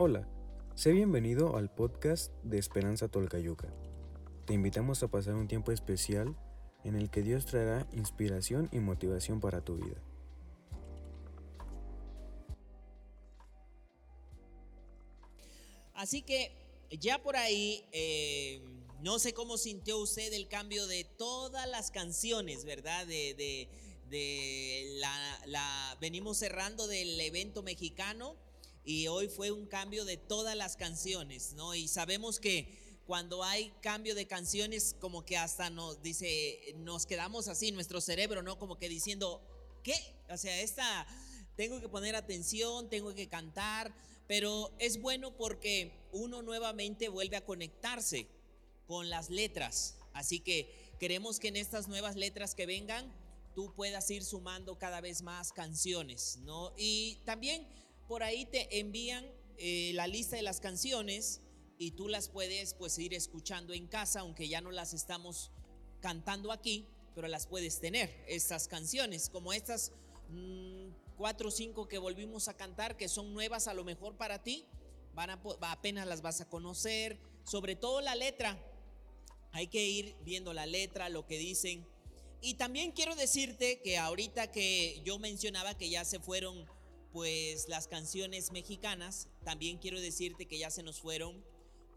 Hola, 0.00 0.28
sé 0.76 0.92
bienvenido 0.92 1.56
al 1.56 1.74
podcast 1.74 2.32
de 2.44 2.56
Esperanza 2.56 3.08
Tolcayuca. 3.08 3.66
Te 4.46 4.54
invitamos 4.54 5.02
a 5.02 5.08
pasar 5.08 5.34
un 5.34 5.48
tiempo 5.48 5.72
especial 5.72 6.36
en 6.84 6.94
el 6.94 7.10
que 7.10 7.22
Dios 7.22 7.46
traerá 7.46 7.84
inspiración 7.92 8.68
y 8.70 8.78
motivación 8.78 9.40
para 9.40 9.60
tu 9.64 9.74
vida. 9.74 10.00
Así 15.94 16.22
que 16.22 16.52
ya 17.00 17.20
por 17.20 17.34
ahí, 17.34 17.84
eh, 17.90 18.62
no 19.00 19.18
sé 19.18 19.34
cómo 19.34 19.58
sintió 19.58 19.98
usted 19.98 20.32
el 20.32 20.46
cambio 20.46 20.86
de 20.86 21.02
todas 21.02 21.68
las 21.68 21.90
canciones, 21.90 22.64
¿verdad? 22.64 23.04
De, 23.04 23.34
de, 23.34 23.68
de 24.08 24.96
la, 25.00 25.40
la, 25.46 25.98
venimos 26.00 26.38
cerrando 26.38 26.86
del 26.86 27.20
evento 27.20 27.64
mexicano 27.64 28.36
y 28.88 29.06
hoy 29.06 29.28
fue 29.28 29.50
un 29.50 29.66
cambio 29.66 30.06
de 30.06 30.16
todas 30.16 30.56
las 30.56 30.74
canciones, 30.74 31.52
¿no? 31.52 31.74
Y 31.74 31.88
sabemos 31.88 32.40
que 32.40 33.02
cuando 33.06 33.44
hay 33.44 33.70
cambio 33.82 34.14
de 34.14 34.26
canciones, 34.26 34.96
como 34.98 35.26
que 35.26 35.36
hasta 35.36 35.68
nos 35.68 36.00
dice, 36.00 36.74
nos 36.78 37.04
quedamos 37.04 37.48
así, 37.48 37.70
nuestro 37.70 38.00
cerebro, 38.00 38.42
¿no? 38.42 38.58
Como 38.58 38.78
que 38.78 38.88
diciendo, 38.88 39.42
¿qué? 39.82 39.94
O 40.30 40.38
sea, 40.38 40.58
esta, 40.62 41.06
tengo 41.54 41.82
que 41.82 41.90
poner 41.90 42.16
atención, 42.16 42.88
tengo 42.88 43.14
que 43.14 43.28
cantar, 43.28 43.94
pero 44.26 44.72
es 44.78 45.02
bueno 45.02 45.36
porque 45.36 45.92
uno 46.12 46.40
nuevamente 46.40 47.10
vuelve 47.10 47.36
a 47.36 47.44
conectarse 47.44 48.26
con 48.86 49.10
las 49.10 49.28
letras. 49.28 49.98
Así 50.14 50.40
que 50.40 50.94
queremos 50.98 51.40
que 51.40 51.48
en 51.48 51.56
estas 51.56 51.88
nuevas 51.88 52.16
letras 52.16 52.54
que 52.54 52.64
vengan, 52.64 53.12
tú 53.54 53.70
puedas 53.74 54.10
ir 54.10 54.24
sumando 54.24 54.78
cada 54.78 55.02
vez 55.02 55.20
más 55.20 55.52
canciones, 55.52 56.38
¿no? 56.38 56.72
Y 56.78 57.16
también 57.26 57.66
por 58.08 58.22
ahí 58.22 58.46
te 58.46 58.80
envían 58.80 59.24
eh, 59.58 59.92
la 59.94 60.06
lista 60.06 60.36
de 60.36 60.42
las 60.42 60.60
canciones 60.60 61.42
y 61.76 61.92
tú 61.92 62.08
las 62.08 62.28
puedes 62.28 62.74
pues 62.74 62.98
ir 62.98 63.12
escuchando 63.12 63.74
en 63.74 63.86
casa, 63.86 64.20
aunque 64.20 64.48
ya 64.48 64.60
no 64.60 64.70
las 64.70 64.94
estamos 64.94 65.52
cantando 66.00 66.50
aquí, 66.50 66.86
pero 67.14 67.28
las 67.28 67.46
puedes 67.46 67.78
tener, 67.80 68.24
estas 68.26 68.66
canciones, 68.66 69.28
como 69.28 69.52
estas 69.52 69.92
mmm, 70.30 70.88
cuatro 71.16 71.48
o 71.48 71.52
cinco 71.52 71.86
que 71.86 71.98
volvimos 71.98 72.48
a 72.48 72.56
cantar, 72.56 72.96
que 72.96 73.08
son 73.08 73.34
nuevas 73.34 73.68
a 73.68 73.74
lo 73.74 73.84
mejor 73.84 74.16
para 74.16 74.42
ti, 74.42 74.64
van 75.14 75.30
a, 75.30 75.40
apenas 75.62 76.06
las 76.06 76.22
vas 76.22 76.40
a 76.40 76.48
conocer, 76.48 77.18
sobre 77.44 77.76
todo 77.76 78.00
la 78.00 78.14
letra, 78.14 78.58
hay 79.52 79.66
que 79.66 79.84
ir 79.84 80.16
viendo 80.24 80.54
la 80.54 80.66
letra, 80.66 81.08
lo 81.08 81.26
que 81.26 81.38
dicen. 81.38 81.86
Y 82.40 82.54
también 82.54 82.92
quiero 82.92 83.16
decirte 83.16 83.80
que 83.80 83.98
ahorita 83.98 84.52
que 84.52 85.02
yo 85.04 85.18
mencionaba 85.18 85.76
que 85.76 85.90
ya 85.90 86.04
se 86.04 86.20
fueron 86.20 86.66
pues 87.12 87.68
las 87.68 87.88
canciones 87.88 88.52
mexicanas, 88.52 89.28
también 89.44 89.78
quiero 89.78 90.00
decirte 90.00 90.46
que 90.46 90.58
ya 90.58 90.70
se 90.70 90.82
nos 90.82 91.00
fueron 91.00 91.44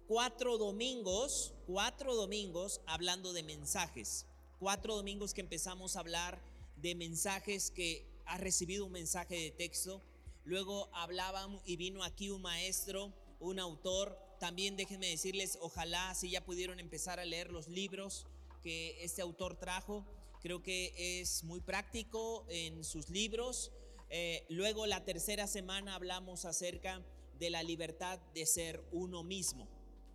cuatro 0.07 0.57
domingos, 0.57 1.53
cuatro 1.65 2.15
domingos 2.15 2.81
hablando 2.85 3.33
de 3.33 3.43
mensajes. 3.43 4.25
Cuatro 4.59 4.95
domingos 4.95 5.33
que 5.33 5.41
empezamos 5.41 5.95
a 5.95 6.01
hablar 6.01 6.41
de 6.75 6.95
mensajes 6.95 7.71
que 7.71 8.05
ha 8.25 8.37
recibido 8.37 8.85
un 8.85 8.91
mensaje 8.91 9.35
de 9.35 9.51
texto. 9.51 10.01
Luego 10.43 10.89
hablaban 10.93 11.61
y 11.65 11.75
vino 11.75 12.03
aquí 12.03 12.29
un 12.29 12.41
maestro, 12.41 13.13
un 13.39 13.59
autor. 13.59 14.17
También 14.39 14.75
déjenme 14.75 15.07
decirles, 15.07 15.57
ojalá 15.61 16.13
si 16.15 16.29
ya 16.31 16.43
pudieron 16.43 16.79
empezar 16.79 17.19
a 17.19 17.25
leer 17.25 17.51
los 17.51 17.67
libros 17.67 18.25
que 18.61 19.03
este 19.03 19.21
autor 19.21 19.55
trajo. 19.55 20.05
Creo 20.41 20.63
que 20.63 20.93
es 21.21 21.43
muy 21.43 21.61
práctico 21.61 22.45
en 22.49 22.83
sus 22.83 23.09
libros. 23.09 23.71
Eh, 24.13 24.45
luego 24.49 24.85
la 24.85 25.05
tercera 25.05 25.47
semana 25.47 25.95
hablamos 25.95 26.45
acerca 26.45 27.01
de 27.39 27.49
la 27.49 27.63
libertad 27.63 28.19
de 28.33 28.45
ser 28.45 28.83
uno 28.91 29.23
mismo 29.23 29.67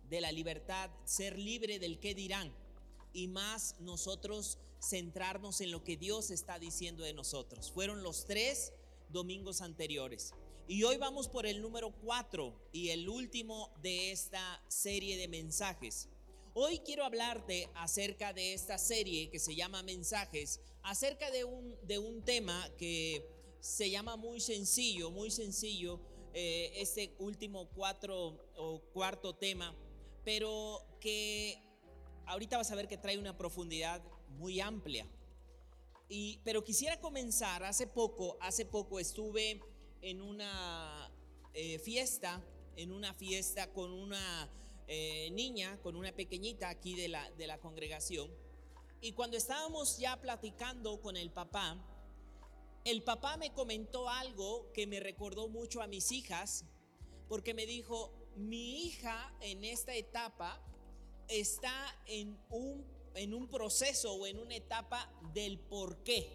de 0.09 0.21
la 0.21 0.31
libertad, 0.31 0.89
ser 1.05 1.37
libre 1.37 1.79
del 1.79 1.99
que 1.99 2.15
dirán 2.15 2.53
y 3.13 3.27
más 3.27 3.75
nosotros 3.79 4.57
centrarnos 4.81 5.61
en 5.61 5.71
lo 5.71 5.83
que 5.83 5.97
Dios 5.97 6.31
está 6.31 6.59
diciendo 6.59 7.03
de 7.03 7.13
nosotros. 7.13 7.71
Fueron 7.71 8.03
los 8.03 8.25
tres 8.25 8.73
domingos 9.09 9.61
anteriores. 9.61 10.33
Y 10.67 10.83
hoy 10.83 10.97
vamos 10.97 11.29
por 11.29 11.45
el 11.45 11.61
número 11.61 11.91
cuatro 11.91 12.53
y 12.71 12.89
el 12.89 13.07
último 13.09 13.71
de 13.81 14.11
esta 14.11 14.61
serie 14.67 15.17
de 15.17 15.27
mensajes. 15.27 16.09
Hoy 16.53 16.79
quiero 16.79 17.05
hablarte 17.05 17.69
acerca 17.75 18.33
de 18.33 18.53
esta 18.53 18.77
serie 18.77 19.29
que 19.29 19.39
se 19.39 19.55
llama 19.55 19.83
Mensajes, 19.83 20.59
acerca 20.83 21.31
de 21.31 21.43
un, 21.43 21.75
de 21.83 21.99
un 21.99 22.21
tema 22.23 22.69
que 22.77 23.36
se 23.67 23.89
llama 23.89 24.15
muy 24.15 24.39
sencillo, 24.39 25.11
muy 25.11 25.31
sencillo, 25.31 25.99
eh, 26.33 26.71
este 26.75 27.15
último 27.19 27.69
cuatro 27.69 28.39
o 28.55 28.81
cuarto 28.93 29.35
tema 29.35 29.75
pero 30.27 30.85
que 30.99 31.57
ahorita 32.25 32.57
vas 32.57 32.69
a 32.69 32.75
ver 32.75 32.89
que 32.89 32.97
trae 32.97 33.17
una 33.17 33.37
profundidad 33.37 34.03
muy 34.31 34.59
amplia. 34.59 35.07
Y, 36.09 36.41
pero 36.43 36.65
quisiera 36.65 36.99
comenzar, 36.99 37.63
hace 37.63 37.87
poco, 37.87 38.37
hace 38.41 38.65
poco 38.65 38.99
estuve 38.99 39.61
en 40.01 40.21
una 40.21 41.09
eh, 41.53 41.79
fiesta, 41.79 42.43
en 42.75 42.91
una 42.91 43.13
fiesta 43.13 43.71
con 43.71 43.93
una 43.93 44.51
eh, 44.89 45.29
niña, 45.31 45.79
con 45.81 45.95
una 45.95 46.11
pequeñita 46.11 46.67
aquí 46.67 46.93
de 46.93 47.07
la, 47.07 47.31
de 47.31 47.47
la 47.47 47.59
congregación. 47.59 48.29
Y 48.99 49.13
cuando 49.13 49.37
estábamos 49.37 49.97
ya 49.97 50.19
platicando 50.19 50.99
con 50.99 51.15
el 51.15 51.31
papá, 51.31 51.81
el 52.87 53.03
papá 53.03 53.35
me 53.35 53.51
comentó 53.51 54.07
algo 54.07 54.71
que 54.71 54.87
me 54.87 55.01
recordó 55.01 55.49
mucho 55.49 55.81
a 55.81 55.87
mis 55.87 56.13
hijas, 56.13 56.63
porque 57.27 57.53
me 57.53 57.65
dijo, 57.65 58.13
mi 58.37 58.85
hija 58.85 59.35
en 59.41 59.65
esta 59.65 59.93
etapa 59.93 60.63
está 61.27 62.01
en 62.05 62.39
un, 62.49 62.85
proceso 63.51 64.13
o 64.13 64.25
en 64.25 64.39
una 64.39 64.55
etapa 64.55 65.11
del 65.33 65.59
por 65.59 66.01
qué. 66.03 66.29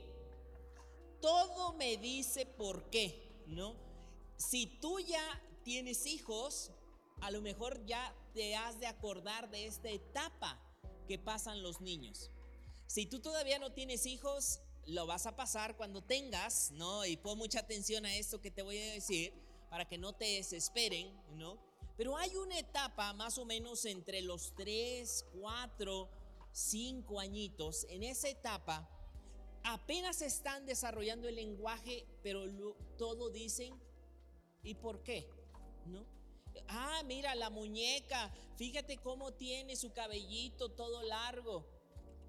Todo 1.23 1.73
me 1.73 1.97
dice 1.97 2.45
por 2.45 2.91
qué, 2.91 3.33
¿no? 3.47 3.75
Si 4.37 4.67
tú 4.67 5.01
ya 5.01 5.43
tienes 5.65 6.05
hijos, 6.05 6.71
a 7.23 7.31
lo 7.31 7.41
mejor 7.41 7.83
ya 7.87 8.15
te 8.35 8.57
has 8.57 8.79
de 8.79 8.89
acordar 8.89 9.51
de 9.51 9.65
esta 9.67 9.89
etapa 9.89 10.61
que 11.09 11.19
pasan 11.19 11.63
los 11.63 11.81
niños. 11.81 12.31
Si 12.89 13.07
tú 13.07 13.21
todavía 13.21 13.59
no 13.59 13.73
tienes 13.73 14.05
hijos, 14.05 14.61
lo 14.87 15.07
vas 15.07 15.27
a 15.27 15.37
pasar 15.37 15.77
cuando 15.77 16.03
tengas, 16.03 16.71
¿no? 16.73 17.05
Y 17.07 17.17
pon 17.17 17.39
mucha 17.39 17.61
atención 17.61 18.05
a 18.05 18.17
esto 18.17 18.41
que 18.41 18.51
te 18.51 18.63
voy 18.63 18.79
a 18.79 18.93
decir 18.93 19.33
para 19.71 19.89
que 19.89 19.99
no 19.99 20.13
te 20.13 20.25
desesperen, 20.25 21.13
¿no? 21.37 21.59
Pero 21.97 22.17
hay 22.17 22.35
una 22.37 22.59
etapa 22.59 23.13
más 23.13 23.39
o 23.39 23.45
menos 23.45 23.85
entre 23.85 24.23
los 24.23 24.55
3, 24.57 25.27
4, 25.41 26.11
5 26.53 27.21
añitos. 27.21 27.87
En 27.89 28.03
esa 28.03 28.29
etapa 28.29 28.89
apenas 29.63 30.23
están 30.23 30.67
desarrollando 30.67 31.29
el 31.29 31.37
lenguaje, 31.37 32.07
pero 32.23 32.45
todo 32.99 33.31
dicen, 33.31 33.75
¿y 34.63 34.75
por 34.75 35.03
qué? 35.03 35.29
¿No? 35.87 36.05
Ah, 36.69 37.03
mira 37.07 37.35
la 37.35 37.51
muñeca, 37.51 38.33
fíjate 38.57 38.99
cómo 38.99 39.33
tiene 39.33 39.77
su 39.77 39.93
cabellito 39.93 40.71
todo 40.71 41.03
largo. 41.03 41.65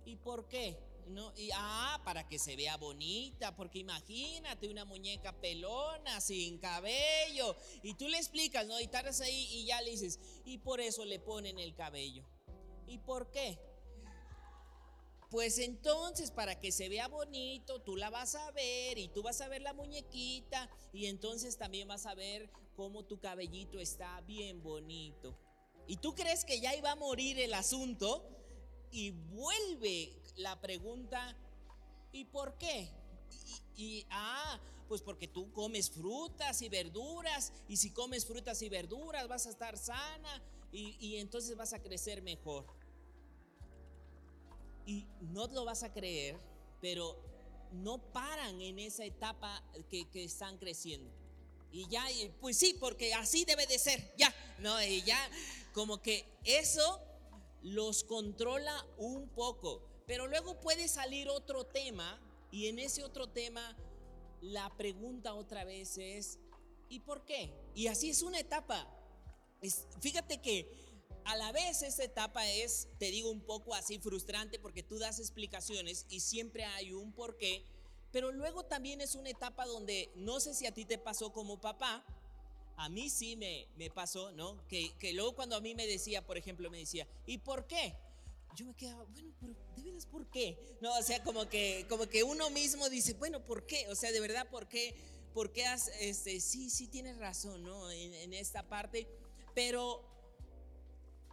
¿Y 0.06 0.18
por 0.18 0.48
qué? 0.48 0.78
¿No? 1.08 1.34
Y, 1.36 1.50
ah, 1.54 2.02
para 2.04 2.28
que 2.28 2.40
se 2.40 2.56
vea 2.56 2.78
bonita, 2.78 3.56
porque 3.56 3.80
imagínate 3.80 4.68
una 4.68 4.86
muñeca 4.86 5.34
pelona, 5.34 6.22
sin 6.22 6.58
cabello, 6.58 7.56
y 7.82 7.94
tú 7.96 8.08
le 8.08 8.18
explicas, 8.18 8.66
¿no? 8.66 8.80
Y 8.80 8.88
tardas 8.88 9.22
ahí 9.22 9.48
y 9.52 9.66
ya 9.66 9.82
le 9.82 9.92
dices, 9.92 10.20
y 10.46 10.58
por 10.60 10.82
eso 10.82 11.06
le 11.06 11.20
ponen 11.20 11.60
el 11.60 11.74
cabello. 11.76 12.24
¿Y 12.88 12.98
por 13.00 13.32
qué? 13.32 13.60
Pues 15.34 15.58
entonces, 15.58 16.30
para 16.30 16.60
que 16.60 16.72
se 16.72 16.90
vea 16.90 17.08
bonito, 17.08 17.82
tú 17.82 17.96
la 17.96 18.12
vas 18.12 18.36
a 18.36 18.52
ver 18.52 19.00
y 19.00 19.08
tú 19.08 19.24
vas 19.24 19.42
a 19.42 19.48
ver 19.48 19.64
la 19.64 19.74
muñequita 19.74 20.70
y 20.94 21.08
entonces 21.08 21.58
también 21.58 21.88
vas 21.88 22.06
a 22.06 22.14
ver 22.14 22.52
cómo 22.76 23.04
tu 23.04 23.20
cabellito 23.20 23.80
está 23.80 24.22
bien 24.22 24.62
bonito. 24.62 25.36
¿Y 25.88 25.98
tú 25.98 26.14
crees 26.14 26.46
que 26.46 26.60
ya 26.60 26.76
iba 26.76 26.92
a 26.92 26.96
morir 26.96 27.40
el 27.40 27.56
asunto? 27.56 28.30
Y 28.94 29.10
vuelve 29.10 30.14
la 30.36 30.62
pregunta, 30.62 31.36
¿y 32.12 32.26
por 32.26 32.60
qué? 32.60 32.92
Y, 33.76 34.06
ah, 34.12 34.60
pues 34.88 35.02
porque 35.02 35.28
tú 35.28 35.52
comes 35.52 35.90
frutas 35.90 36.62
y 36.62 36.70
verduras, 36.70 37.52
y 37.68 37.78
si 37.78 37.90
comes 37.90 38.24
frutas 38.24 38.62
y 38.62 38.70
verduras 38.70 39.28
vas 39.28 39.48
a 39.48 39.50
estar 39.50 39.80
sana 39.80 40.44
y, 40.72 40.96
y 41.00 41.18
entonces 41.18 41.58
vas 41.58 41.74
a 41.74 41.82
crecer 41.82 42.22
mejor. 42.22 42.68
Y 44.86 45.08
no 45.22 45.48
lo 45.48 45.66
vas 45.66 45.82
a 45.82 45.92
creer, 45.92 46.40
pero 46.80 47.18
no 47.72 47.98
paran 47.98 48.62
en 48.62 48.78
esa 48.78 49.06
etapa 49.06 49.64
que, 49.90 50.08
que, 50.12 50.24
están 50.24 50.60
creciendo. 50.60 51.12
Y 51.72 51.88
ya, 51.88 52.06
pues 52.40 52.58
sí, 52.58 52.78
porque 52.80 53.16
así 53.16 53.44
debe 53.44 53.66
de 53.66 53.80
ser, 53.80 54.14
ya, 54.18 54.32
no, 54.60 54.80
y 54.84 55.02
ya, 55.02 55.18
como 55.74 56.00
que 56.00 56.28
eso 56.44 57.02
los 57.64 58.04
controla 58.04 58.86
un 58.98 59.28
poco. 59.30 59.82
Pero 60.06 60.28
luego 60.28 60.60
puede 60.60 60.88
salir 60.88 61.30
otro 61.30 61.66
tema 61.66 62.22
y 62.52 62.68
en 62.68 62.78
ese 62.78 63.04
otro 63.04 63.30
tema 63.30 63.76
la 64.42 64.76
pregunta 64.76 65.34
otra 65.34 65.64
vez 65.64 65.98
es, 65.98 66.40
¿y 66.90 67.00
por 67.00 67.26
qué? 67.26 67.54
Y 67.74 67.88
así 67.88 68.10
es 68.10 68.22
una 68.22 68.40
etapa. 68.40 68.88
fíjate 70.02 70.42
que 70.42 70.70
a 71.26 71.38
la 71.38 71.54
vez 71.54 71.82
esta 71.82 72.04
etapa 72.04 72.46
es, 72.50 72.90
te 73.00 73.06
digo, 73.06 73.30
un 73.30 73.42
poco 73.42 73.74
así 73.74 73.98
frustrante 73.98 74.60
porque 74.60 74.84
tú 74.84 75.00
das 75.00 75.20
explicaciones 75.20 76.06
y 76.10 76.20
siempre 76.20 76.66
hay 76.66 76.92
un 76.92 77.14
porqué, 77.14 77.66
pero 78.12 78.32
luego 78.32 78.66
también 78.66 79.00
es 79.00 79.16
una 79.16 79.30
etapa 79.30 79.66
donde 79.66 80.12
no 80.16 80.42
sé 80.42 80.54
si 80.54 80.66
a 80.66 80.74
ti 80.74 80.84
te 80.84 80.98
pasó 80.98 81.32
como 81.32 81.62
papá, 81.62 82.06
a 82.78 82.90
mí 82.90 83.10
sí 83.10 83.36
me, 83.36 83.68
me 83.78 83.90
pasó, 83.90 84.32
¿no? 84.32 84.66
Que, 84.68 84.92
que 85.00 85.14
luego 85.14 85.36
cuando 85.36 85.56
a 85.56 85.62
mí 85.62 85.76
me 85.76 85.88
decía, 85.88 86.26
por 86.26 86.38
ejemplo, 86.38 86.70
me 86.70 86.80
decía, 86.80 87.08
¿y 87.26 87.38
por 87.38 87.68
qué? 87.68 87.96
Yo 88.56 88.66
me 88.66 88.76
quedaba, 88.76 89.04
bueno, 89.06 89.34
pero 89.40 89.56
de 89.76 89.84
veras, 89.84 90.06
¿por 90.06 90.28
qué? 90.28 90.78
No, 90.82 90.96
o 90.98 91.02
sea, 91.02 91.24
como 91.24 91.50
que, 91.50 91.86
como 91.90 92.08
que 92.08 92.24
uno 92.24 92.50
mismo 92.50 92.90
dice, 92.90 93.14
bueno, 93.14 93.44
¿por 93.44 93.66
qué? 93.66 93.88
O 93.90 93.96
sea, 93.96 94.12
de 94.12 94.20
verdad, 94.20 94.48
¿por 94.50 94.68
qué? 94.68 94.96
¿Por 95.34 95.52
qué 95.52 95.66
has, 95.66 95.88
este, 96.00 96.40
sí, 96.40 96.70
sí 96.70 96.88
tienes 96.88 97.18
razón, 97.18 97.64
¿no? 97.64 97.90
En, 97.90 98.14
en 98.14 98.34
esta 98.34 98.62
parte, 98.70 99.08
pero 99.56 100.04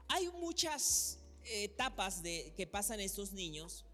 hay 0.08 0.28
muchas 0.28 1.18
etapas 1.44 2.22
de, 2.22 2.52
que 2.56 2.66
pasan 2.66 3.00
estos 3.00 3.32
niños, 3.32 3.84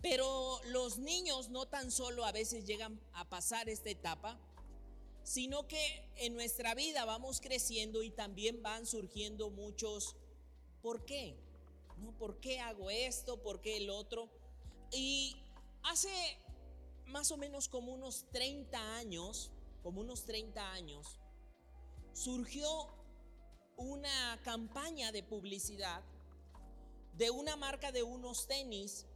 pero 0.00 0.60
los 0.66 0.98
niños 0.98 1.48
no 1.48 1.66
tan 1.66 1.90
solo 1.90 2.24
a 2.24 2.32
veces 2.32 2.66
llegan 2.66 3.00
a 3.12 3.28
pasar 3.28 3.68
esta 3.68 3.90
etapa, 3.90 4.38
sino 5.24 5.66
que 5.66 6.08
en 6.16 6.34
nuestra 6.34 6.74
vida 6.74 7.04
vamos 7.04 7.40
creciendo 7.40 8.02
y 8.02 8.10
también 8.10 8.62
van 8.62 8.86
surgiendo 8.86 9.50
muchos 9.50 10.16
¿por 10.82 11.04
qué? 11.04 11.36
¿No? 11.98 12.16
¿Por 12.16 12.38
qué 12.40 12.60
hago 12.60 12.90
esto? 12.90 13.42
¿Por 13.42 13.60
qué 13.60 13.78
el 13.78 13.90
otro? 13.90 14.28
Y 14.92 15.36
hace 15.82 16.10
más 17.06 17.30
o 17.30 17.36
menos 17.36 17.68
como 17.68 17.92
unos 17.94 18.26
30 18.32 18.96
años, 18.96 19.50
como 19.82 20.02
unos 20.02 20.24
30 20.24 20.72
años, 20.72 21.18
surgió 22.12 22.94
una 23.76 24.40
campaña 24.44 25.10
de 25.10 25.22
publicidad 25.22 26.04
de 27.16 27.30
una 27.30 27.56
marca 27.56 27.92
de 27.92 28.02
unos 28.02 28.46
tenis 28.46 29.06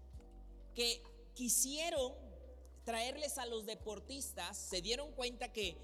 que 0.74 1.02
quisieron 1.34 2.14
traerles 2.84 3.38
a 3.38 3.46
los 3.46 3.66
deportistas, 3.66 4.56
se 4.56 4.80
dieron 4.80 5.12
cuenta 5.12 5.52
que 5.52 5.76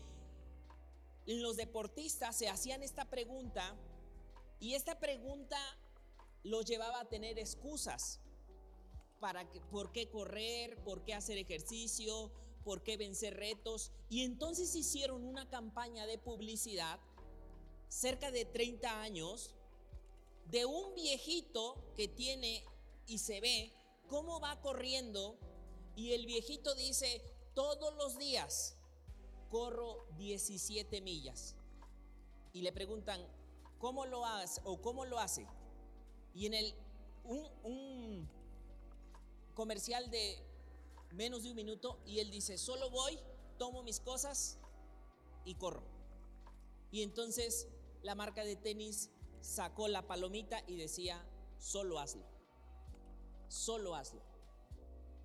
los 1.26 1.56
deportistas 1.56 2.37
se 2.37 2.49
hacían 2.49 2.82
esta 2.82 3.05
pregunta 3.06 3.75
y 4.61 4.75
esta 4.75 4.99
pregunta 4.99 5.59
los 6.43 6.67
llevaba 6.67 7.00
a 7.00 7.09
tener 7.09 7.38
excusas 7.38 8.21
para 9.21 9.50
por 9.71 9.93
qué 9.93 10.11
correr, 10.11 10.76
por 10.85 11.05
qué 11.05 11.15
hacer 11.15 11.38
ejercicio, 11.38 12.31
por 12.65 12.82
qué 12.82 12.97
vencer 12.97 13.35
retos. 13.37 13.93
Y 14.11 14.25
entonces 14.25 14.75
hicieron 14.75 15.25
una 15.25 15.49
campaña 15.49 16.06
de 16.06 16.19
publicidad 16.19 17.00
cerca 17.88 18.31
de 18.31 18.44
30 18.44 19.00
años 19.00 19.55
de 20.50 20.67
un 20.67 20.94
viejito 20.94 21.77
que 21.97 22.09
tiene 22.09 22.65
y 23.06 23.19
se 23.19 23.41
ve 23.41 23.73
cómo 24.09 24.41
va 24.41 24.61
corriendo 24.61 25.38
y 25.97 26.12
el 26.12 26.27
viejito 26.27 26.75
dice, 26.75 27.23
todos 27.55 27.94
los 27.94 28.19
días 28.19 28.77
corro 29.49 30.06
17 30.17 31.00
millas. 31.00 31.56
Y 32.52 32.62
le 32.62 32.73
preguntan, 32.73 33.20
¿cómo 33.79 34.06
lo 34.06 34.25
hace? 34.25 34.61
O 34.64 34.81
¿cómo 34.81 35.05
lo 35.05 35.19
hace? 35.19 35.46
Y 36.35 36.46
en 36.46 36.55
el, 36.55 36.75
un, 37.25 37.46
un 37.62 38.29
comercial 39.55 40.11
de 40.11 40.38
menos 41.12 41.44
de 41.44 41.50
un 41.50 41.56
minuto 41.56 41.99
y 42.05 42.19
él 42.19 42.31
dice, 42.31 42.58
solo 42.58 42.91
voy, 42.91 43.19
tomo 43.58 43.82
mis 43.82 44.00
cosas 44.00 44.58
y 45.44 45.55
corro. 45.55 45.82
Y 46.91 47.02
entonces 47.02 47.69
la 48.02 48.14
marca 48.14 48.44
de 48.44 48.56
tenis 48.56 49.11
sacó 49.41 49.88
la 49.88 50.06
palomita 50.06 50.62
y 50.67 50.76
decía, 50.76 51.25
solo 51.58 51.99
hazlo, 51.99 52.25
solo 53.49 53.94
hazlo. 53.94 54.23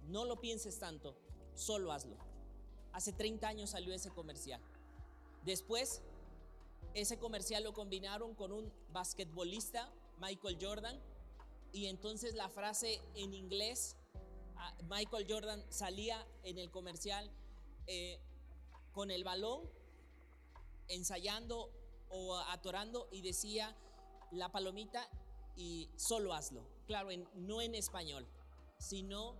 No 0.08 0.26
lo 0.26 0.40
pienses 0.40 0.80
tanto, 0.80 1.16
solo 1.56 1.92
hazlo. 1.92 2.29
Hace 2.94 3.14
30 3.14 3.48
años 3.48 3.70
salió 3.72 3.94
ese 3.94 4.10
comercial. 4.10 4.62
Después, 5.44 6.02
ese 6.94 7.18
comercial 7.18 7.64
lo 7.64 7.74
combinaron 7.74 8.36
con 8.36 8.52
un 8.52 8.72
basquetbolista, 8.92 9.92
Michael 10.20 10.58
Jordan, 10.60 11.00
y 11.72 11.86
entonces 11.86 12.34
la 12.36 12.50
frase 12.50 13.02
en 13.16 13.34
inglés, 13.34 13.96
ah, 14.58 14.76
Michael 14.90 15.26
Jordan 15.30 15.64
salía 15.70 16.26
en 16.44 16.58
el 16.58 16.72
comercial 16.72 17.30
eh, 17.88 18.20
con 18.92 19.12
el 19.12 19.24
balón, 19.24 19.70
ensayando 20.88 21.72
o 22.10 22.36
atorando 22.38 23.08
y 23.12 23.22
decía 23.22 23.76
la 24.32 24.52
palomita 24.52 25.08
y 25.56 25.90
solo 25.96 26.34
hazlo. 26.34 26.66
Claro, 26.88 27.10
no 27.36 27.62
en 27.62 27.76
español, 27.76 28.28
sino 28.80 29.36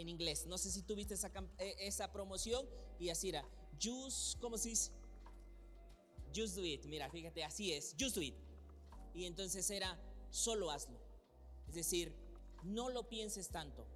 en 0.00 0.08
inglés. 0.08 0.46
No 0.46 0.58
sé 0.58 0.70
si 0.70 0.82
tuviste 0.82 1.14
esa, 1.14 1.30
eh, 1.58 1.74
esa 1.80 2.12
promoción 2.12 2.66
y 2.98 3.08
así 3.08 3.30
era. 3.30 3.44
Just, 3.82 4.38
¿cómo 4.40 4.58
se 4.58 4.70
dice? 4.70 4.92
Just 6.34 6.56
do 6.56 6.64
it. 6.64 6.84
Mira, 6.86 7.10
fíjate, 7.10 7.42
así 7.44 7.72
es. 7.72 7.94
Just 7.98 8.16
do 8.16 8.22
it. 8.22 8.34
Y 9.14 9.24
entonces 9.24 9.70
era, 9.70 9.98
solo 10.30 10.70
hazlo. 10.70 10.98
Es 11.68 11.74
decir, 11.74 12.12
no 12.62 12.90
lo 12.90 13.08
pienses 13.08 13.48
tanto, 13.48 13.86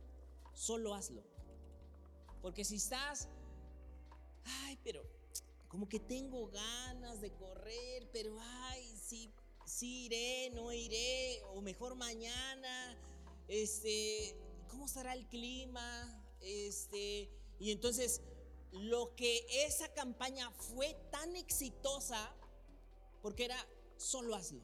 solo 0.54 0.94
hazlo. 0.94 1.22
Porque 2.42 2.64
si 2.64 2.76
estás, 2.76 3.28
ay, 4.44 4.78
pero 4.82 5.02
como 5.68 5.88
que 5.88 6.00
tengo 6.00 6.48
ganas 6.48 7.20
de 7.20 7.30
correr, 7.32 8.08
pero 8.12 8.36
ay, 8.40 8.96
sí, 8.96 9.30
sí 9.66 10.06
iré, 10.06 10.50
no 10.54 10.72
iré, 10.72 11.42
o 11.52 11.60
mejor 11.60 11.94
mañana, 11.94 12.96
este, 13.48 14.34
¿cómo 14.70 14.86
estará 14.86 15.14
el 15.14 15.26
clima? 15.28 16.24
Este, 16.40 17.30
y 17.58 17.70
entonces 17.70 18.22
lo 18.72 19.14
que 19.16 19.46
esa 19.66 19.92
campaña 19.92 20.50
fue 20.52 20.94
tan 21.10 21.36
exitosa 21.36 22.34
porque 23.22 23.44
era 23.44 23.66
solo 23.96 24.34
hazlo. 24.34 24.62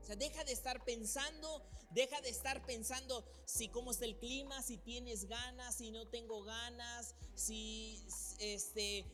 O 0.00 0.04
sea, 0.04 0.16
deja 0.16 0.44
de 0.44 0.52
estar 0.52 0.84
pensando, 0.84 1.64
deja 1.90 2.20
de 2.22 2.30
estar 2.30 2.64
pensando 2.64 3.24
si 3.44 3.68
cómo 3.68 3.90
está 3.92 4.04
el 4.04 4.18
clima, 4.18 4.62
si 4.62 4.78
tienes 4.78 5.26
ganas, 5.26 5.76
si 5.76 5.90
no 5.90 6.08
tengo 6.08 6.42
ganas, 6.42 7.14
si 7.34 8.04
este 8.38 9.06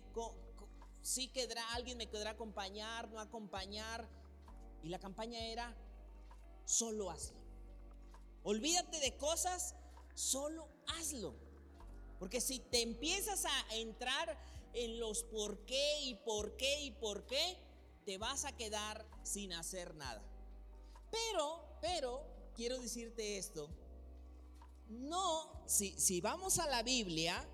sí 1.03 1.29
quedará, 1.29 1.75
alguien 1.75 1.99
me 1.99 2.09
quedará 2.09 2.31
acompañar, 2.31 3.11
no 3.11 3.21
acompañar. 3.21 4.09
Y 4.83 4.89
la 4.89 4.99
campaña 4.99 5.45
era, 5.47 5.75
solo 6.65 7.11
hazlo. 7.11 7.39
Olvídate 8.45 9.01
de 9.01 9.17
cosas, 9.17 9.75
solo 10.19 10.69
hazlo. 10.89 11.35
Porque 12.19 12.41
si 12.41 12.59
te 12.59 12.83
empiezas 12.83 13.45
a 13.45 13.77
entrar 13.77 14.37
en 14.75 14.99
los 14.99 15.23
por 15.23 15.65
qué 15.65 16.01
y 16.03 16.15
por 16.17 16.57
qué 16.57 16.83
y 16.83 16.91
por 16.91 17.25
qué, 17.27 17.57
te 18.05 18.19
vas 18.19 18.45
a 18.45 18.57
quedar 18.57 19.07
sin 19.23 19.53
hacer 19.53 19.95
nada. 19.95 20.23
Pero, 21.11 21.79
pero, 21.81 22.25
quiero 22.55 22.79
decirte 22.79 23.39
esto. 23.39 23.71
No, 24.89 25.63
si, 25.67 25.99
si 25.99 26.21
vamos 26.21 26.59
a 26.59 26.67
la 26.69 26.83
Biblia, 26.83 27.47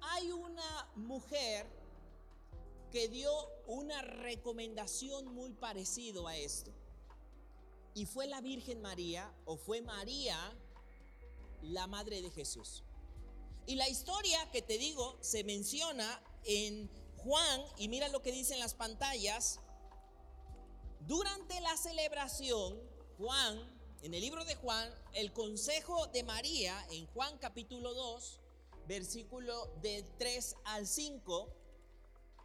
hay 0.00 0.32
una 0.32 0.88
mujer 0.96 1.66
que 2.90 3.08
dio 3.08 3.30
una 3.66 4.00
recomendación 4.00 5.34
muy 5.34 5.52
parecido 5.52 6.26
a 6.28 6.36
esto. 6.36 6.72
Y 7.94 8.06
fue 8.06 8.26
la 8.26 8.40
Virgen 8.40 8.80
María 8.80 9.30
o 9.44 9.56
fue 9.56 9.82
María 9.82 10.56
la 11.62 11.86
madre 11.86 12.22
de 12.22 12.30
Jesús. 12.30 12.82
Y 13.66 13.76
la 13.76 13.88
historia 13.88 14.50
que 14.50 14.62
te 14.62 14.78
digo 14.78 15.18
se 15.20 15.44
menciona 15.44 16.22
en 16.44 16.90
Juan 17.18 17.62
y 17.76 17.88
mira 17.88 18.08
lo 18.08 18.22
que 18.22 18.32
dice 18.32 18.54
en 18.54 18.60
las 18.60 18.74
pantallas. 18.74 19.60
Durante 21.00 21.60
la 21.60 21.76
celebración, 21.76 22.80
Juan, 23.18 23.58
en 24.02 24.14
el 24.14 24.20
libro 24.20 24.44
de 24.44 24.54
Juan, 24.54 24.90
el 25.12 25.32
consejo 25.32 26.06
de 26.08 26.22
María 26.22 26.86
en 26.90 27.06
Juan 27.08 27.36
capítulo 27.38 27.92
2, 27.94 28.40
versículo 28.86 29.66
de 29.82 30.02
3 30.18 30.56
al 30.64 30.86
5, 30.86 31.54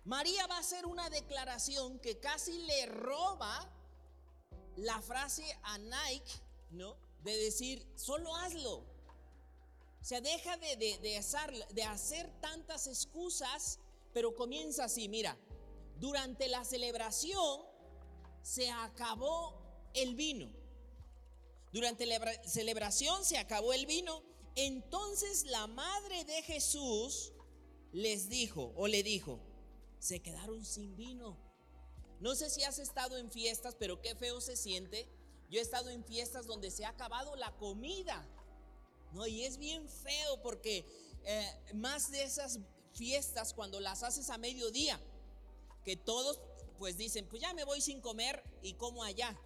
María 0.06 0.46
va 0.48 0.58
a 0.58 0.60
hacer 0.60 0.86
una 0.86 1.10
declaración 1.10 2.00
que 2.00 2.20
casi 2.20 2.58
le 2.64 2.86
roba 2.88 3.72
la 4.76 5.02
frase 5.02 5.46
a 5.64 5.78
Nike, 5.78 6.34
¿no? 6.72 6.98
De 7.24 7.38
decir, 7.38 7.88
solo 7.96 8.36
hazlo. 8.36 8.93
O 10.04 10.06
sea, 10.06 10.20
deja 10.20 10.58
de, 10.58 11.00
de, 11.02 11.18
hacer, 11.18 11.68
de 11.70 11.84
hacer 11.84 12.30
tantas 12.42 12.88
excusas, 12.88 13.80
pero 14.12 14.36
comienza 14.36 14.84
así, 14.84 15.08
mira, 15.08 15.38
durante 15.98 16.50
la 16.50 16.66
celebración 16.66 17.62
se 18.42 18.70
acabó 18.70 19.58
el 19.94 20.16
vino. 20.16 20.52
Durante 21.72 22.06
la 22.06 22.20
celebración 22.44 23.24
se 23.24 23.38
acabó 23.38 23.72
el 23.72 23.86
vino. 23.86 24.22
Entonces 24.56 25.46
la 25.46 25.68
madre 25.68 26.26
de 26.26 26.42
Jesús 26.42 27.32
les 27.94 28.28
dijo 28.28 28.74
o 28.76 28.88
le 28.88 29.04
dijo, 29.04 29.40
se 30.00 30.22
quedaron 30.22 30.66
sin 30.66 30.98
vino. 30.98 31.38
No 32.20 32.36
sé 32.36 32.50
si 32.50 32.64
has 32.64 32.78
estado 32.78 33.18
en 33.18 33.32
fiestas, 33.32 33.78
pero 33.80 34.02
qué 34.02 34.16
feo 34.16 34.42
se 34.42 34.58
siente. 34.58 35.08
Yo 35.50 35.60
he 35.60 35.64
estado 35.64 35.90
en 35.90 36.04
fiestas 36.04 36.46
donde 36.46 36.72
se 36.72 36.84
ha 36.84 36.90
acabado 36.90 37.38
la 37.38 37.56
comida. 37.56 38.28
No, 39.14 39.28
y 39.28 39.44
es 39.44 39.58
bien 39.58 39.88
feo 39.88 40.42
porque 40.42 40.86
eh, 41.24 41.74
más 41.74 42.12
de 42.12 42.24
esas 42.24 42.60
fiestas 42.94 43.54
cuando 43.54 43.80
las 43.80 44.04
haces 44.04 44.30
a 44.30 44.38
mediodía, 44.38 45.00
que 45.86 45.96
todos 45.96 46.40
pues 46.78 46.98
dicen, 46.98 47.28
pues 47.30 47.42
ya 47.42 47.54
me 47.54 47.64
voy 47.64 47.82
sin 47.82 48.02
comer 48.02 48.44
y 48.62 48.74
como 48.74 49.04
allá. 49.04 49.38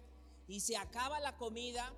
Y 0.48 0.60
se 0.60 0.76
acaba 0.76 1.20
la 1.20 1.36
comida 1.36 1.92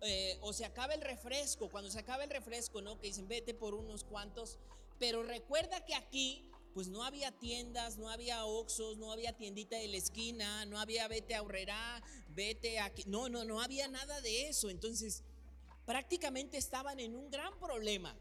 eh, 0.00 0.38
o 0.40 0.52
se 0.52 0.64
acaba 0.64 0.94
el 0.94 1.00
refresco, 1.00 1.68
cuando 1.68 1.90
se 1.90 1.98
acaba 1.98 2.24
el 2.24 2.30
refresco, 2.30 2.80
¿no? 2.80 2.98
Que 3.00 3.08
dicen, 3.08 3.28
vete 3.28 3.52
por 3.52 3.74
unos 3.74 4.04
cuantos. 4.04 4.58
Pero 4.98 5.22
recuerda 5.22 5.84
que 5.84 5.94
aquí 5.94 6.46
pues 6.72 6.88
no 6.88 7.02
había 7.02 7.32
tiendas, 7.32 7.98
no 7.98 8.08
había 8.08 8.44
Oxos, 8.44 8.96
no 8.96 9.12
había 9.12 9.32
tiendita 9.36 9.76
de 9.76 9.88
la 9.88 9.96
esquina, 9.96 10.64
no 10.66 10.78
había 10.78 11.08
vete 11.08 11.34
a 11.34 11.42
Horrera, 11.42 12.02
vete 12.28 12.78
aquí. 12.78 13.02
No, 13.06 13.28
no, 13.28 13.44
no 13.44 13.60
había 13.60 13.88
nada 13.88 14.20
de 14.20 14.48
eso. 14.48 14.70
Entonces, 14.70 15.24
prácticamente 15.90 16.56
estaban 16.56 17.00
en 17.00 17.16
un 17.16 17.28
gran 17.32 17.58
problema 17.58 18.16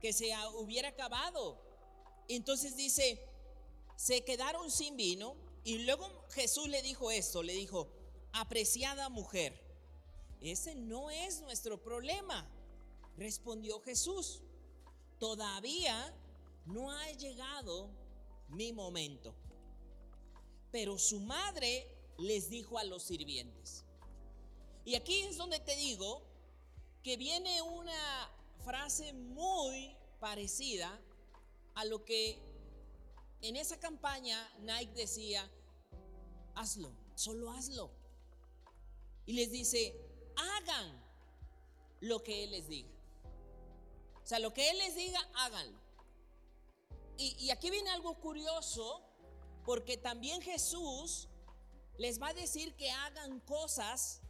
que 0.00 0.12
se 0.12 0.30
hubiera 0.60 0.90
acabado. 0.90 1.60
Entonces 2.28 2.76
dice, 2.76 3.20
se 3.96 4.22
quedaron 4.22 4.70
sin 4.70 4.96
vino 4.96 5.34
y 5.64 5.78
luego 5.78 6.08
Jesús 6.30 6.68
le 6.68 6.80
dijo 6.80 7.10
esto, 7.10 7.42
le 7.42 7.54
dijo, 7.54 7.88
apreciada 8.30 9.08
mujer, 9.08 9.60
ese 10.40 10.76
no 10.76 11.10
es 11.10 11.40
nuestro 11.40 11.82
problema, 11.82 12.48
respondió 13.16 13.80
Jesús. 13.80 14.42
Todavía 15.18 16.14
no 16.64 16.92
ha 16.92 17.10
llegado 17.10 17.90
mi 18.50 18.72
momento. 18.72 19.34
Pero 20.70 20.96
su 20.96 21.18
madre 21.18 21.88
les 22.18 22.48
dijo 22.48 22.78
a 22.78 22.84
los 22.84 23.02
sirvientes. 23.02 23.84
Y 24.84 24.94
aquí 24.94 25.22
es 25.22 25.36
donde 25.36 25.58
te 25.58 25.74
digo 25.74 26.27
que 27.02 27.16
viene 27.16 27.62
una 27.62 28.30
frase 28.64 29.12
muy 29.12 29.96
parecida 30.20 31.00
a 31.74 31.84
lo 31.84 32.04
que 32.04 32.38
en 33.40 33.56
esa 33.56 33.78
campaña 33.78 34.36
Nike 34.60 34.92
decía, 34.94 35.48
hazlo, 36.54 36.92
solo 37.14 37.50
hazlo. 37.52 37.90
Y 39.26 39.34
les 39.34 39.50
dice, 39.50 39.94
hagan 40.36 41.04
lo 42.00 42.22
que 42.22 42.44
Él 42.44 42.50
les 42.50 42.68
diga. 42.68 42.90
O 44.22 44.26
sea, 44.26 44.38
lo 44.38 44.52
que 44.52 44.70
Él 44.70 44.78
les 44.78 44.94
diga, 44.94 45.20
háganlo. 45.34 45.78
Y, 47.20 47.50
aquí 47.50 47.68
viene 47.70 47.90
algo 47.90 48.14
curioso, 48.20 49.02
porque 49.64 49.96
también 49.96 50.40
Jesús 50.40 51.28
les 51.96 52.22
va 52.22 52.28
a 52.28 52.34
decir 52.34 52.76
que 52.76 52.92
hagan 52.92 53.40
cosas 53.40 54.20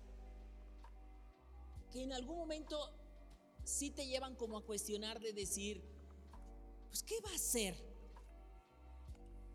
que 1.90 2.02
en 2.02 2.12
algún 2.12 2.36
momento 2.36 2.92
sí 3.64 3.90
te 3.90 4.06
llevan 4.06 4.34
como 4.34 4.58
a 4.58 4.64
cuestionar 4.64 5.20
de 5.20 5.32
decir, 5.32 5.82
pues 6.88 7.02
¿qué 7.02 7.20
va 7.20 7.30
a 7.30 7.34
hacer? 7.34 7.76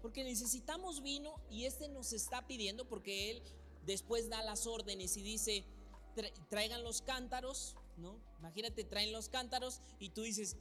Porque 0.02 0.24
necesitamos 0.24 1.02
vino 1.02 1.42
y 1.50 1.66
este 1.66 1.88
nos 1.88 2.14
está 2.14 2.46
pidiendo 2.46 2.88
porque 2.88 3.32
él 3.32 3.42
después 3.86 4.30
da 4.30 4.42
las 4.44 4.68
órdenes 4.68 5.18
y 5.18 5.24
dice, 5.24 5.66
traigan 6.50 6.84
los 6.84 7.02
cántaros, 7.02 7.76
¿no? 7.98 8.20
Imagínate, 8.40 8.84
traen 8.84 9.12
los 9.12 9.30
cántaros 9.30 9.82
y 10.00 10.10
tú 10.10 10.24
dices, 10.24 10.58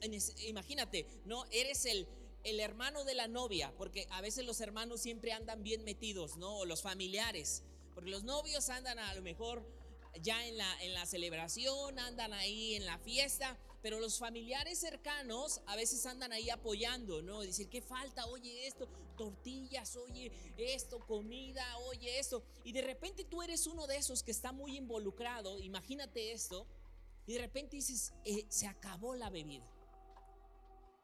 imagínate, 0.47 1.05
¿no? 1.25 1.45
Eres 1.51 1.85
el, 1.85 2.07
el 2.43 2.59
hermano 2.59 3.03
de 3.03 3.15
la 3.15 3.27
novia, 3.27 3.73
porque 3.77 4.07
a 4.11 4.21
veces 4.21 4.45
los 4.45 4.61
hermanos 4.61 5.01
siempre 5.01 5.33
andan 5.33 5.63
bien 5.63 5.83
metidos, 5.83 6.37
¿no? 6.37 6.59
O 6.59 6.65
los 6.65 6.81
familiares, 6.81 7.63
porque 7.93 8.09
los 8.09 8.23
novios 8.23 8.69
andan 8.69 8.99
a 8.99 9.13
lo 9.13 9.21
mejor 9.21 9.65
ya 10.21 10.45
en 10.47 10.57
la, 10.57 10.83
en 10.83 10.93
la 10.93 11.05
celebración, 11.05 11.97
andan 11.99 12.33
ahí 12.33 12.75
en 12.75 12.85
la 12.85 12.97
fiesta, 12.99 13.57
pero 13.81 13.99
los 13.99 14.17
familiares 14.17 14.79
cercanos 14.79 15.61
a 15.65 15.75
veces 15.75 16.05
andan 16.05 16.31
ahí 16.31 16.49
apoyando, 16.49 17.21
¿no? 17.21 17.41
Decir, 17.41 17.67
¿qué 17.67 17.81
falta? 17.81 18.25
Oye, 18.27 18.67
esto, 18.67 18.87
tortillas, 19.17 19.95
oye, 19.97 20.31
esto, 20.57 20.99
comida, 21.05 21.65
oye, 21.79 22.19
esto. 22.19 22.43
Y 22.63 22.71
de 22.71 22.81
repente 22.81 23.25
tú 23.25 23.41
eres 23.41 23.67
uno 23.67 23.87
de 23.87 23.97
esos 23.97 24.23
que 24.23 24.31
está 24.31 24.51
muy 24.51 24.77
involucrado, 24.77 25.59
imagínate 25.59 26.31
esto, 26.31 26.65
y 27.25 27.33
de 27.33 27.39
repente 27.39 27.75
dices, 27.75 28.13
eh, 28.25 28.45
se 28.49 28.67
acabó 28.67 29.15
la 29.15 29.29
bebida. 29.29 29.69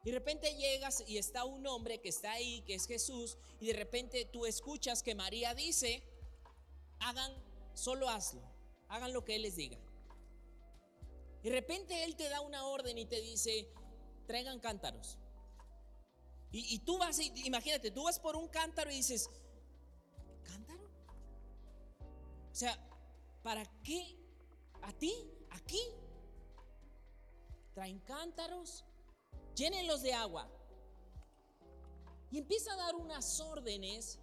Y 0.04 0.12
de 0.12 0.18
repente 0.18 0.56
llegas 0.56 1.04
y 1.08 1.18
está 1.18 1.44
un 1.44 1.68
hombre 1.68 2.00
que 2.00 2.10
está 2.10 2.32
ahí, 2.32 2.62
que 2.62 2.75
es 2.75 2.88
Jesús, 2.88 3.38
y 3.60 3.68
de 3.68 3.74
repente 3.74 4.25
tú 4.25 4.46
escuchas 4.46 5.04
que 5.04 5.16
María 5.16 5.54
dice, 5.54 6.04
hagan, 7.00 7.34
solo 7.74 8.10
hazlo, 8.10 8.42
hagan 8.89 9.13
lo 9.13 9.24
que 9.24 9.36
Él 9.36 9.43
les 9.43 9.55
diga. 9.55 9.77
Y 11.41 11.50
de 11.50 11.55
repente 11.55 12.03
Él 12.03 12.15
te 12.15 12.27
da 12.29 12.41
una 12.41 12.65
orden 12.65 12.98
y 12.98 13.05
te 13.05 13.22
dice, 13.22 13.72
traigan 14.27 14.60
cántaros. 14.60 15.17
Y, 16.51 16.79
tú 16.79 16.98
vas, 16.98 17.19
imagínate, 17.19 17.91
tú 17.91 18.03
vas 18.03 18.19
por 18.19 18.36
un 18.36 18.48
cántaro 18.48 18.89
y 18.89 18.96
dices, 18.96 19.29
¿cántaro? 20.43 20.84
O 22.51 22.55
sea, 22.55 22.77
¿para 23.43 23.63
qué? 23.84 24.17
¿A 24.81 24.91
ti? 24.91 25.13
¿Aquí? 25.51 25.79
¿Traen 27.75 28.00
cántaros? 28.00 28.84
llénenlos 29.60 30.01
de 30.01 30.13
agua. 30.13 30.50
Y 32.31 32.38
empieza 32.38 32.74
a 32.74 32.77
dar 32.77 32.96
unas 32.96 33.39
órdenes 33.39 34.19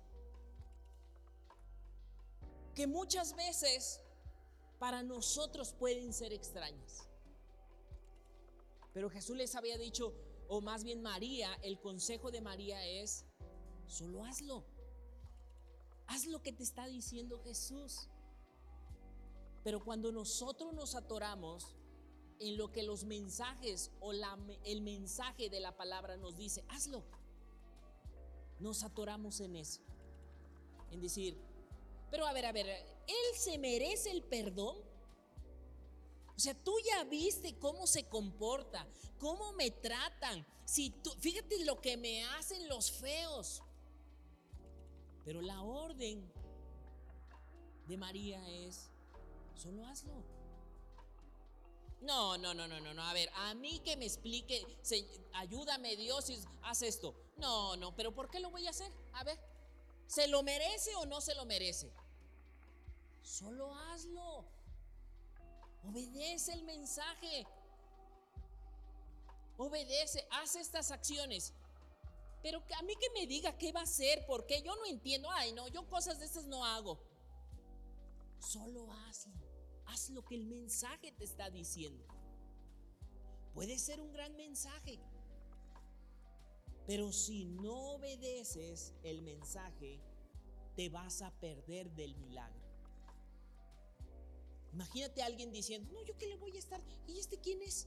que 2.74 2.86
muchas 2.86 3.34
veces 3.34 4.00
para 4.78 5.02
nosotros 5.02 5.72
pueden 5.72 6.12
ser 6.12 6.32
extrañas. 6.32 7.08
Pero 8.92 9.10
Jesús 9.10 9.36
les 9.36 9.54
había 9.54 9.76
dicho, 9.76 10.14
o 10.48 10.60
más 10.60 10.84
bien 10.84 11.02
María, 11.02 11.52
el 11.62 11.78
consejo 11.80 12.30
de 12.30 12.40
María 12.40 12.84
es, 12.86 13.24
solo 13.86 14.24
hazlo. 14.24 14.64
Haz 16.06 16.26
lo 16.26 16.42
que 16.42 16.52
te 16.52 16.62
está 16.62 16.86
diciendo 16.86 17.40
Jesús. 17.40 18.08
Pero 19.64 19.84
cuando 19.84 20.12
nosotros 20.12 20.72
nos 20.72 20.94
atoramos 20.94 21.76
en 22.38 22.56
lo 22.56 22.70
que 22.70 22.82
los 22.82 23.04
mensajes 23.04 23.90
o 24.00 24.12
el 24.64 24.82
mensaje 24.82 25.50
de 25.50 25.60
la 25.60 25.76
palabra 25.76 26.16
nos 26.16 26.36
dice, 26.36 26.64
hazlo. 26.68 27.04
Nos 28.60 28.84
atoramos 28.84 29.40
en 29.40 29.56
eso. 29.56 29.80
En 30.90 31.00
decir, 31.00 31.36
pero 32.10 32.26
a 32.26 32.32
ver, 32.32 32.46
a 32.46 32.52
ver, 32.52 32.95
¿él 33.06 33.38
se 33.38 33.58
merece 33.58 34.10
el 34.10 34.22
perdón? 34.22 34.76
O 36.36 36.38
sea, 36.38 36.54
tú 36.54 36.74
ya 36.84 37.04
viste 37.04 37.58
cómo 37.58 37.86
se 37.86 38.04
comporta, 38.08 38.86
cómo 39.18 39.52
me 39.52 39.70
tratan. 39.70 40.46
Si 40.64 40.90
tú, 40.90 41.10
fíjate 41.18 41.64
lo 41.64 41.80
que 41.80 41.96
me 41.96 42.24
hacen 42.24 42.68
los 42.68 42.90
feos. 42.90 43.62
Pero 45.24 45.40
la 45.40 45.62
orden 45.62 46.30
de 47.86 47.96
María 47.96 48.46
es, 48.48 48.90
solo 49.54 49.86
hazlo. 49.86 50.24
No, 52.02 52.36
no, 52.36 52.52
no, 52.52 52.68
no, 52.68 52.80
no, 52.80 52.92
no. 52.92 53.02
A 53.02 53.12
ver, 53.14 53.30
a 53.34 53.54
mí 53.54 53.80
que 53.80 53.96
me 53.96 54.04
explique, 54.04 54.64
ayúdame 55.32 55.96
Dios 55.96 56.28
y 56.30 56.38
haz 56.62 56.82
esto. 56.82 57.14
No, 57.38 57.76
no, 57.76 57.96
pero 57.96 58.14
¿por 58.14 58.30
qué 58.30 58.40
lo 58.40 58.50
voy 58.50 58.66
a 58.66 58.70
hacer? 58.70 58.92
A 59.14 59.24
ver, 59.24 59.38
¿se 60.06 60.28
lo 60.28 60.42
merece 60.42 60.94
o 60.96 61.06
no 61.06 61.20
se 61.20 61.34
lo 61.34 61.46
merece? 61.46 61.90
Solo 63.26 63.74
hazlo. 63.74 64.44
Obedece 65.82 66.52
el 66.52 66.62
mensaje. 66.62 67.44
Obedece, 69.58 70.24
haz 70.30 70.54
estas 70.54 70.92
acciones. 70.92 71.52
Pero 72.40 72.62
a 72.78 72.82
mí 72.82 72.94
que 72.94 73.10
me 73.10 73.26
diga 73.26 73.58
qué 73.58 73.72
va 73.72 73.80
a 73.80 73.82
hacer, 73.82 74.24
porque 74.28 74.62
yo 74.62 74.76
no 74.76 74.86
entiendo. 74.86 75.28
Ay, 75.32 75.52
no, 75.52 75.66
yo 75.66 75.88
cosas 75.88 76.20
de 76.20 76.26
estas 76.26 76.46
no 76.46 76.64
hago. 76.64 77.00
Solo 78.38 78.92
hazlo. 78.92 79.44
Haz 79.86 80.10
lo 80.10 80.24
que 80.24 80.36
el 80.36 80.46
mensaje 80.46 81.10
te 81.10 81.24
está 81.24 81.50
diciendo. 81.50 82.06
Puede 83.54 83.76
ser 83.78 84.00
un 84.00 84.12
gran 84.12 84.36
mensaje, 84.36 85.00
pero 86.86 87.10
si 87.10 87.46
no 87.46 87.94
obedeces 87.94 88.94
el 89.02 89.22
mensaje, 89.22 89.98
te 90.76 90.90
vas 90.90 91.22
a 91.22 91.32
perder 91.40 91.90
del 91.92 92.14
milagro. 92.16 92.65
Imagínate 94.76 95.22
a 95.22 95.26
alguien 95.26 95.50
diciendo, 95.52 95.90
no, 95.90 96.02
yo 96.04 96.14
qué 96.18 96.26
le 96.26 96.36
voy 96.36 96.54
a 96.54 96.58
estar, 96.58 96.82
¿y 97.06 97.18
este 97.18 97.38
quién 97.38 97.62
es? 97.62 97.86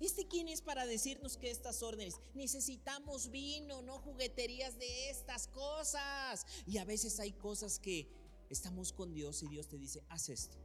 ¿Este 0.00 0.26
quién 0.26 0.48
es 0.48 0.60
para 0.60 0.86
decirnos 0.86 1.36
que 1.36 1.52
estas 1.52 1.84
órdenes? 1.84 2.16
Necesitamos 2.34 3.30
vino, 3.30 3.80
no 3.82 4.00
jugueterías 4.00 4.76
de 4.76 5.08
estas 5.08 5.46
cosas. 5.46 6.44
Y 6.66 6.78
a 6.78 6.84
veces 6.84 7.20
hay 7.20 7.30
cosas 7.30 7.78
que 7.78 8.08
estamos 8.50 8.92
con 8.92 9.14
Dios 9.14 9.40
y 9.44 9.46
Dios 9.46 9.68
te 9.68 9.78
dice, 9.78 10.02
haz 10.08 10.30
esto. 10.30 10.58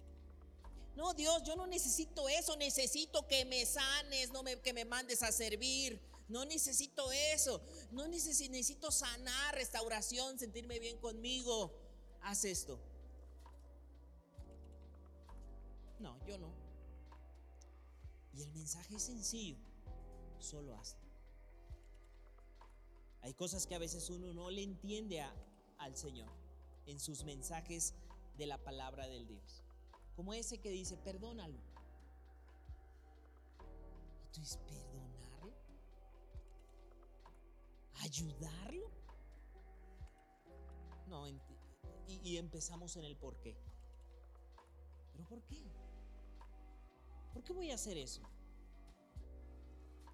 No, 0.96 1.14
Dios, 1.14 1.44
yo 1.44 1.56
no 1.56 1.68
necesito 1.68 2.28
eso, 2.28 2.58
necesito 2.58 3.28
que 3.28 3.46
me 3.46 3.68
sanes, 3.68 4.32
no 4.32 4.44
que 4.64 4.74
me 4.74 4.84
mandes 4.84 5.22
a 5.22 5.32
servir. 5.32 6.02
no 6.28 6.44
necesito 6.46 7.12
eso, 7.12 7.62
no 7.92 8.08
necesito 8.08 8.90
sanar, 8.90 9.54
restauración, 9.54 10.40
sentirme 10.40 10.80
bien 10.80 10.98
conmigo. 10.98 11.72
Haz 12.22 12.46
esto. 12.46 12.80
No, 16.02 16.18
yo 16.26 16.38
no. 16.40 16.52
Y 18.34 18.42
el 18.42 18.52
mensaje 18.54 18.96
es 18.96 19.04
sencillo, 19.04 19.58
solo 20.40 20.76
hazlo. 20.76 21.00
Hay 23.22 23.34
cosas 23.36 23.68
que 23.68 23.76
a 23.76 23.80
veces 23.80 24.10
uno 24.10 24.34
no 24.34 24.50
le 24.50 24.64
entiende 24.64 25.24
al 25.78 25.96
Señor 25.96 26.32
en 26.88 27.00
sus 27.00 27.24
mensajes 27.24 27.94
de 28.38 28.48
la 28.48 28.58
palabra 28.58 29.08
del 29.08 29.28
Dios. 29.28 29.64
Como 30.16 30.34
ese 30.34 30.58
que 30.58 30.72
dice, 30.72 30.98
perdónalo. 30.98 31.60
Entonces, 34.26 34.58
¿perdonarlo? 34.68 35.54
¿Ayudarlo? 38.00 38.90
No, 41.08 41.28
y, 41.28 41.40
y 42.08 42.38
empezamos 42.38 42.96
en 42.96 43.04
el 43.04 43.16
por 43.18 43.40
qué. 43.42 43.56
¿Pero 45.12 45.26
por 45.26 45.44
qué? 45.44 45.62
¿Por 47.34 47.44
qué 47.44 47.54
voy 47.54 47.72
a 47.72 47.76
hacer 47.76 47.98
eso? 47.98 48.22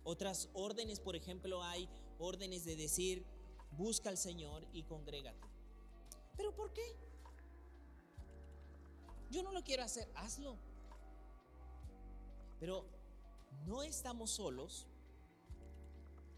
Otras 0.03 0.49
órdenes, 0.53 0.99
por 0.99 1.15
ejemplo, 1.15 1.63
hay 1.63 1.89
órdenes 2.19 2.63
de 2.65 2.75
decir, 2.75 3.25
busca 3.71 4.09
al 4.09 4.17
Señor 4.17 4.65
y 4.71 4.83
congrégate. 4.83 5.47
¿Pero 6.37 6.55
por 6.55 6.71
qué? 6.71 6.95
Yo 9.29 9.43
no 9.43 9.51
lo 9.51 9.63
quiero 9.63 9.83
hacer, 9.83 10.09
hazlo. 10.15 10.57
Pero 12.59 12.85
no 13.65 13.83
estamos 13.83 14.31
solos 14.31 14.87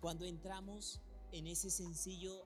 cuando 0.02 0.26
entramos 0.26 1.02
en 1.32 1.48
ese 1.48 1.70
sencillo 1.70 2.46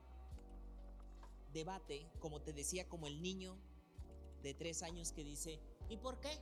debate, 1.54 2.10
como 2.20 2.42
te 2.42 2.52
decía, 2.52 2.88
como 2.90 3.08
el 3.08 3.22
niño 3.22 3.56
de 4.42 4.54
tres 4.54 4.84
años 4.84 5.12
que 5.12 5.24
dice, 5.24 5.60
¿y 5.88 5.98
por 5.98 6.20
qué? 6.20 6.38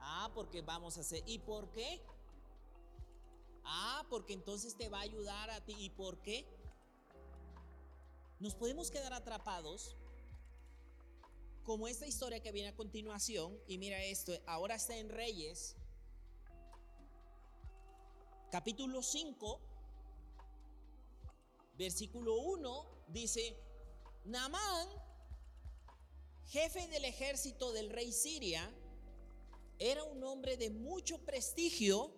Ah, 0.00 0.30
porque 0.34 0.62
vamos 0.62 0.96
a 0.96 1.00
hacer, 1.00 1.22
¿y 1.26 1.38
por 1.38 1.70
qué? 1.70 2.00
Ah, 3.64 4.04
porque 4.08 4.32
entonces 4.32 4.74
te 4.76 4.88
va 4.88 4.98
a 4.98 5.02
ayudar 5.02 5.50
a 5.50 5.60
ti, 5.64 5.74
¿y 5.78 5.90
por 5.90 6.22
qué? 6.22 6.46
Nos 8.40 8.54
podemos 8.54 8.90
quedar 8.90 9.12
atrapados 9.12 9.96
como 11.64 11.86
esta 11.86 12.06
historia 12.06 12.40
que 12.40 12.52
viene 12.52 12.70
a 12.70 12.76
continuación, 12.76 13.58
y 13.66 13.76
mira 13.76 14.02
esto, 14.02 14.32
ahora 14.46 14.76
está 14.76 14.96
en 14.96 15.10
Reyes, 15.10 15.76
capítulo 18.50 19.02
5, 19.02 19.60
versículo 21.76 22.36
1, 22.36 22.86
dice, 23.08 23.54
Naamán, 24.24 24.88
jefe 26.46 26.88
del 26.88 27.04
ejército 27.04 27.72
del 27.72 27.90
rey 27.90 28.12
Siria, 28.12 28.72
era 29.78 30.02
un 30.04 30.22
hombre 30.24 30.56
de 30.56 30.70
mucho 30.70 31.18
prestigio 31.24 32.12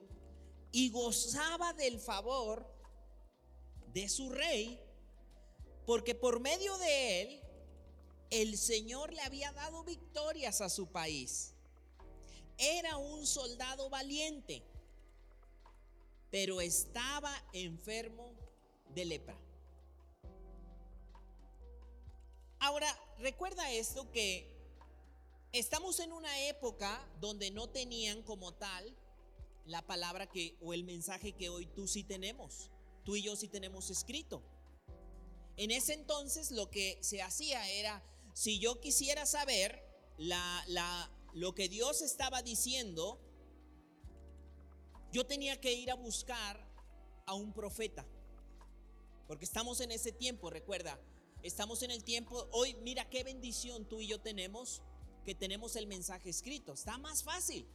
y 0.73 0.91
gozaba 0.91 1.73
del 1.75 2.01
favor 2.01 2.67
de 3.93 4.09
su 4.09 4.31
rey, 4.31 4.81
porque 5.85 6.15
por 6.15 6.41
medio 6.41 6.77
de 6.79 7.23
él 7.23 7.41
el 8.31 8.57
Señor 8.57 9.13
le 9.13 9.23
había 9.23 9.53
dado 9.53 9.85
victorias 9.85 10.61
a 10.61 10.69
su 10.69 10.87
país. 10.87 11.55
Era 12.57 12.97
un 12.97 13.27
soldado 13.27 13.91
valiente, 13.91 14.63
pero 16.31 16.61
estaba 16.61 17.35
enfermo 17.53 18.33
de 18.95 19.05
lepra. 19.05 19.37
Ahora, 22.61 22.87
recuerda 23.19 23.71
esto 23.73 24.11
que 24.13 24.50
estamos 25.53 25.99
en 26.01 26.13
una 26.13 26.47
época 26.47 27.09
donde 27.21 27.51
no 27.51 27.69
tenían 27.69 28.23
como 28.23 28.53
tal 28.53 28.97
la 29.67 29.83
palabra 29.87 30.27
que 30.29 30.57
o 30.61 30.75
el 30.75 30.85
mensaje 30.85 31.33
que 31.33 31.49
hoy 31.49 31.67
tú 31.67 31.89
sí 31.89 32.05
tenemos. 32.05 32.71
Tú 33.05 33.17
y 33.17 33.23
yo 33.23 33.37
sí 33.37 33.49
tenemos 33.49 33.91
escrito. 33.91 34.43
En 35.57 35.71
ese 35.71 35.95
entonces 35.95 36.51
lo 36.51 36.71
que 36.71 36.99
se 37.03 37.23
hacía 37.23 37.69
era 37.71 38.03
si 38.33 38.59
yo 38.59 38.81
quisiera 38.81 39.27
saber 39.27 39.83
la, 40.17 40.65
la, 40.69 41.11
lo 41.35 41.55
que 41.55 41.69
Dios 41.69 42.03
estaba 42.03 42.43
diciendo, 42.43 43.21
yo 45.13 45.27
tenía 45.27 45.61
que 45.61 45.73
ir 45.73 45.91
a 45.91 45.95
buscar 45.95 46.65
a 47.27 47.35
un 47.35 47.53
profeta. 47.53 48.07
Porque 49.27 49.45
estamos 49.45 49.81
en 49.81 49.91
ese 49.91 50.13
tiempo, 50.13 50.51
recuerda, 50.51 51.01
estamos 51.43 51.83
en 51.83 51.91
el 51.91 52.05
tiempo, 52.05 52.49
hoy 52.53 52.75
mira 52.83 53.09
qué 53.09 53.23
bendición 53.23 53.85
tú 53.85 54.01
y 54.01 54.09
yo 54.09 54.21
tenemos, 54.21 54.83
que 55.25 55.35
tenemos 55.35 55.77
el 55.77 55.87
mensaje 55.87 56.31
escrito, 56.31 56.73
está 56.73 56.99
más 56.99 57.23
fácil. 57.23 57.67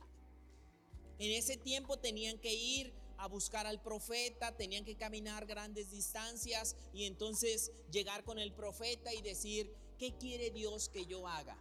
En 1.19 1.31
ese 1.31 1.57
tiempo 1.57 1.97
tenían 1.97 2.37
que 2.39 2.53
ir 2.53 2.93
a 3.17 3.27
buscar 3.27 3.65
al 3.65 3.81
profeta, 3.81 4.55
tenían 4.55 4.83
que 4.83 4.95
caminar 4.95 5.45
grandes 5.45 5.91
distancias 5.91 6.75
y 6.93 7.05
entonces 7.05 7.71
llegar 7.91 8.23
con 8.23 8.39
el 8.39 8.51
profeta 8.51 9.13
y 9.13 9.21
decir, 9.21 9.73
¿qué 9.97 10.13
quiere 10.13 10.51
Dios 10.51 10.89
que 10.89 11.05
yo 11.05 11.27
haga? 11.27 11.57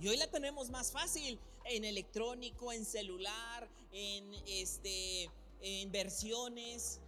Y 0.00 0.08
hoy 0.08 0.16
la 0.16 0.28
tenemos 0.28 0.70
más 0.70 0.90
fácil 0.90 1.38
en 1.64 1.84
electrónico, 1.84 2.72
en 2.72 2.84
celular, 2.84 3.68
en 3.92 4.34
este 4.46 5.30
en 5.60 5.92
versiones. 5.92 7.00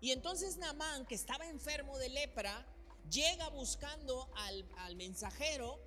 Y 0.00 0.12
entonces 0.12 0.56
Namán, 0.56 1.06
que 1.06 1.14
estaba 1.14 1.48
enfermo 1.48 1.98
de 1.98 2.08
lepra, 2.08 2.66
llega 3.10 3.48
buscando 3.48 4.28
al, 4.36 4.64
al 4.78 4.96
mensajero 4.96 5.78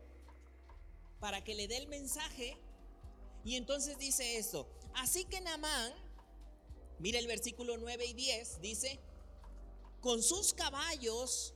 para 1.20 1.44
que 1.44 1.56
le 1.56 1.68
dé 1.68 1.78
el 1.78 1.88
mensaje. 1.88 2.58
Y 3.44 3.56
entonces 3.56 3.98
dice 3.98 4.38
esto. 4.38 4.68
Así 4.96 5.26
que 5.26 5.42
Namán, 5.42 5.94
mira 7.00 7.20
el 7.20 7.28
versículo 7.28 7.78
9 7.78 8.06
y 8.06 8.14
10, 8.14 8.62
dice, 8.62 9.00
con 10.02 10.22
sus 10.24 10.54
caballos 10.54 11.54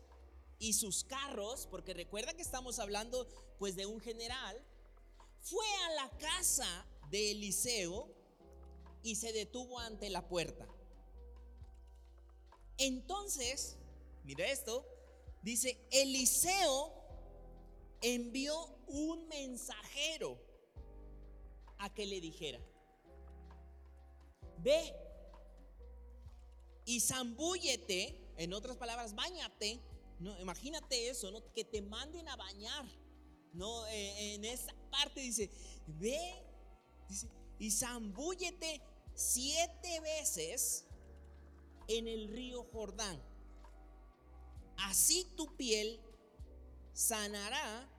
y 0.60 0.74
sus 0.74 1.04
carros, 1.04 1.68
porque 1.70 1.94
recuerda 1.94 2.34
que 2.34 2.42
estamos 2.42 2.80
hablando 2.80 3.28
pues 3.58 3.76
de 3.76 3.86
un 3.86 4.00
general, 4.00 4.64
fue 5.42 5.66
a 5.88 5.94
la 6.04 6.10
casa 6.18 6.86
de 7.10 7.32
Eliseo 7.32 8.14
y 9.04 9.16
se 9.16 9.34
detuvo 9.34 9.80
ante 9.80 10.10
la 10.10 10.28
puerta. 10.28 10.68
Entonces, 12.78 13.78
mira 14.24 14.46
esto, 14.48 14.88
dice, 15.42 15.80
Eliseo 15.92 17.01
envió 18.02 18.56
un 18.88 19.28
mensajero 19.28 20.40
a 21.78 21.94
que 21.94 22.06
le 22.06 22.22
dijera, 22.22 22.60
ve 24.58 24.94
y 26.86 27.00
zambúllete, 27.00 28.18
en 28.38 28.54
otras 28.54 28.78
palabras, 28.78 29.14
bañate 29.14 29.82
no, 30.22 30.40
imagínate 30.40 31.10
eso, 31.10 31.32
¿no? 31.32 31.42
Que 31.52 31.66
te 31.66 31.82
manden 31.82 32.30
a 32.30 32.36
bañar. 32.36 32.86
No, 33.54 33.88
eh, 33.88 34.36
en 34.36 34.46
esa 34.46 34.72
parte 34.92 35.20
dice, 35.20 35.50
ve 35.88 36.46
y 37.58 37.72
zambúllete 37.72 38.82
siete 39.16 40.00
veces 40.00 40.86
en 41.88 42.08
el 42.08 42.28
río 42.28 42.64
Jordán. 42.72 43.20
Así 44.78 45.26
tu 45.36 45.56
piel 45.58 46.00
sanará 46.94 47.90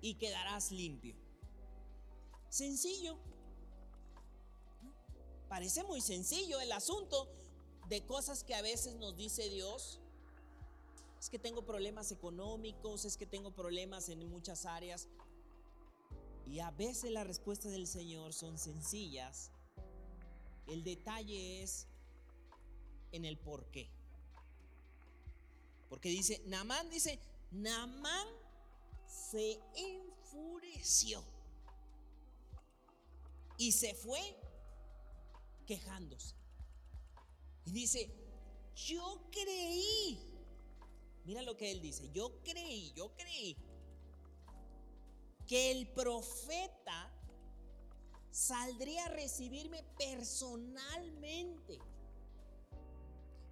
y 0.00 0.14
quedarás 0.14 0.70
limpio. 0.70 1.14
Sencillo. 2.48 3.18
Parece 5.48 5.82
muy 5.84 6.00
sencillo 6.00 6.60
el 6.60 6.72
asunto 6.72 7.28
de 7.88 8.04
cosas 8.04 8.44
que 8.44 8.54
a 8.54 8.62
veces 8.62 8.94
nos 8.96 9.16
dice 9.16 9.48
Dios 9.48 10.00
es 11.18 11.28
que 11.30 11.38
tengo 11.38 11.62
problemas 11.62 12.12
económicos, 12.12 13.04
es 13.04 13.16
que 13.16 13.26
tengo 13.26 13.50
problemas 13.50 14.08
en 14.08 14.28
muchas 14.28 14.66
áreas. 14.66 15.08
Y 16.46 16.60
a 16.60 16.70
veces 16.70 17.10
las 17.10 17.26
respuestas 17.26 17.72
del 17.72 17.86
Señor 17.86 18.32
son 18.32 18.56
sencillas. 18.58 19.50
El 20.66 20.84
detalle 20.84 21.62
es 21.62 21.86
en 23.12 23.24
el 23.24 23.36
por 23.36 23.66
qué. 23.70 23.90
Porque 25.88 26.08
dice, 26.08 26.40
Namán 26.46 26.88
dice, 26.90 27.18
Namán 27.50 28.28
se 29.08 29.60
enfureció 29.74 31.24
y 33.56 33.72
se 33.72 33.94
fue 33.94 34.20
quejándose. 35.66 36.34
Y 37.64 37.72
dice, 37.72 38.10
yo 38.74 39.28
creí 39.30 40.28
Mira 41.28 41.42
lo 41.42 41.58
que 41.58 41.70
él 41.70 41.82
dice. 41.82 42.10
Yo 42.10 42.40
creí, 42.42 42.90
yo 42.94 43.14
creí 43.14 43.54
que 45.46 45.70
el 45.72 45.86
profeta 45.88 47.12
saldría 48.30 49.04
a 49.04 49.10
recibirme 49.10 49.82
personalmente. 49.98 51.78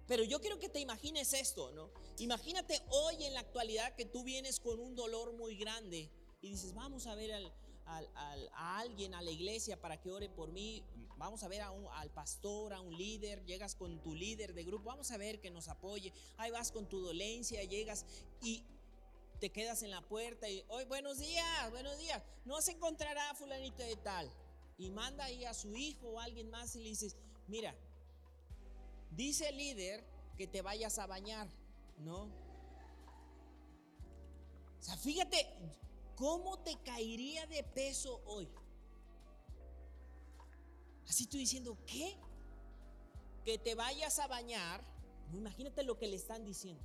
Pero 0.07 0.23
yo 0.23 0.39
quiero 0.39 0.57
que 0.57 0.69
te 0.69 0.79
imagines 0.79 1.33
esto, 1.33 1.71
¿no? 1.71 1.91
Imagínate 2.19 2.81
hoy 2.89 3.25
en 3.25 3.33
la 3.33 3.41
actualidad 3.41 3.95
que 3.95 4.05
tú 4.05 4.23
vienes 4.23 4.59
con 4.59 4.79
un 4.79 4.95
dolor 4.95 5.33
muy 5.33 5.57
grande 5.57 6.09
y 6.41 6.51
dices, 6.51 6.73
vamos 6.73 7.07
a 7.07 7.15
ver 7.15 7.31
a 7.85 8.79
alguien, 8.79 9.13
a 9.13 9.21
la 9.21 9.31
iglesia 9.31 9.79
para 9.79 9.99
que 9.99 10.11
ore 10.11 10.29
por 10.29 10.51
mí, 10.51 10.83
vamos 11.17 11.43
a 11.43 11.47
ver 11.47 11.61
a 11.61 11.71
un, 11.71 11.85
al 11.93 12.09
pastor, 12.11 12.73
a 12.73 12.79
un 12.79 12.95
líder, 12.95 13.43
llegas 13.45 13.75
con 13.75 14.01
tu 14.01 14.15
líder 14.15 14.53
de 14.53 14.63
grupo, 14.63 14.85
vamos 14.85 15.11
a 15.11 15.17
ver 15.17 15.41
que 15.41 15.51
nos 15.51 15.67
apoye, 15.67 16.13
ahí 16.37 16.51
vas 16.51 16.71
con 16.71 16.87
tu 16.87 17.01
dolencia, 17.01 17.63
llegas 17.63 18.05
y 18.41 18.63
te 19.39 19.51
quedas 19.51 19.83
en 19.83 19.91
la 19.91 20.01
puerta 20.01 20.49
y, 20.49 20.63
hoy 20.69 20.85
buenos 20.85 21.19
días, 21.19 21.69
buenos 21.71 21.97
días, 21.97 22.23
no 22.45 22.61
se 22.61 22.71
encontrará 22.71 23.33
fulanito 23.35 23.83
de 23.83 23.95
tal. 23.97 24.31
Y 24.79 24.91
manda 24.91 25.25
ahí 25.25 25.43
a 25.43 25.55
su 25.55 25.75
hijo 25.75 26.07
o 26.07 26.19
a 26.19 26.25
alguien 26.25 26.51
más 26.51 26.75
y 26.75 26.79
le 26.79 26.89
dices, 26.89 27.15
mira, 27.47 27.75
dice 29.11 29.49
el 29.49 29.57
líder 29.57 30.03
que 30.37 30.47
te 30.47 30.61
vayas 30.61 30.99
a 30.99 31.07
bañar, 31.07 31.47
¿no? 31.97 32.23
O 34.79 34.81
sea, 34.81 34.95
fíjate 34.97 35.47
cómo 36.15 36.59
te 36.59 36.77
caería 36.83 37.45
de 37.47 37.63
peso 37.63 38.21
hoy. 38.25 38.49
Así 41.07 41.25
tú 41.25 41.37
diciendo, 41.37 41.77
¿qué? 41.85 42.17
Que 43.45 43.57
te 43.57 43.75
vayas 43.75 44.19
a 44.19 44.27
bañar. 44.27 44.83
imagínate 45.33 45.83
lo 45.83 45.97
que 45.97 46.07
le 46.07 46.15
están 46.15 46.43
diciendo. 46.43 46.83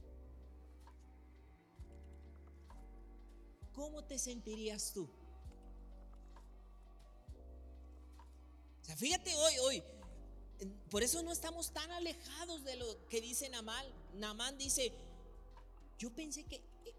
¿Cómo 3.75 4.05
te 4.05 4.19
sentirías 4.19 4.93
tú? 4.93 5.09
O 8.81 8.85
sea, 8.85 8.97
fíjate 8.97 9.35
hoy, 9.35 9.59
hoy, 9.59 9.83
por 10.91 11.03
eso 11.03 11.23
no 11.23 11.33
estamos 11.33 11.73
tan 11.73 11.91
alejados 11.91 12.65
de 12.65 12.77
lo 12.77 13.09
que 13.09 13.21
dice 13.21 13.49
Namán. 13.49 13.87
Namán 14.15 14.59
dice, 14.59 14.93
yo 15.99 16.11
pensé 16.11 16.45
que, 16.45 16.57
eh, 16.57 16.95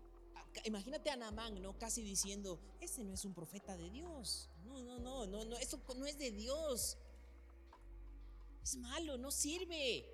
imagínate 0.65 1.09
a 1.09 1.15
Namán, 1.15 1.61
¿no? 1.61 1.77
Casi 1.77 2.01
diciendo, 2.01 2.59
ese 2.79 3.03
no 3.03 3.13
es 3.13 3.25
un 3.25 3.33
profeta 3.33 3.77
de 3.77 3.89
Dios. 3.89 4.49
No, 4.65 4.81
no, 4.81 4.99
no, 4.99 5.25
no, 5.27 5.45
no, 5.45 5.57
eso 5.57 5.79
no 5.95 6.05
es 6.05 6.17
de 6.17 6.31
Dios. 6.31 6.97
Es 8.63 8.75
malo, 8.77 9.17
no 9.17 9.31
sirve. 9.31 10.09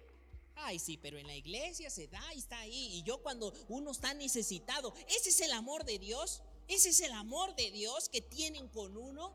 Ay, 0.56 0.80
sí, 0.80 0.98
pero 0.98 1.18
en 1.18 1.28
la 1.28 1.36
iglesia 1.36 1.90
se 1.90 2.08
da 2.08 2.34
y 2.34 2.40
está 2.40 2.60
ahí. 2.60 2.98
Y 2.98 3.04
yo 3.04 3.22
cuando 3.22 3.54
uno 3.70 3.92
está 3.92 4.14
necesitado, 4.14 4.94
ese 5.08 5.30
es 5.30 5.40
el 5.42 5.52
amor 5.54 5.86
de 5.86 6.00
Dios. 6.00 6.42
Ese 6.68 6.90
es 6.90 7.00
el 7.00 7.14
amor 7.14 7.56
de 7.56 7.72
Dios 7.72 8.10
que 8.10 8.22
tienen 8.22 8.68
con 8.68 8.96
uno. 8.98 9.34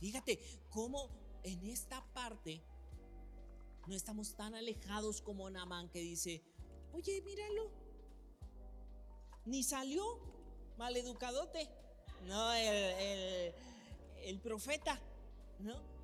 Fíjate 0.00 0.38
cómo 0.70 1.23
en 1.44 1.66
esta 1.66 2.04
parte 2.12 2.62
no 3.86 3.94
estamos 3.94 4.34
tan 4.34 4.54
alejados 4.54 5.20
como 5.20 5.48
Namán 5.50 5.90
que 5.90 6.00
dice, 6.00 6.42
oye, 6.92 7.20
míralo, 7.22 7.70
ni 9.44 9.62
salió 9.62 10.02
maleducadote, 10.78 11.68
no, 12.22 12.52
el, 12.54 13.52
el 14.22 14.40
profeta, 14.40 15.00
¿no? 15.60 15.94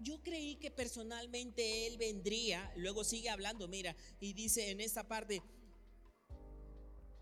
Yo 0.00 0.22
creí 0.22 0.56
que 0.56 0.70
personalmente 0.70 1.86
él 1.86 1.96
vendría, 1.96 2.72
luego 2.76 3.02
sigue 3.02 3.30
hablando, 3.30 3.66
mira, 3.66 3.96
y 4.20 4.34
dice 4.34 4.70
en 4.70 4.80
esta 4.80 5.08
parte, 5.08 5.42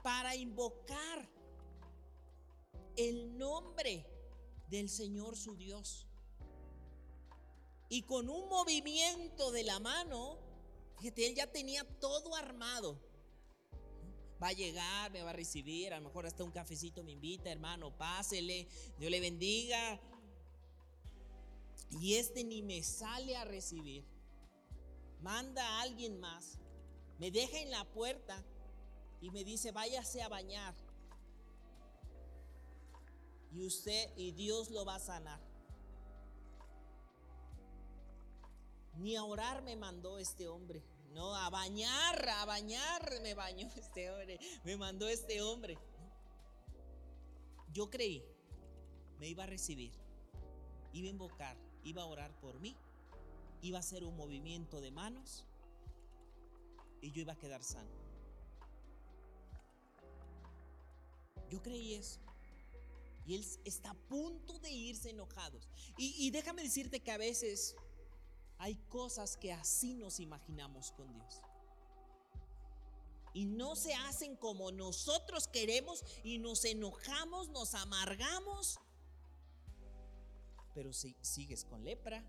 para 0.02 0.36
invocar 0.36 1.28
el 2.96 3.38
nombre 3.38 4.04
del 4.68 4.88
Señor 4.88 5.36
su 5.36 5.56
Dios. 5.56 6.05
Y 7.88 8.02
con 8.02 8.28
un 8.28 8.48
movimiento 8.48 9.50
de 9.52 9.62
la 9.62 9.78
mano, 9.78 10.38
fíjate, 10.98 11.26
él 11.26 11.34
ya 11.34 11.46
tenía 11.46 11.84
todo 12.00 12.34
armado. 12.34 13.00
Va 14.42 14.48
a 14.48 14.52
llegar, 14.52 15.10
me 15.12 15.22
va 15.22 15.30
a 15.30 15.32
recibir, 15.32 15.94
a 15.94 16.00
lo 16.00 16.08
mejor 16.08 16.26
hasta 16.26 16.44
un 16.44 16.50
cafecito 16.50 17.02
me 17.02 17.12
invita, 17.12 17.50
hermano, 17.50 17.96
pásele, 17.96 18.68
Dios 18.98 19.10
le 19.10 19.20
bendiga. 19.20 20.00
Y 22.00 22.14
este 22.14 22.44
ni 22.44 22.62
me 22.62 22.82
sale 22.82 23.36
a 23.36 23.44
recibir. 23.44 24.04
Manda 25.20 25.66
a 25.66 25.82
alguien 25.82 26.20
más, 26.20 26.58
me 27.18 27.30
deja 27.30 27.58
en 27.60 27.70
la 27.70 27.84
puerta 27.84 28.44
y 29.20 29.30
me 29.30 29.44
dice, 29.44 29.72
váyase 29.72 30.22
a 30.22 30.28
bañar 30.28 30.74
y 33.56 33.64
usted 33.64 34.10
y 34.16 34.32
Dios 34.32 34.70
lo 34.70 34.84
va 34.84 34.96
a 34.96 35.00
sanar. 35.00 35.40
Ni 38.98 39.16
a 39.16 39.24
orar 39.24 39.62
me 39.62 39.76
mandó 39.76 40.18
este 40.18 40.48
hombre. 40.48 40.82
No, 41.12 41.34
a 41.34 41.48
bañar, 41.50 42.28
a 42.28 42.44
bañar 42.44 43.20
me 43.22 43.34
bañó 43.34 43.68
este 43.76 44.10
hombre. 44.10 44.38
Me 44.64 44.76
mandó 44.76 45.08
este 45.08 45.40
hombre. 45.42 45.78
Yo 47.72 47.90
creí, 47.90 48.24
me 49.18 49.28
iba 49.28 49.44
a 49.44 49.46
recibir, 49.46 49.92
iba 50.92 51.08
a 51.08 51.10
invocar, 51.10 51.56
iba 51.84 52.02
a 52.02 52.06
orar 52.06 52.34
por 52.40 52.58
mí, 52.58 52.74
iba 53.60 53.76
a 53.76 53.80
hacer 53.80 54.02
un 54.02 54.16
movimiento 54.16 54.80
de 54.80 54.90
manos 54.90 55.44
y 57.02 57.12
yo 57.12 57.20
iba 57.20 57.34
a 57.34 57.38
quedar 57.38 57.62
sano. 57.62 57.90
Yo 61.50 61.62
creí 61.62 61.94
eso. 61.94 62.20
Y 63.26 63.34
Él 63.34 63.44
está 63.64 63.90
a 63.90 63.94
punto 63.94 64.58
de 64.60 64.70
irse 64.70 65.10
enojados. 65.10 65.68
Y, 65.96 66.30
déjame 66.30 66.62
decirte 66.62 67.00
que 67.00 67.10
a 67.10 67.18
veces 67.18 67.74
hay 68.58 68.76
cosas 68.88 69.36
que 69.36 69.52
así 69.52 69.94
nos 69.94 70.20
imaginamos 70.20 70.92
con 70.92 71.12
Dios. 71.12 71.42
Y 73.34 73.44
no 73.44 73.76
se 73.76 73.94
hacen 73.94 74.34
como 74.36 74.72
nosotros 74.72 75.46
queremos 75.46 76.02
y 76.24 76.38
nos 76.38 76.64
enojamos, 76.64 77.50
nos 77.50 77.74
amargamos. 77.74 78.78
Pero 80.74 80.92
si 80.92 81.14
sigues 81.20 81.64
con 81.64 81.84
lepra. 81.84 82.24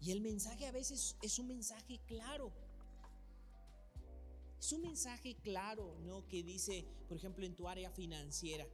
Y 0.00 0.10
el 0.10 0.20
mensaje 0.20 0.66
a 0.66 0.72
veces 0.72 1.16
es 1.22 1.38
un 1.38 1.46
mensaje 1.46 2.00
claro. 2.06 2.52
Es 4.58 4.72
un 4.72 4.82
mensaje 4.82 5.36
claro, 5.36 5.96
¿no? 6.00 6.26
Que 6.26 6.42
dice, 6.42 6.84
por 7.08 7.16
ejemplo, 7.16 7.46
en 7.46 7.54
tu 7.54 7.68
área 7.68 7.90
financiera. 7.90 8.66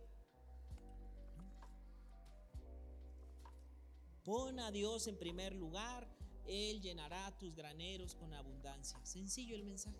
Pon 4.24 4.61
a 4.61 4.70
Dios 4.70 5.08
en 5.08 5.18
primer 5.18 5.54
lugar, 5.54 6.08
Él 6.46 6.80
llenará 6.80 7.37
tus 7.38 7.54
graneros 7.54 8.14
con 8.14 8.32
abundancia. 8.35 8.98
Sencillo 9.04 9.56
el 9.56 9.64
mensaje. 9.64 9.96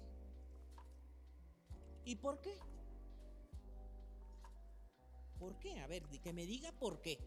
¿Y 2.05 2.17
por 2.17 2.41
qué? 2.41 2.57
¿Por 5.39 5.59
qué? 5.59 5.81
A 5.81 5.87
ver, 5.89 6.05
que 6.05 6.33
me 6.33 6.47
diga 6.47 6.71
por 6.73 7.01
qué. 7.01 7.19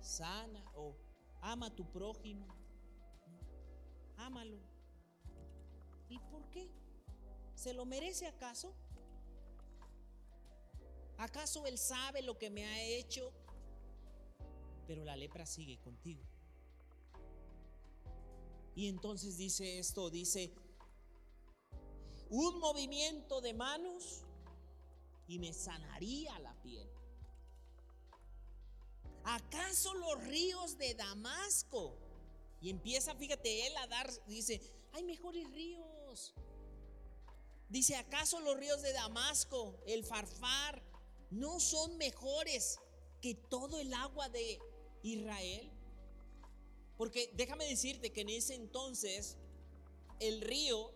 Sana 0.00 0.64
o 0.74 0.96
ama 1.42 1.66
a 1.66 1.74
tu 1.74 1.84
prójimo. 1.90 2.46
Ámalo. 4.16 4.58
¿Y 6.08 6.18
por 6.18 6.48
qué? 6.50 6.70
¿Se 7.54 7.74
lo 7.74 7.84
merece 7.84 8.26
acaso? 8.26 8.74
¿Acaso 11.18 11.66
Él 11.66 11.78
sabe 11.78 12.22
lo 12.22 12.38
que 12.38 12.50
me 12.50 12.64
ha 12.64 12.82
hecho? 12.82 13.32
Pero 14.86 15.04
la 15.04 15.16
lepra 15.16 15.46
sigue 15.46 15.78
contigo. 15.78 16.22
Y 18.74 18.88
entonces 18.88 19.36
dice 19.36 19.78
esto, 19.78 20.10
dice, 20.10 20.52
un 22.30 22.58
movimiento 22.58 23.40
de 23.40 23.52
manos 23.52 24.22
y 25.28 25.38
me 25.38 25.52
sanaría 25.52 26.38
la 26.38 26.54
piel. 26.62 26.88
¿Acaso 29.24 29.94
los 29.94 30.24
ríos 30.24 30.78
de 30.78 30.94
Damasco? 30.94 31.96
Y 32.60 32.70
empieza, 32.70 33.14
fíjate, 33.14 33.66
él 33.66 33.76
a 33.76 33.86
dar, 33.86 34.10
dice, 34.26 34.60
hay 34.92 35.04
mejores 35.04 35.48
ríos 35.52 36.34
Dice, 37.72 37.96
¿acaso 37.96 38.38
los 38.40 38.58
ríos 38.58 38.82
de 38.82 38.92
Damasco, 38.92 39.80
el 39.86 40.04
Farfar, 40.04 40.82
no 41.32 41.60
son 41.60 41.96
mejores 41.96 42.78
que 43.20 43.34
todo 43.34 43.78
el 43.80 43.92
agua 43.94 44.28
de 44.28 44.58
Israel? 45.02 45.70
Porque 46.96 47.32
déjame 47.34 47.66
decirte 47.66 48.12
que 48.12 48.20
en 48.20 48.28
ese 48.28 48.54
entonces 48.54 49.36
el 50.20 50.40
río 50.40 50.92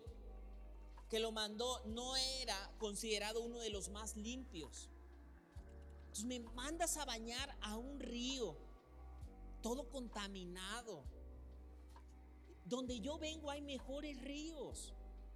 que 1.09 1.19
lo 1.19 1.31
mandó 1.31 1.81
no 1.85 2.15
era 2.15 2.71
considerado 2.79 3.41
uno 3.41 3.59
de 3.59 3.69
los 3.69 3.89
más 3.89 4.15
limpios. 4.15 4.89
Me 6.25 6.39
mandas 6.39 6.97
a 6.97 7.05
bañar 7.05 7.55
a 7.61 7.77
un 7.77 7.99
río 7.99 8.57
todo 9.61 9.89
contaminado. 9.89 11.03
Donde 12.65 12.99
yo 12.99 13.17
vengo 13.17 13.49
hay 13.49 13.61
mejores 13.61 14.21
ríos. 14.21 14.93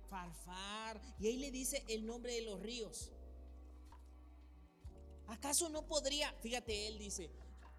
Farfar. 0.10 1.02
Y 1.20 1.28
ahí 1.28 1.38
le 1.38 1.52
dice 1.52 1.84
el 1.88 2.06
nombre 2.06 2.34
de 2.34 2.42
los 2.42 2.60
ríos. 2.60 3.12
¿Acaso 5.32 5.70
no 5.70 5.88
podría? 5.88 6.34
Fíjate, 6.42 6.88
él 6.88 6.98
dice, 6.98 7.32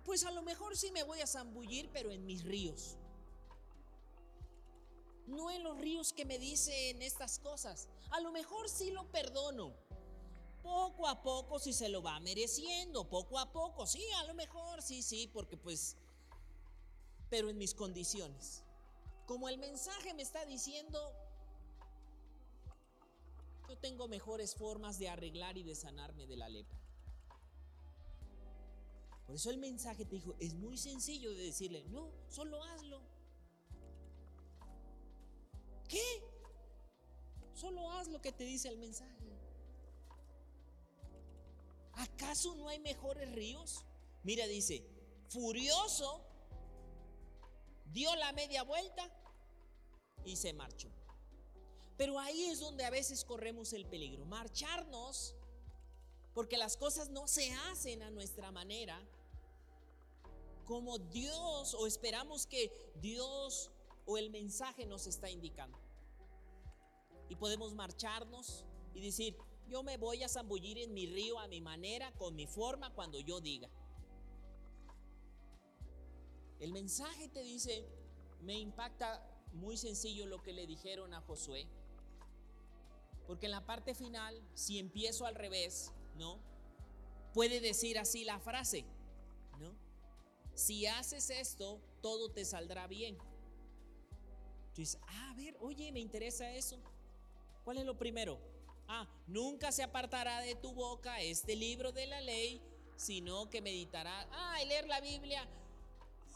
pues 0.07 0.25
a 0.25 0.31
lo 0.31 0.41
mejor 0.41 0.75
sí 0.75 0.91
me 0.91 1.03
voy 1.03 1.21
a 1.21 1.27
zambullir, 1.27 1.91
pero 1.93 2.11
en 2.11 2.25
mis 2.25 2.45
ríos. 2.45 2.97
No 5.27 5.51
en 5.51 5.62
los 5.62 5.79
ríos 5.79 6.15
que 6.15 6.25
me 6.25 6.38
dicen 6.38 7.03
estas 7.03 7.38
cosas. 7.38 7.91
A 8.11 8.21
lo 8.21 8.33
mejor 8.33 8.71
sí 8.71 8.91
lo 8.91 9.07
perdono. 9.12 9.75
Poco 10.62 11.07
a 11.07 11.23
poco 11.23 11.59
si 11.59 11.75
se 11.75 11.91
lo 11.91 12.03
va 12.03 12.19
mereciendo, 12.21 13.11
poco 13.11 13.38
a 13.38 13.53
poco, 13.53 13.87
sí, 13.87 14.03
a 14.17 14.25
lo 14.25 14.35
mejor, 14.35 14.81
sí, 14.81 15.03
sí, 15.03 15.27
porque 15.27 15.59
pues, 15.59 15.99
pero 17.29 17.51
en 17.51 17.59
mis 17.59 17.75
condiciones. 17.75 18.65
Como 19.27 19.51
el 19.51 19.59
mensaje 19.59 20.15
me 20.15 20.23
está 20.23 20.47
diciendo, 20.47 21.12
yo 23.69 23.77
tengo 23.77 24.09
mejores 24.09 24.55
formas 24.55 24.99
de 24.99 25.11
arreglar 25.11 25.59
y 25.59 25.65
de 25.65 25.75
sanarme 25.75 26.27
de 26.27 26.37
la 26.37 26.49
lepra. 26.49 26.82
Por 29.27 29.37
eso 29.37 29.51
el 29.51 29.59
mensaje 29.59 30.05
te 30.05 30.17
dijo, 30.17 30.35
es 30.39 30.55
muy 30.55 30.77
sencillo 30.77 31.31
de 31.31 31.45
decirle, 31.45 31.85
no, 31.85 32.11
solo 32.29 32.63
hazlo. 32.65 33.01
¿Qué? 35.89 36.23
Solo 37.55 37.91
haz 37.93 38.09
lo 38.09 38.21
que 38.21 38.33
te 38.33 38.45
dice 38.45 38.69
el 38.69 38.79
mensaje. 38.79 39.23
¿Acaso 41.95 42.55
no 42.57 42.69
hay 42.69 42.81
mejores 42.81 43.31
ríos? 43.33 43.85
Mira, 44.23 44.47
dice, 44.47 44.85
furioso, 45.29 46.25
dio 47.93 48.15
la 48.17 48.33
media 48.33 48.63
vuelta 48.63 49.11
y 50.25 50.37
se 50.37 50.53
marchó. 50.53 50.91
Pero 51.97 52.19
ahí 52.19 52.47
es 52.47 52.61
donde 52.61 52.85
a 52.85 52.91
veces 52.91 53.25
corremos 53.25 53.73
el 53.73 53.87
peligro, 53.87 54.25
marcharnos 54.25 55.35
porque 56.35 56.57
las 56.57 56.77
cosas 56.77 57.11
no 57.11 57.29
se 57.29 57.53
hacen 57.71 58.03
a 58.03 58.11
nuestra 58.11 58.51
manera, 58.51 59.01
como 60.66 60.99
Dios 60.99 61.75
o 61.75 61.87
esperamos 61.87 62.47
que 62.47 62.71
Dios 63.01 63.71
o 64.07 64.16
el 64.16 64.31
mensaje 64.31 64.87
nos 64.87 65.07
está 65.07 65.29
indicando. 65.29 65.79
Y 67.29 67.37
podemos 67.37 67.75
marcharnos 67.75 68.64
y 68.95 69.01
decir, 69.01 69.37
yo 69.68 69.83
me 69.83 69.97
voy 69.97 70.23
a 70.23 70.29
zambullir 70.29 70.79
en 70.79 70.92
mi 70.92 71.07
río 71.07 71.38
a 71.38 71.49
mi 71.49 71.61
manera, 71.61 72.12
con 72.12 72.35
mi 72.35 72.47
forma, 72.47 72.92
cuando 72.95 73.21
yo 73.21 73.40
diga. 73.40 73.68
El 76.61 76.73
mensaje 76.73 77.29
te 77.29 77.42
dice, 77.42 77.87
me 78.42 78.59
impacta 78.59 79.27
muy 79.53 79.77
sencillo 79.77 80.27
lo 80.27 80.42
que 80.42 80.53
le 80.53 80.66
dijeron 80.66 81.14
a 81.14 81.21
Josué. 81.23 81.66
Porque 83.27 83.47
en 83.47 83.53
la 83.53 83.66
parte 83.66 83.95
final, 83.95 84.40
si 84.55 84.79
empiezo 84.79 85.27
al 85.27 85.35
revés, 85.35 85.92
¿no? 86.16 86.38
Puede 87.35 87.61
decir 87.61 87.98
así 87.98 88.25
la 88.25 88.38
frase, 88.38 88.85
¿no? 89.59 89.75
Si 90.55 90.87
haces 90.87 91.31
esto, 91.31 91.81
todo 92.01 92.31
te 92.31 92.44
saldrá 92.44 92.87
bien. 92.87 93.16
Tú 94.75 94.81
dices, 94.81 95.01
ah, 95.07 95.31
a 95.31 95.35
ver, 95.35 95.57
oye, 95.61 95.92
me 95.92 96.01
interesa 96.01 96.51
eso. 96.53 96.79
¿Cuál 97.64 97.79
es 97.79 97.85
lo 97.85 97.96
primero? 97.96 98.38
Ah, 98.88 99.07
nunca 99.27 99.72
se 99.72 99.83
apartará 99.83 100.40
de 100.40 100.55
tu 100.55 100.72
boca 100.72 101.20
este 101.20 101.57
libro 101.57 101.92
de 101.92 102.07
la 102.07 102.20
ley, 102.20 102.61
sino 102.96 103.48
que 103.48 103.61
meditará. 103.61 104.29
Ah, 104.33 104.59
leer 104.66 104.87
la 104.87 105.01
Biblia. 105.01 105.48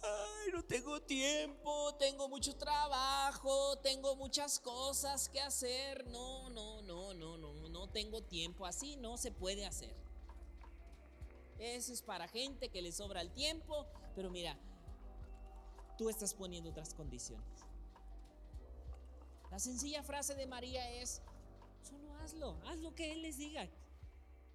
Ay, 0.03 0.53
no 0.53 0.63
tengo 0.63 1.01
tiempo, 1.03 1.95
tengo 1.95 2.29
mucho 2.29 2.55
trabajo, 2.57 3.77
tengo 3.79 4.15
muchas 4.17 4.61
cosas 4.61 5.29
que 5.29 5.41
hacer. 5.41 6.07
No, 6.07 6.49
no, 6.51 6.83
no, 6.83 7.15
no, 7.15 7.37
no 7.37 7.46
tengo 7.97 8.21
tiempo. 8.21 8.67
Así 8.67 8.97
no 8.97 9.17
se 9.17 9.33
puede 9.33 9.65
hacer. 9.65 9.95
Eso 11.59 11.95
es 11.95 12.03
para 12.03 12.29
gente 12.29 12.69
que 12.69 12.83
le 12.83 12.93
sobra 12.93 13.23
el 13.23 13.31
tiempo, 13.31 13.87
pero 14.15 14.29
mira, 14.29 14.55
tú 15.97 16.11
estás 16.11 16.35
poniendo 16.35 16.69
otras 16.69 16.93
condiciones. 16.93 17.49
La 19.51 19.59
sencilla 19.59 20.03
frase 20.03 20.35
de 20.35 20.47
María 20.47 20.91
es, 20.91 21.23
solo 21.83 22.15
hazlo, 22.17 22.59
haz 22.67 22.81
lo 22.81 22.95
que 22.95 23.13
Él 23.13 23.23
les 23.23 23.39
diga. 23.39 23.67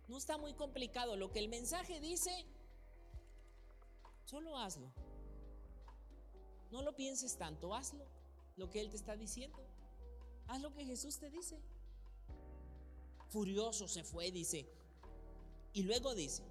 No 0.08 0.20
está 0.20 0.38
muy 0.38 0.54
complicado. 0.54 1.16
Lo 1.16 1.32
que 1.32 1.40
el 1.40 1.48
mensaje 1.48 2.00
dice, 2.00 2.46
solo 4.26 4.56
hazlo. 4.60 4.92
No 6.70 6.84
lo 6.84 6.96
pienses 6.96 7.38
tanto, 7.40 7.74
hazlo. 7.74 8.06
Lo 8.56 8.70
que 8.70 8.82
Él 8.82 8.92
te 8.92 8.98
está 8.98 9.16
diciendo. 9.16 9.58
Haz 10.48 10.62
lo 10.62 10.72
que 10.76 10.86
Jesús 10.86 11.18
te 11.18 11.32
dice. 11.32 11.60
Furioso 13.32 13.88
se 13.88 14.04
fue, 14.04 14.30
dice. 14.30 14.68
Y 15.74 15.84
luego 15.84 16.14
dice, 16.14 16.44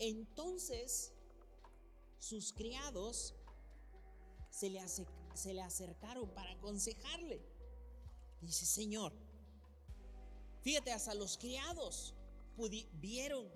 entonces 0.00 1.12
sus 2.18 2.52
criados 2.52 3.32
se 4.50 4.68
le, 4.68 4.80
se 4.88 5.54
le 5.54 5.62
acercaron 5.62 6.28
para 6.30 6.50
aconsejarle. 6.50 7.40
Dice, 8.40 8.66
Señor, 8.66 9.12
fíjate, 10.62 10.90
hasta 10.90 11.14
los 11.14 11.38
criados 11.38 12.12
vieron 12.94 13.48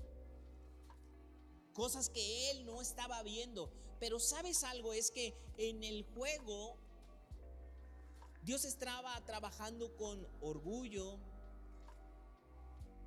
cosas 1.72 2.08
que 2.08 2.52
él 2.52 2.64
no 2.66 2.80
estaba 2.80 3.20
viendo. 3.24 3.72
Pero 3.98 4.20
sabes 4.20 4.62
algo, 4.62 4.92
es 4.92 5.10
que 5.10 5.34
en 5.58 5.82
el 5.82 6.04
juego 6.14 6.76
Dios 8.42 8.64
estaba 8.64 9.20
trabajando 9.26 9.96
con 9.96 10.24
orgullo, 10.40 11.18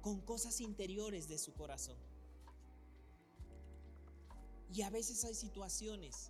con 0.04 0.20
cosas 0.20 0.60
interiores 0.60 1.30
de 1.30 1.38
su 1.38 1.54
corazón. 1.54 1.98
Y 4.74 4.82
a 4.82 4.90
veces 4.90 5.24
hay 5.24 5.34
situaciones 5.34 6.30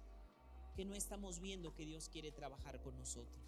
que 0.75 0.86
no 0.86 0.93
estamos 0.93 1.39
viendo 1.39 1.73
que 1.73 1.86
Dios 1.86 2.07
quiere 2.07 2.31
trabajar 2.31 2.79
con 2.81 2.95
nosotros. 2.97 3.41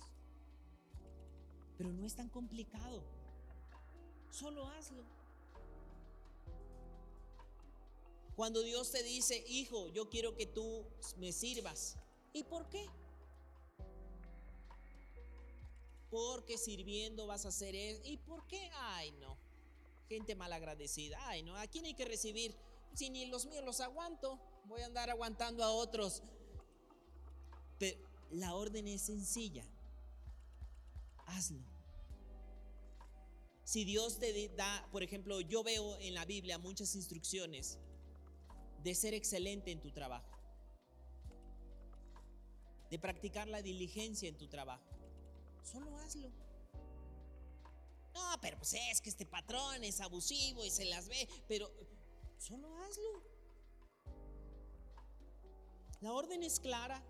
Pero 1.77 1.93
no 1.93 2.05
es 2.05 2.15
tan 2.15 2.27
complicado. 2.29 3.03
Solo 4.31 4.67
hazlo. 4.67 5.03
Cuando 8.35 8.63
Dios 8.63 8.91
te 8.91 9.03
dice, 9.03 9.45
hijo, 9.47 9.89
yo 9.89 10.09
quiero 10.09 10.35
que 10.35 10.47
tú 10.47 10.85
me 11.17 11.31
sirvas. 11.31 11.97
¿Y 12.33 12.43
por 12.43 12.67
qué? 12.69 12.87
Porque 16.09 16.57
sirviendo 16.57 17.27
vas 17.27 17.45
a 17.45 17.49
hacer 17.49 17.75
eso. 17.75 18.01
¿Y 18.05 18.17
por 18.17 18.47
qué? 18.47 18.71
Ay, 18.73 19.11
no. 19.19 19.37
Gente 20.09 20.35
malagradecida. 20.35 21.17
Ay, 21.27 21.43
no. 21.43 21.55
Aquí 21.57 21.81
no 21.81 21.87
hay 21.87 21.95
que 21.95 22.05
recibir. 22.05 22.55
Si 22.93 23.09
ni 23.09 23.25
los 23.25 23.45
míos 23.45 23.63
los 23.65 23.81
aguanto, 23.81 24.39
voy 24.65 24.81
a 24.81 24.85
andar 24.85 25.09
aguantando 25.09 25.63
a 25.63 25.71
otros. 25.71 26.23
Pero 27.77 27.99
la 28.31 28.55
orden 28.55 28.87
es 28.87 29.01
sencilla 29.01 29.65
hazlo. 31.27 31.59
Si 33.63 33.83
Dios 33.83 34.19
te 34.19 34.49
da, 34.49 34.87
por 34.91 35.01
ejemplo, 35.03 35.41
yo 35.41 35.63
veo 35.63 35.97
en 35.97 36.13
la 36.13 36.25
Biblia 36.25 36.57
muchas 36.59 36.95
instrucciones 36.95 37.79
de 38.83 38.93
ser 38.93 39.13
excelente 39.13 39.71
en 39.71 39.81
tu 39.81 39.91
trabajo, 39.91 40.29
de 42.91 42.99
practicar 42.99 43.47
la 43.47 43.61
diligencia 43.63 44.29
en 44.29 44.37
tu 44.37 44.47
trabajo. 44.47 44.85
Solo 45.63 45.97
hazlo. 45.97 46.31
No, 48.15 48.39
pero 48.41 48.57
pues 48.57 48.73
es 48.73 49.01
que 49.01 49.09
este 49.09 49.25
patrón 49.25 49.83
es 49.83 49.99
abusivo 49.99 50.63
y 50.63 50.71
se 50.71 50.85
las 50.85 51.09
ve, 51.09 51.27
pero 51.49 51.69
solo 52.37 52.73
hazlo. 52.77 53.21
La 55.99 56.13
orden 56.13 56.41
es 56.41 56.61
clara. 56.61 57.03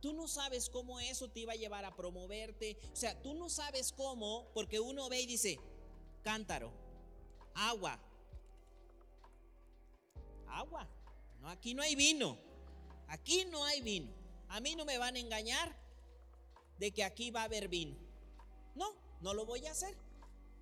Tú 0.00 0.14
no 0.14 0.28
sabes 0.28 0.70
cómo 0.70 0.98
eso 0.98 1.28
te 1.28 1.40
iba 1.40 1.52
a 1.52 1.56
llevar 1.56 1.84
a 1.84 1.94
promoverte. 1.94 2.78
O 2.90 2.96
sea, 2.96 3.20
tú 3.20 3.34
no 3.34 3.50
sabes 3.50 3.92
cómo, 3.92 4.50
porque 4.54 4.80
uno 4.80 5.10
ve 5.10 5.20
y 5.20 5.26
dice, 5.26 5.60
cántaro, 6.22 6.72
agua. 7.54 8.00
Agua. 10.48 10.88
No, 11.40 11.50
aquí 11.50 11.74
no 11.74 11.82
hay 11.82 11.94
vino. 11.96 12.38
Aquí 13.08 13.44
no 13.44 13.62
hay 13.64 13.82
vino. 13.82 14.10
A 14.48 14.60
mí 14.60 14.74
no 14.74 14.86
me 14.86 14.96
van 14.96 15.16
a 15.16 15.18
engañar 15.18 15.76
de 16.78 16.92
que 16.92 17.04
aquí 17.04 17.30
va 17.30 17.42
a 17.42 17.44
haber 17.44 17.68
vino. 17.68 17.94
No, 18.74 19.09
no 19.20 19.34
lo 19.34 19.44
voy 19.46 19.66
a 19.66 19.72
hacer. 19.72 19.96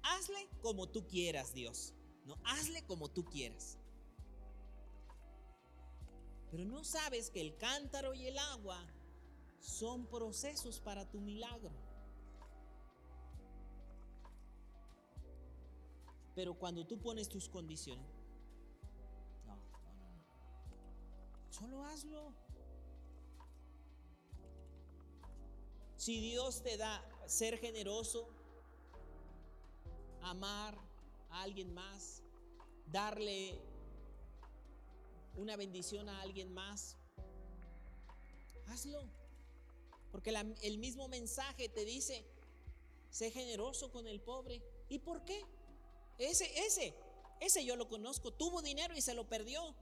Hazle 0.02 0.48
como 0.62 0.88
tú 0.88 1.06
quieras, 1.06 1.54
Dios. 1.54 1.92
No, 2.24 2.36
hazle 2.44 2.84
como 2.84 3.08
tú 3.08 3.24
quieras. 3.24 3.78
Pero 6.50 6.64
no 6.64 6.84
sabes 6.84 7.30
que 7.30 7.40
el 7.40 7.56
cántaro 7.56 8.14
y 8.14 8.26
el 8.26 8.38
agua 8.38 8.84
son 9.60 10.06
procesos 10.06 10.80
para 10.80 11.08
tu 11.10 11.20
milagro. 11.20 11.70
Pero 16.34 16.54
cuando 16.54 16.86
tú 16.86 16.98
pones 17.00 17.28
tus 17.28 17.48
condiciones, 17.48 18.06
no, 19.46 19.56
no, 19.56 19.60
no, 19.60 21.50
Solo 21.50 21.84
hazlo. 21.84 22.32
Si 25.96 26.20
Dios 26.20 26.62
te 26.62 26.76
da 26.76 27.04
ser 27.26 27.58
generoso, 27.58 28.38
amar 30.22 30.78
a 31.31 31.42
alguien 31.42 31.72
más, 31.74 32.22
darle 32.87 33.59
una 35.37 35.57
bendición 35.57 36.09
a 36.09 36.20
alguien 36.22 36.52
más, 36.52 36.96
hazlo. 38.66 39.02
Porque 40.11 40.31
el 40.62 40.78
mismo 40.78 41.07
mensaje 41.09 41.68
te 41.68 41.85
dice, 41.85 42.24
sé 43.11 43.31
generoso 43.31 43.90
con 43.90 44.07
el 44.07 44.20
pobre. 44.20 44.62
¿Y 44.88 44.98
por 45.00 45.24
qué? 45.24 45.44
Ese, 46.18 46.66
ese, 46.66 46.94
ese 47.40 47.64
yo 47.64 47.76
lo 47.76 47.88
conozco. 47.88 48.33
Tuvo 48.33 48.62
dinero 48.62 48.96
y 48.96 49.02
se 49.02 49.14
lo 49.14 49.28
perdió. 49.28 49.74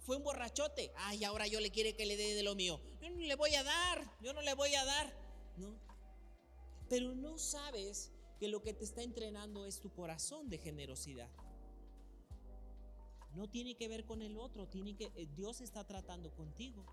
Fue 0.00 0.16
un 0.16 0.22
borrachote. 0.22 0.92
Ay, 0.96 1.24
ahora 1.24 1.46
yo 1.46 1.60
le 1.60 1.70
quiere 1.70 1.96
que 1.96 2.06
le 2.06 2.16
dé 2.16 2.34
de 2.34 2.42
lo 2.42 2.54
mío. 2.54 2.80
Yo 3.00 3.10
no 3.10 3.16
le 3.16 3.34
voy 3.34 3.54
a 3.54 3.64
dar, 3.64 4.16
yo 4.20 4.32
no 4.32 4.42
le 4.42 4.54
voy 4.54 4.74
a 4.74 4.84
dar. 4.84 5.12
No. 5.56 5.74
Pero 6.88 7.14
no 7.14 7.36
sabes 7.38 8.12
que 8.38 8.48
lo 8.48 8.62
que 8.62 8.72
te 8.72 8.84
está 8.84 9.02
entrenando 9.02 9.66
es 9.66 9.80
tu 9.80 9.90
corazón 9.90 10.48
de 10.48 10.58
generosidad. 10.58 11.30
No 13.34 13.48
tiene 13.48 13.76
que 13.76 13.88
ver 13.88 14.04
con 14.04 14.22
el 14.22 14.36
otro, 14.38 14.66
tiene 14.66 14.96
que 14.96 15.12
eh, 15.14 15.28
Dios 15.36 15.60
está 15.60 15.84
tratando 15.84 16.30
contigo. 16.34 16.84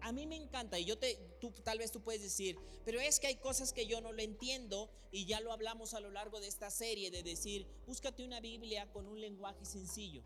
A 0.00 0.12
mí 0.12 0.26
me 0.26 0.36
encanta 0.36 0.78
y 0.78 0.84
yo 0.84 0.96
te 0.96 1.16
tú 1.40 1.50
tal 1.50 1.78
vez 1.78 1.90
tú 1.90 2.00
puedes 2.00 2.22
decir, 2.22 2.56
pero 2.84 3.00
es 3.00 3.18
que 3.18 3.26
hay 3.26 3.36
cosas 3.36 3.72
que 3.72 3.86
yo 3.86 4.00
no 4.00 4.12
lo 4.12 4.22
entiendo 4.22 4.90
y 5.10 5.26
ya 5.26 5.40
lo 5.40 5.52
hablamos 5.52 5.92
a 5.92 6.00
lo 6.00 6.10
largo 6.10 6.40
de 6.40 6.46
esta 6.46 6.70
serie 6.70 7.10
de 7.10 7.22
decir, 7.22 7.66
búscate 7.86 8.24
una 8.24 8.40
Biblia 8.40 8.90
con 8.92 9.06
un 9.06 9.20
lenguaje 9.20 9.64
sencillo. 9.64 10.22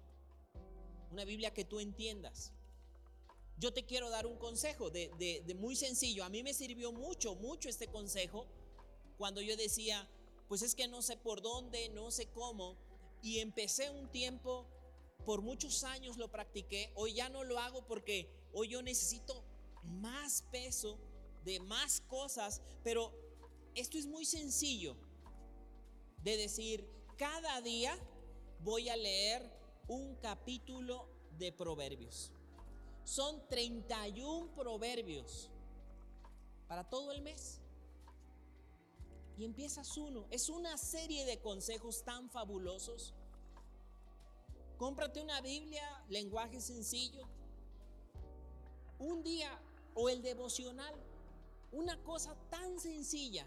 Una 1.11 1.25
Biblia 1.25 1.53
que 1.53 1.65
tú 1.65 1.81
entiendas. 1.81 2.53
Yo 3.63 3.73
te 3.73 3.85
quiero 3.85 4.11
dar 4.11 4.27
un 4.27 4.37
consejo 4.39 4.91
de, 4.91 5.55
muy 5.57 5.77
sencillo. 5.77 6.25
A 6.25 6.29
mí 6.29 6.43
me 6.43 6.53
sirvió 6.53 6.91
mucho, 6.91 7.37
mucho 7.37 7.69
este 7.69 7.87
consejo 7.87 8.49
cuando 9.17 9.41
yo 9.41 9.57
decía, 9.57 10.11
pues 10.49 10.63
es 10.63 10.75
que 10.75 10.89
no 10.89 11.01
sé 11.01 11.17
por 11.17 11.43
dónde, 11.43 11.89
no 11.91 12.11
sé 12.11 12.27
cómo, 12.27 12.77
y 13.23 13.39
empecé 13.39 13.89
un 13.89 14.11
tiempo, 14.11 14.67
por 15.25 15.43
muchos 15.43 15.85
años 15.85 16.17
lo 16.17 16.29
practiqué, 16.29 16.91
hoy 16.97 17.15
ya 17.15 17.29
no 17.29 17.45
lo 17.45 17.61
hago 17.61 17.87
porque 17.87 18.29
hoy 18.53 18.71
yo 18.71 18.83
necesito 18.83 19.45
más 19.85 20.43
peso 20.51 20.99
de 21.45 21.61
más 21.61 22.01
cosas, 22.01 22.63
pero 22.83 23.13
esto 23.77 23.97
es 23.97 24.07
muy 24.07 24.25
sencillo 24.25 24.97
de 26.25 26.37
decir, 26.37 26.85
cada 27.17 27.61
día 27.61 27.97
voy 28.59 28.89
a 28.89 28.97
leer 28.97 29.49
un 29.87 30.17
capítulo 30.17 31.07
de 31.39 31.53
proverbios. 31.53 32.33
Son 33.05 33.47
31 33.49 34.55
proverbios 34.55 35.51
para 36.69 36.89
todo 36.89 37.13
el 37.13 37.23
mes. 37.23 37.61
Y 39.37 39.45
empiezas 39.45 39.97
uno. 39.97 40.27
Es 40.31 40.49
una 40.49 40.77
serie 40.77 41.25
de 41.25 41.41
consejos 41.41 42.05
tan 42.05 42.31
fabulosos. 42.31 43.15
Cómprate 44.79 45.21
una 45.21 45.41
Biblia, 45.41 46.05
lenguaje 46.09 46.61
sencillo. 46.61 47.27
Un 48.99 49.23
día 49.23 49.61
o 49.95 50.09
el 50.09 50.23
devocional. 50.23 50.95
Una 51.73 52.03
cosa 52.03 52.37
tan 52.51 52.79
sencilla. 52.79 53.47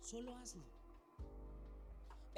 Solo 0.00 0.34
hazlo. 0.36 0.79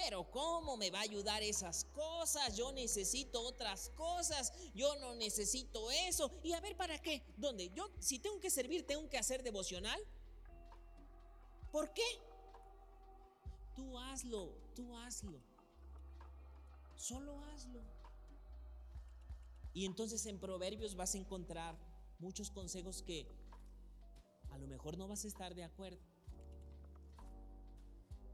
Pero 0.04 0.28
¿cómo 0.32 0.76
me 0.76 0.90
va 0.90 0.98
a 0.98 1.02
ayudar 1.02 1.44
esas 1.44 1.84
cosas? 1.84 2.56
Yo 2.56 2.72
necesito 2.72 3.40
otras 3.40 3.90
cosas. 3.90 4.52
Yo 4.74 4.96
no 4.96 5.14
necesito 5.14 5.92
eso. 5.92 6.28
Y 6.42 6.54
a 6.54 6.60
ver, 6.60 6.76
¿para 6.76 7.00
qué? 7.00 7.22
¿Dónde? 7.36 7.70
Yo, 7.72 7.88
si 8.00 8.18
tengo 8.18 8.40
que 8.40 8.50
servir, 8.50 8.84
tengo 8.84 9.08
que 9.08 9.16
hacer 9.16 9.44
devocional. 9.44 10.00
¿Por 11.70 11.92
qué? 11.92 12.02
Tú 13.76 13.96
hazlo, 13.96 14.52
tú 14.74 14.96
hazlo. 14.96 15.40
Solo 16.96 17.38
hazlo. 17.44 17.80
Y 19.72 19.86
entonces 19.86 20.26
en 20.26 20.40
Proverbios 20.40 20.96
vas 20.96 21.14
a 21.14 21.18
encontrar 21.18 21.78
muchos 22.18 22.50
consejos 22.50 23.02
que 23.02 23.28
a 24.50 24.58
lo 24.58 24.66
mejor 24.66 24.98
no 24.98 25.06
vas 25.06 25.24
a 25.24 25.28
estar 25.28 25.54
de 25.54 25.62
acuerdo. 25.62 26.11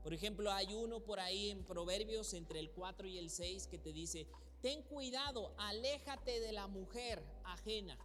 Por 0.02 0.14
ejemplo, 0.14 0.50
hay 0.52 0.74
uno 0.74 1.00
por 1.00 1.20
ahí 1.20 1.50
en 1.50 1.64
Proverbios 1.64 2.32
entre 2.34 2.60
el 2.60 2.70
4 2.70 3.06
y 3.08 3.18
el 3.18 3.30
6 3.30 3.66
que 3.66 3.78
te 3.78 3.92
dice, 3.92 4.26
ten 4.62 4.82
cuidado, 4.82 5.54
aléjate 5.58 6.40
de 6.40 6.52
la 6.52 6.66
mujer 6.66 7.22
ajena. 7.44 7.98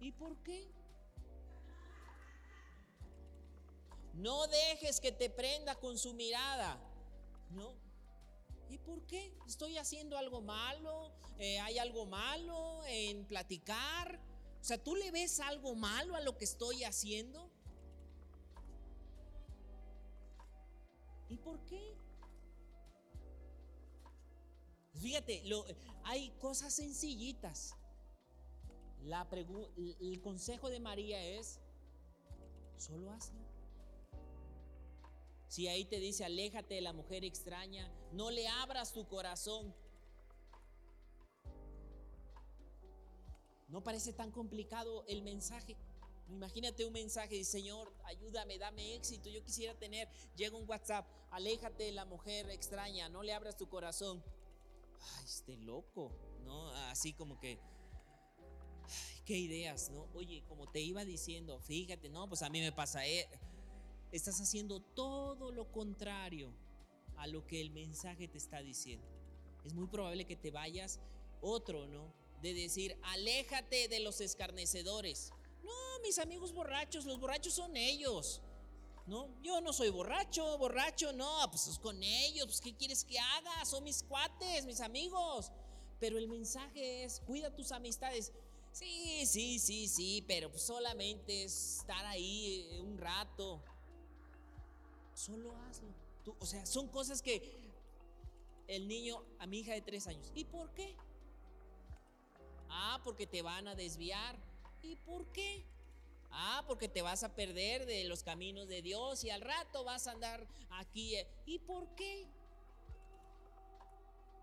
¿Y 0.00 0.12
por 0.12 0.36
qué? 0.42 0.70
No 4.14 4.46
dejes 4.48 5.00
que 5.00 5.12
te 5.12 5.30
prenda 5.30 5.76
con 5.76 5.98
su 5.98 6.14
mirada. 6.14 6.78
¿No? 7.50 7.74
¿Y 8.68 8.78
por 8.78 9.04
qué? 9.06 9.32
¿Estoy 9.46 9.76
haciendo 9.78 10.16
algo 10.16 10.40
malo? 10.40 11.12
Eh, 11.38 11.58
¿Hay 11.60 11.78
algo 11.78 12.06
malo 12.06 12.84
en 12.86 13.24
platicar? 13.26 14.20
O 14.60 14.64
sea, 14.64 14.78
¿tú 14.78 14.94
le 14.94 15.10
ves 15.10 15.40
algo 15.40 15.74
malo 15.74 16.14
a 16.14 16.20
lo 16.20 16.36
que 16.36 16.44
estoy 16.44 16.84
haciendo? 16.84 17.50
¿Y 21.30 21.36
por 21.36 21.58
qué? 21.64 21.96
Fíjate, 24.94 25.42
lo, 25.46 25.64
hay 26.04 26.30
cosas 26.40 26.74
sencillitas. 26.74 27.74
La 29.04 29.26
el 30.00 30.20
consejo 30.20 30.68
de 30.68 30.80
María 30.80 31.24
es, 31.24 31.58
solo 32.76 33.10
hazlo. 33.12 33.40
Si 35.46 35.68
ahí 35.68 35.84
te 35.84 35.98
dice, 35.98 36.24
aléjate 36.24 36.74
de 36.74 36.80
la 36.80 36.92
mujer 36.92 37.24
extraña, 37.24 37.90
no 38.12 38.30
le 38.30 38.46
abras 38.46 38.92
tu 38.92 39.06
corazón. 39.08 39.74
No 43.68 43.82
parece 43.82 44.12
tan 44.12 44.32
complicado 44.32 45.04
el 45.06 45.22
mensaje. 45.22 45.76
Imagínate 46.30 46.84
un 46.84 46.92
mensaje 46.92 47.36
de 47.36 47.44
Señor, 47.44 47.92
ayúdame, 48.04 48.58
dame 48.58 48.94
éxito. 48.94 49.28
Yo 49.28 49.42
quisiera 49.42 49.74
tener, 49.74 50.08
llega 50.36 50.56
un 50.56 50.68
WhatsApp, 50.68 51.06
aléjate 51.30 51.84
de 51.84 51.92
la 51.92 52.04
mujer 52.04 52.48
extraña, 52.50 53.08
no 53.08 53.22
le 53.22 53.32
abras 53.32 53.56
tu 53.56 53.68
corazón. 53.68 54.22
Ay, 55.00 55.24
este 55.24 55.56
loco, 55.56 56.12
¿no? 56.44 56.70
Así 56.88 57.12
como 57.12 57.38
que, 57.38 57.58
ay, 58.84 59.22
qué 59.24 59.38
ideas, 59.38 59.90
¿no? 59.90 60.08
Oye, 60.14 60.44
como 60.48 60.70
te 60.70 60.80
iba 60.80 61.04
diciendo, 61.04 61.60
fíjate, 61.60 62.08
no, 62.08 62.28
pues 62.28 62.42
a 62.42 62.50
mí 62.50 62.60
me 62.60 62.72
pasa, 62.72 63.06
eh, 63.06 63.28
estás 64.12 64.40
haciendo 64.40 64.80
todo 64.80 65.50
lo 65.50 65.70
contrario 65.70 66.52
a 67.16 67.26
lo 67.26 67.46
que 67.46 67.60
el 67.60 67.70
mensaje 67.70 68.28
te 68.28 68.38
está 68.38 68.62
diciendo. 68.62 69.06
Es 69.64 69.74
muy 69.74 69.86
probable 69.88 70.24
que 70.24 70.36
te 70.36 70.50
vayas 70.50 71.00
otro, 71.40 71.86
¿no? 71.86 72.12
De 72.40 72.54
decir, 72.54 72.96
aléjate 73.02 73.88
de 73.88 74.00
los 74.00 74.20
escarnecedores. 74.20 75.32
No, 75.62 76.00
mis 76.02 76.18
amigos 76.18 76.52
borrachos, 76.52 77.04
los 77.04 77.18
borrachos 77.18 77.54
son 77.54 77.76
ellos. 77.76 78.40
¿No? 79.06 79.28
Yo 79.42 79.60
no 79.60 79.72
soy 79.72 79.90
borracho, 79.90 80.56
borracho, 80.58 81.12
no, 81.12 81.40
pues 81.50 81.66
es 81.66 81.78
con 81.78 82.00
ellos, 82.00 82.46
pues 82.46 82.60
¿qué 82.60 82.74
quieres 82.74 83.04
que 83.04 83.18
haga? 83.18 83.64
Son 83.64 83.82
mis 83.82 84.04
cuates, 84.04 84.66
mis 84.66 84.80
amigos. 84.80 85.50
Pero 85.98 86.16
el 86.16 86.28
mensaje 86.28 87.04
es, 87.04 87.20
cuida 87.20 87.54
tus 87.54 87.72
amistades. 87.72 88.32
Sí, 88.72 89.26
sí, 89.26 89.58
sí, 89.58 89.88
sí, 89.88 90.24
pero 90.28 90.48
pues 90.48 90.62
solamente 90.62 91.44
es 91.44 91.78
estar 91.78 92.06
ahí 92.06 92.68
eh, 92.70 92.80
un 92.80 92.98
rato 92.98 93.60
solo 95.20 95.54
hazlo. 95.68 95.92
o 96.38 96.46
sea, 96.46 96.64
son 96.64 96.88
cosas 96.88 97.20
que 97.20 97.70
el 98.66 98.88
niño, 98.88 99.22
a 99.38 99.46
mi 99.46 99.58
hija 99.58 99.72
de 99.72 99.82
tres 99.82 100.06
años, 100.06 100.30
¿y 100.34 100.44
por 100.44 100.72
qué? 100.72 100.96
Ah, 102.68 103.00
porque 103.04 103.26
te 103.26 103.42
van 103.42 103.68
a 103.68 103.74
desviar. 103.74 104.38
¿Y 104.82 104.96
por 104.96 105.30
qué? 105.32 105.64
Ah, 106.30 106.64
porque 106.66 106.88
te 106.88 107.02
vas 107.02 107.22
a 107.24 107.34
perder 107.34 107.86
de 107.86 108.04
los 108.04 108.22
caminos 108.22 108.68
de 108.68 108.82
Dios 108.82 109.24
y 109.24 109.30
al 109.30 109.40
rato 109.40 109.84
vas 109.84 110.06
a 110.06 110.12
andar 110.12 110.46
aquí. 110.70 111.16
Eh, 111.16 111.26
¿Y 111.46 111.58
por 111.58 111.94
qué? 111.94 112.28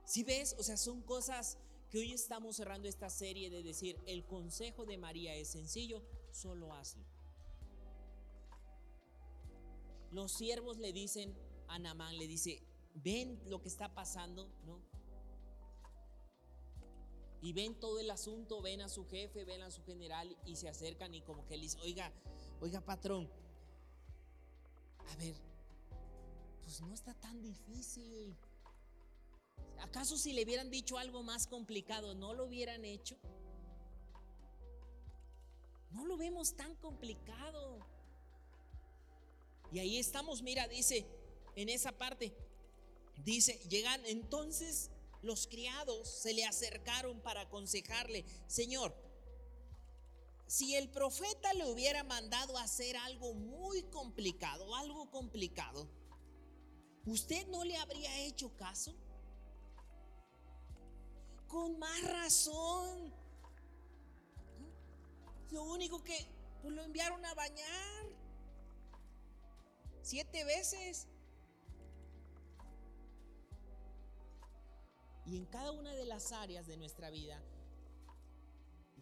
Si 0.05 0.23
ves, 0.23 0.55
o 0.57 0.63
sea, 0.63 0.77
son 0.77 1.01
cosas 1.01 1.57
que 1.89 1.99
hoy 1.99 2.13
estamos 2.13 2.57
cerrando 2.57 2.87
esta 2.87 3.09
serie 3.09 3.49
de 3.49 3.63
decir, 3.63 3.99
el 4.05 4.25
consejo 4.25 4.85
de 4.85 4.97
María 4.97 5.35
es 5.35 5.49
sencillo, 5.49 6.03
solo 6.31 6.73
hazlo. 6.73 7.03
Los 10.11 10.31
siervos 10.31 10.77
le 10.77 10.93
dicen 10.93 11.37
a 11.67 11.79
Namán, 11.79 12.17
le 12.17 12.27
dice, 12.27 12.61
ven 12.93 13.39
lo 13.47 13.61
que 13.61 13.67
está 13.69 13.93
pasando, 13.93 14.49
¿no? 14.65 14.81
Y 17.41 17.53
ven 17.53 17.75
todo 17.75 17.99
el 17.99 18.09
asunto, 18.09 18.61
ven 18.61 18.81
a 18.81 18.89
su 18.89 19.05
jefe, 19.07 19.45
ven 19.45 19.61
a 19.61 19.71
su 19.71 19.83
general 19.83 20.35
y 20.45 20.55
se 20.55 20.67
acercan 20.67 21.13
y 21.13 21.21
como 21.21 21.45
que 21.45 21.55
le 21.55 21.63
dice, 21.63 21.79
oiga, 21.81 22.11
oiga 22.59 22.81
patrón, 22.81 23.29
a 25.07 25.15
ver, 25.17 25.35
pues 26.63 26.81
no 26.81 26.93
está 26.93 27.13
tan 27.13 27.41
difícil. 27.41 28.35
¿Acaso 29.79 30.17
si 30.17 30.33
le 30.33 30.43
hubieran 30.43 30.69
dicho 30.69 30.97
algo 30.97 31.23
más 31.23 31.47
complicado, 31.47 32.15
no 32.15 32.33
lo 32.33 32.45
hubieran 32.45 32.83
hecho? 32.83 33.17
No 35.91 36.05
lo 36.05 36.17
vemos 36.17 36.55
tan 36.55 36.75
complicado. 36.75 37.85
Y 39.71 39.79
ahí 39.79 39.97
estamos, 39.97 40.41
mira, 40.41 40.67
dice 40.67 41.05
en 41.55 41.69
esa 41.69 41.91
parte, 41.91 42.33
dice, 43.23 43.59
llegan 43.69 44.05
entonces 44.05 44.91
los 45.27 45.45
criados 45.45 46.09
se 46.09 46.33
le 46.33 46.45
acercaron 46.45 47.21
para 47.21 47.41
aconsejarle, 47.41 48.25
Señor, 48.47 48.95
si 50.47 50.75
el 50.75 50.89
profeta 50.89 51.53
le 51.53 51.65
hubiera 51.65 52.03
mandado 52.03 52.57
hacer 52.57 52.95
algo 52.97 53.33
muy 53.33 53.83
complicado, 53.83 54.73
algo 54.75 55.11
complicado, 55.11 55.87
¿usted 57.05 57.45
no 57.47 57.65
le 57.65 57.75
habría 57.77 58.21
hecho 58.21 58.55
caso? 58.55 58.95
Con 61.47 61.77
más 61.77 62.01
razón. 62.03 63.13
Lo 65.51 65.63
único 65.63 66.03
que 66.03 66.17
pues, 66.61 66.73
lo 66.73 66.83
enviaron 66.83 67.23
a 67.25 67.33
bañar 67.33 68.05
siete 70.01 70.45
veces. 70.45 71.07
Y 75.27 75.37
en 75.37 75.45
cada 75.45 75.71
una 75.71 75.93
de 75.93 76.05
las 76.05 76.31
áreas 76.31 76.67
de 76.67 76.77
nuestra 76.77 77.09
vida, 77.09 77.41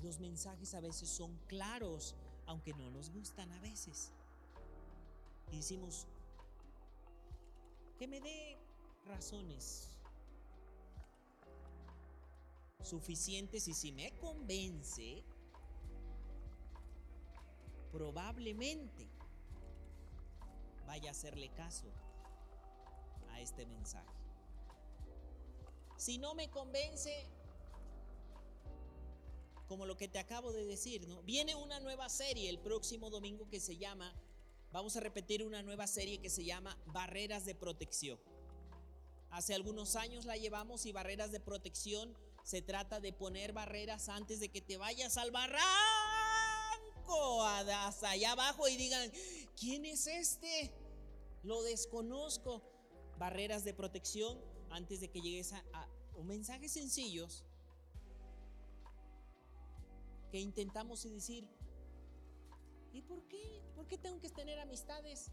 los 0.01 0.19
mensajes 0.19 0.73
a 0.73 0.82
veces 0.82 1.07
son 1.07 1.38
claros, 1.47 2.15
aunque 2.47 2.73
no 2.73 2.89
nos 2.89 3.11
gustan 3.11 3.51
a 3.51 3.59
veces. 3.59 4.11
Y 5.51 5.57
decimos, 5.57 6.07
que 7.97 8.07
me 8.07 8.19
dé 8.19 8.57
razones 9.05 9.91
suficientes 12.82 13.67
y 13.67 13.73
si 13.73 13.91
me 13.91 14.11
convence, 14.19 15.23
probablemente 17.91 19.07
vaya 20.86 21.09
a 21.09 21.11
hacerle 21.11 21.49
caso 21.53 21.86
a 23.32 23.39
este 23.41 23.65
mensaje. 23.65 24.14
Si 25.97 26.17
no 26.17 26.35
me 26.35 26.49
convence, 26.49 27.25
como 29.67 29.85
lo 29.85 29.97
que 29.97 30.07
te 30.07 30.19
acabo 30.19 30.51
de 30.51 30.65
decir, 30.65 31.07
¿no? 31.07 31.21
Viene 31.23 31.55
una 31.55 31.79
nueva 31.79 32.09
serie 32.09 32.49
el 32.49 32.59
próximo 32.59 33.09
domingo 33.09 33.49
que 33.49 33.59
se 33.59 33.77
llama, 33.77 34.13
vamos 34.71 34.95
a 34.95 34.99
repetir 34.99 35.43
una 35.43 35.63
nueva 35.63 35.87
serie 35.87 36.19
que 36.19 36.29
se 36.29 36.43
llama 36.43 36.77
Barreras 36.87 37.45
de 37.45 37.55
Protección. 37.55 38.19
Hace 39.31 39.53
algunos 39.55 39.95
años 39.95 40.25
la 40.25 40.37
llevamos 40.37 40.85
y 40.85 40.91
Barreras 40.91 41.31
de 41.31 41.39
Protección 41.39 42.15
se 42.43 42.61
trata 42.61 42.99
de 42.99 43.11
poner 43.11 43.53
barreras 43.53 44.07
antes 44.07 44.39
de 44.39 44.49
que 44.49 44.61
te 44.61 44.77
vayas 44.77 45.17
al 45.17 45.31
barranco, 45.31 45.63
hasta 47.43 48.11
allá 48.11 48.33
abajo 48.33 48.67
y 48.67 48.77
digan, 48.77 49.11
¿quién 49.59 49.83
es 49.85 50.05
este? 50.05 50.71
Lo 51.41 51.63
desconozco. 51.63 52.61
Barreras 53.17 53.63
de 53.63 53.73
protección 53.73 54.37
antes 54.76 54.99
de 54.99 55.09
que 55.09 55.21
llegues 55.21 55.53
a, 55.53 55.63
a 55.73 55.88
mensajes 56.23 56.71
sencillos 56.71 57.43
que 60.32 60.39
intentamos 60.39 61.03
decir, 61.03 61.47
¿y 62.91 63.01
por 63.01 63.23
qué? 63.28 63.61
¿Por 63.76 63.88
qué 63.88 63.97
tengo 63.97 64.19
que 64.19 64.30
tener 64.30 64.59
amistades? 64.59 65.32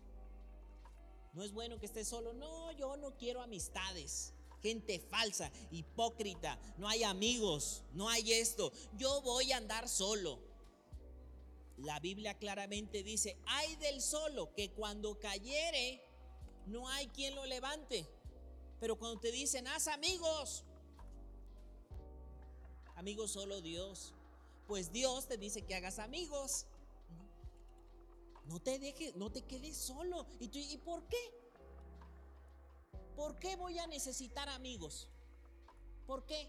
No 1.32 1.42
es 1.42 1.52
bueno 1.52 1.78
que 1.78 1.86
estés 1.86 2.08
solo. 2.08 2.32
No, 2.34 2.72
yo 2.72 2.96
no 2.96 3.16
quiero 3.16 3.42
amistades. 3.42 4.34
Gente 4.60 5.00
falsa, 5.00 5.50
hipócrita. 5.70 6.58
No 6.76 6.88
hay 6.88 7.02
amigos. 7.02 7.82
No 7.94 8.08
hay 8.08 8.32
esto. 8.32 8.72
Yo 8.96 9.22
voy 9.22 9.50
a 9.52 9.56
andar 9.56 9.88
solo. 9.88 10.38
La 11.78 11.98
Biblia 11.98 12.38
claramente 12.38 13.02
dice, 13.02 13.36
hay 13.46 13.74
del 13.76 14.00
solo 14.00 14.54
que 14.54 14.70
cuando 14.70 15.18
cayere 15.18 16.04
no 16.66 16.88
hay 16.88 17.08
quien 17.08 17.34
lo 17.34 17.44
levante. 17.46 18.06
Pero 18.82 18.98
cuando 18.98 19.18
te 19.18 19.30
dicen, 19.30 19.66
haz 19.68 19.86
amigos, 19.86 20.64
amigos 22.96 23.30
solo 23.30 23.60
Dios 23.60 24.12
pues 24.66 24.90
Dios 24.90 25.26
te 25.26 25.36
dice 25.36 25.62
que 25.66 25.74
hagas 25.74 25.98
amigos. 25.98 26.64
No 28.46 28.58
te 28.58 28.78
dejes, 28.78 29.14
no 29.16 29.30
te 29.30 29.42
quedes 29.42 29.76
solo. 29.76 30.26
¿Y, 30.40 30.48
tú, 30.48 30.58
¿Y 30.58 30.78
por 30.78 31.06
qué? 31.08 31.16
¿Por 33.14 33.38
qué 33.38 33.56
voy 33.56 33.78
a 33.78 33.86
necesitar 33.86 34.48
amigos? 34.48 35.08
¿Por 36.06 36.24
qué? 36.24 36.48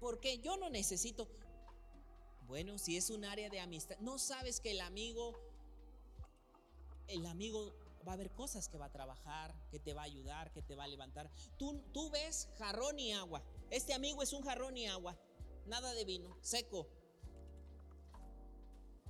Porque 0.00 0.38
yo 0.38 0.56
no 0.56 0.68
necesito. 0.70 1.28
Bueno, 2.48 2.78
si 2.78 2.96
es 2.96 3.08
un 3.10 3.24
área 3.24 3.48
de 3.48 3.60
amistad, 3.60 3.96
no 4.00 4.18
sabes 4.18 4.60
que 4.60 4.72
el 4.72 4.80
amigo, 4.80 5.38
el 7.06 7.24
amigo 7.26 7.72
va 8.06 8.12
a 8.12 8.14
haber 8.14 8.30
cosas 8.32 8.68
que 8.68 8.78
va 8.78 8.86
a 8.86 8.92
trabajar, 8.92 9.54
que 9.70 9.78
te 9.78 9.94
va 9.94 10.02
a 10.02 10.04
ayudar, 10.04 10.52
que 10.52 10.62
te 10.62 10.74
va 10.74 10.84
a 10.84 10.88
levantar. 10.88 11.30
Tú, 11.56 11.82
tú 11.92 12.10
ves 12.10 12.48
jarrón 12.58 12.98
y 12.98 13.12
agua. 13.12 13.42
Este 13.70 13.94
amigo 13.94 14.22
es 14.22 14.32
un 14.32 14.42
jarrón 14.42 14.76
y 14.76 14.86
agua, 14.86 15.16
nada 15.66 15.92
de 15.94 16.04
vino, 16.04 16.36
seco. 16.40 16.88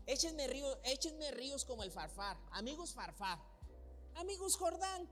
Échenme 0.07 0.47
ríos, 0.49 0.79
échenme 0.85 1.31
ríos 1.31 1.65
como 1.65 1.83
el 1.85 1.91
farfar, 1.91 2.37
amigos 2.51 2.93
farfar, 2.93 3.39
amigos 4.17 4.57
Jordán. 4.57 5.09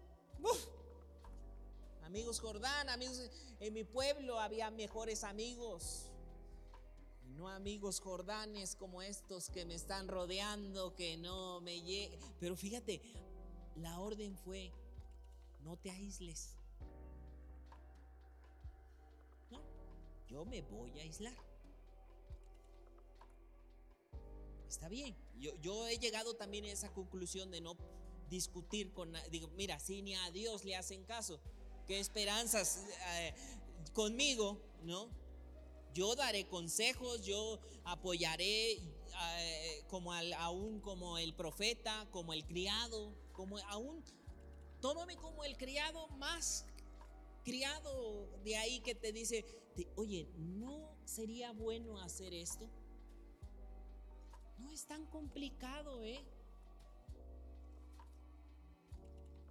Amigos 2.02 2.40
Jordán, 2.40 2.88
amigos, 2.88 3.30
en 3.60 3.72
mi 3.72 3.84
pueblo 3.84 4.40
había 4.40 4.68
mejores 4.70 5.22
amigos. 5.22 6.10
No 7.36 7.48
amigos 7.48 8.00
jordanes 8.00 8.74
como 8.74 9.00
estos 9.00 9.48
que 9.48 9.64
me 9.64 9.74
están 9.74 10.08
rodeando, 10.08 10.94
que 10.96 11.16
no 11.16 11.60
me 11.60 11.80
lleguen. 11.80 12.18
Pero 12.40 12.56
fíjate, 12.56 13.00
la 13.82 13.98
orden 13.98 14.36
fue, 14.36 14.72
no 15.62 15.76
te 15.76 15.90
aísles. 15.90 16.56
yo 20.30 20.44
me 20.44 20.62
voy 20.62 20.98
a 20.98 21.02
aislar. 21.02 21.34
Está 24.68 24.88
bien. 24.88 25.16
Yo, 25.60 25.88
he 25.88 25.98
llegado 25.98 26.36
también 26.36 26.64
a 26.66 26.70
esa 26.70 26.92
conclusión 26.92 27.50
de 27.50 27.60
no 27.60 27.76
discutir 28.28 28.92
con... 28.92 29.12
Digo, 29.30 29.48
mira, 29.56 29.80
si 29.80 30.02
ni 30.02 30.14
a 30.14 30.30
Dios 30.30 30.64
le 30.64 30.76
hacen 30.76 31.02
caso, 31.04 31.40
¿qué 31.88 31.98
esperanzas 31.98 32.84
eh, 33.16 33.34
conmigo? 33.92 34.60
¿No? 34.84 35.08
Yo 35.92 36.14
daré 36.14 36.46
consejos, 36.46 37.24
yo 37.24 37.58
apoyaré 37.84 38.74
eh, 38.74 39.84
como 39.88 40.12
al, 40.12 40.32
aún 40.34 40.80
como 40.80 41.18
el 41.18 41.34
profeta, 41.34 42.06
como 42.12 42.32
el 42.32 42.44
criado, 42.44 43.12
como 43.40 43.56
aún 43.70 44.04
tómame 44.82 45.16
como 45.16 45.44
el 45.44 45.56
criado 45.56 46.08
más 46.18 46.66
criado 47.42 48.28
de 48.44 48.54
ahí 48.56 48.80
que 48.80 48.94
te 48.94 49.14
dice, 49.14 49.46
oye, 49.96 50.28
¿no 50.36 50.94
sería 51.06 51.50
bueno 51.52 51.98
hacer 52.02 52.34
esto? 52.34 52.68
No 54.58 54.70
es 54.70 54.84
tan 54.84 55.06
complicado, 55.06 56.04
¿eh? 56.04 56.22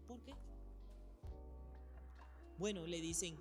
¿Por 0.07 0.21
qué? 0.21 0.35
Bueno, 2.59 2.85
le 2.85 3.01
dicen, 3.01 3.39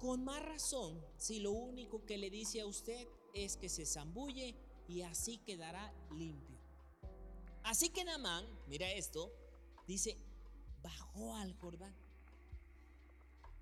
con 0.00 0.24
más 0.24 0.44
razón, 0.44 1.00
si 1.18 1.38
lo 1.38 1.52
único 1.52 2.04
que 2.04 2.18
le 2.18 2.30
dice 2.30 2.62
a 2.62 2.66
usted 2.66 3.06
es 3.32 3.56
que 3.56 3.68
se 3.68 3.86
zambulle 3.86 4.56
y 4.88 5.02
así 5.02 5.38
quedará 5.38 5.94
limpio. 6.10 6.55
Así 7.66 7.88
que 7.88 8.04
Namán, 8.04 8.46
mira 8.68 8.92
esto, 8.92 9.32
dice, 9.88 10.16
bajó 10.84 11.34
al 11.34 11.52
Jordán 11.54 11.92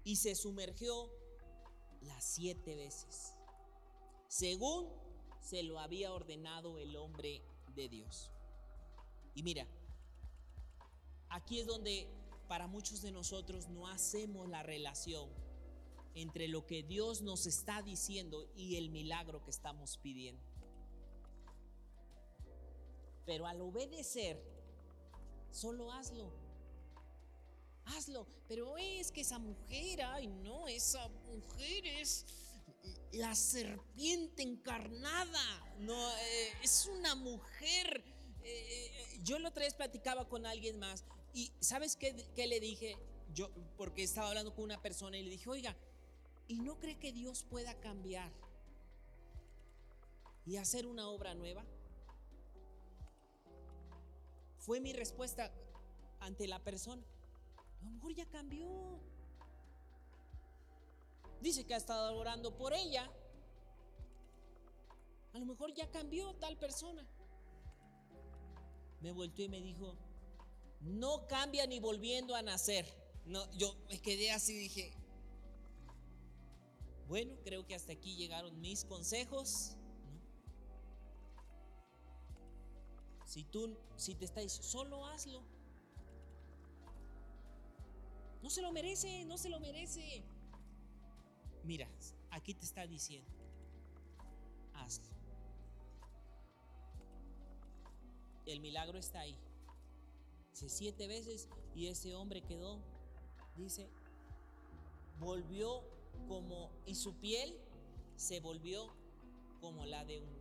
y 0.04 0.16
se 0.16 0.34
sumergió 0.34 1.10
las 2.02 2.22
siete 2.22 2.76
veces, 2.76 3.32
según 4.28 4.90
se 5.40 5.62
lo 5.62 5.80
había 5.80 6.12
ordenado 6.12 6.76
el 6.76 6.96
hombre 6.96 7.40
de 7.74 7.88
Dios. 7.88 8.30
Y 9.34 9.42
mira, 9.42 9.66
aquí 11.30 11.60
es 11.60 11.66
donde 11.66 12.06
para 12.46 12.66
muchos 12.66 13.00
de 13.00 13.10
nosotros 13.10 13.70
no 13.70 13.88
hacemos 13.88 14.50
la 14.50 14.62
relación 14.62 15.30
entre 16.14 16.46
lo 16.48 16.66
que 16.66 16.82
Dios 16.82 17.22
nos 17.22 17.46
está 17.46 17.80
diciendo 17.80 18.52
y 18.54 18.76
el 18.76 18.90
milagro 18.90 19.42
que 19.42 19.50
estamos 19.50 19.96
pidiendo. 19.96 20.53
Pero 23.26 23.46
al 23.46 23.60
obedecer, 23.60 24.42
solo 25.50 25.92
hazlo 25.92 26.44
hazlo. 27.86 28.26
Pero 28.48 28.76
es 28.76 29.10
que 29.10 29.22
esa 29.22 29.38
mujer, 29.38 30.02
ay 30.02 30.26
no, 30.26 30.68
esa 30.68 31.08
mujer 31.08 31.86
es 31.86 32.26
la 33.12 33.34
serpiente 33.34 34.42
encarnada. 34.42 35.74
No, 35.78 36.10
eh, 36.10 36.52
es 36.62 36.86
una 36.86 37.14
mujer. 37.14 38.04
Eh, 38.42 39.20
yo 39.22 39.38
la 39.38 39.48
otra 39.48 39.64
vez 39.64 39.74
platicaba 39.74 40.28
con 40.28 40.44
alguien 40.44 40.78
más 40.78 41.04
y 41.32 41.50
¿sabes 41.60 41.96
qué, 41.96 42.14
qué 42.34 42.46
le 42.46 42.60
dije? 42.60 42.96
Yo, 43.32 43.50
porque 43.76 44.02
estaba 44.02 44.28
hablando 44.28 44.54
con 44.54 44.64
una 44.64 44.80
persona 44.80 45.18
y 45.18 45.22
le 45.22 45.30
dije, 45.30 45.48
oiga, 45.48 45.74
¿y 46.46 46.60
no 46.60 46.78
cree 46.78 46.98
que 46.98 47.12
Dios 47.12 47.44
pueda 47.48 47.74
cambiar 47.80 48.30
y 50.46 50.56
hacer 50.56 50.86
una 50.86 51.08
obra 51.08 51.34
nueva? 51.34 51.64
Fue 54.64 54.80
mi 54.80 54.94
respuesta 54.94 55.52
ante 56.20 56.46
la 56.48 56.58
persona. 56.58 57.02
A 57.82 57.84
lo 57.84 57.90
mejor 57.90 58.14
ya 58.14 58.26
cambió. 58.30 58.98
Dice 61.42 61.66
que 61.66 61.74
ha 61.74 61.76
estado 61.76 62.16
orando 62.16 62.56
por 62.56 62.72
ella. 62.72 63.10
A 65.34 65.38
lo 65.38 65.44
mejor 65.44 65.74
ya 65.74 65.90
cambió 65.90 66.32
tal 66.36 66.56
persona. 66.56 67.06
Me 69.02 69.12
volteó 69.12 69.44
y 69.44 69.48
me 69.50 69.60
dijo, 69.60 69.98
no 70.80 71.26
cambia 71.26 71.66
ni 71.66 71.78
volviendo 71.78 72.34
a 72.34 72.40
nacer. 72.40 72.86
No, 73.26 73.50
yo 73.52 73.76
me 73.90 74.00
quedé 74.00 74.32
así, 74.32 74.56
dije, 74.56 74.94
bueno, 77.06 77.34
creo 77.44 77.66
que 77.66 77.74
hasta 77.74 77.92
aquí 77.92 78.16
llegaron 78.16 78.62
mis 78.62 78.86
consejos. 78.86 79.76
Si 83.34 83.42
tú, 83.42 83.76
si 83.96 84.14
te 84.14 84.26
está 84.26 84.42
diciendo, 84.42 84.68
solo 84.68 85.06
hazlo. 85.08 85.42
No 88.40 88.48
se 88.48 88.62
lo 88.62 88.70
merece, 88.70 89.24
no 89.24 89.36
se 89.38 89.48
lo 89.48 89.58
merece. 89.58 90.22
Mira, 91.64 91.88
aquí 92.30 92.54
te 92.54 92.64
está 92.64 92.86
diciendo, 92.86 93.28
hazlo. 94.74 95.08
El 98.46 98.60
milagro 98.60 99.00
está 99.00 99.18
ahí. 99.18 99.36
Dice 100.52 100.68
siete 100.68 101.08
veces 101.08 101.48
y 101.74 101.88
ese 101.88 102.14
hombre 102.14 102.40
quedó, 102.40 102.78
dice, 103.56 103.90
volvió 105.18 105.82
como, 106.28 106.70
y 106.86 106.94
su 106.94 107.14
piel 107.14 107.58
se 108.14 108.38
volvió 108.38 108.94
como 109.60 109.86
la 109.86 110.04
de 110.04 110.20
un 110.20 110.33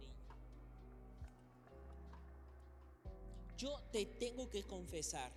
Yo 3.64 3.80
te 3.94 4.06
tengo 4.06 4.50
que 4.50 4.64
confesar 4.64 5.32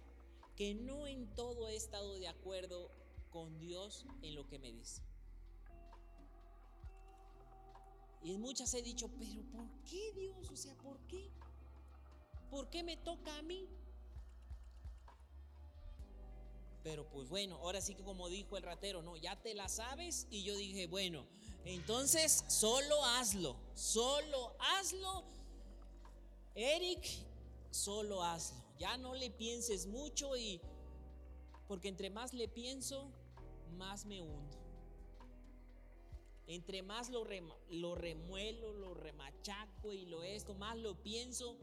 que 0.56 0.74
no 0.74 1.06
en 1.06 1.32
todo 1.36 1.68
he 1.68 1.76
estado 1.76 2.14
de 2.14 2.26
acuerdo 2.26 2.90
con 3.30 3.56
Dios 3.60 4.04
en 4.20 4.34
lo 4.34 4.48
que 4.48 4.58
me 4.58 4.72
dice. 4.72 5.00
Y 8.24 8.34
en 8.34 8.40
muchas 8.40 8.74
he 8.74 8.82
dicho, 8.82 9.08
pero 9.16 9.42
¿por 9.52 9.68
qué 9.88 10.12
Dios? 10.14 10.50
O 10.50 10.56
sea, 10.56 10.74
¿por 10.74 10.98
qué? 11.06 11.30
¿Por 12.50 12.68
qué 12.68 12.82
me 12.82 12.96
toca 12.96 13.36
a 13.36 13.42
mí? 13.42 13.68
Pero 16.82 17.08
pues 17.08 17.28
bueno, 17.28 17.54
ahora 17.58 17.80
sí 17.80 17.94
que 17.94 18.02
como 18.02 18.28
dijo 18.28 18.56
el 18.56 18.64
ratero, 18.64 19.02
no, 19.02 19.16
ya 19.16 19.40
te 19.40 19.54
la 19.54 19.68
sabes. 19.68 20.26
Y 20.30 20.42
yo 20.42 20.56
dije, 20.56 20.88
bueno, 20.88 21.28
entonces 21.64 22.44
solo 22.48 23.04
hazlo, 23.04 23.56
solo 23.76 24.56
hazlo. 24.58 25.22
Eric, 26.56 27.06
solo 27.76 28.22
hazlo. 28.22 28.62
Ya 28.78 28.96
no 28.96 29.14
le 29.14 29.30
pienses 29.30 29.86
mucho 29.86 30.36
y 30.36 30.60
porque 31.68 31.88
entre 31.88 32.10
más 32.10 32.32
le 32.32 32.48
pienso, 32.48 33.10
más 33.76 34.04
me 34.04 34.22
hundo. 34.22 34.58
Entre 36.46 36.82
más 36.82 37.10
lo, 37.10 37.26
lo 37.70 37.94
remuelo, 37.94 38.72
lo 38.72 38.94
remachaco 38.94 39.92
y 39.92 40.06
lo 40.06 40.22
esto, 40.22 40.54
más 40.54 40.76
lo 40.76 40.94
pienso, 41.02 41.56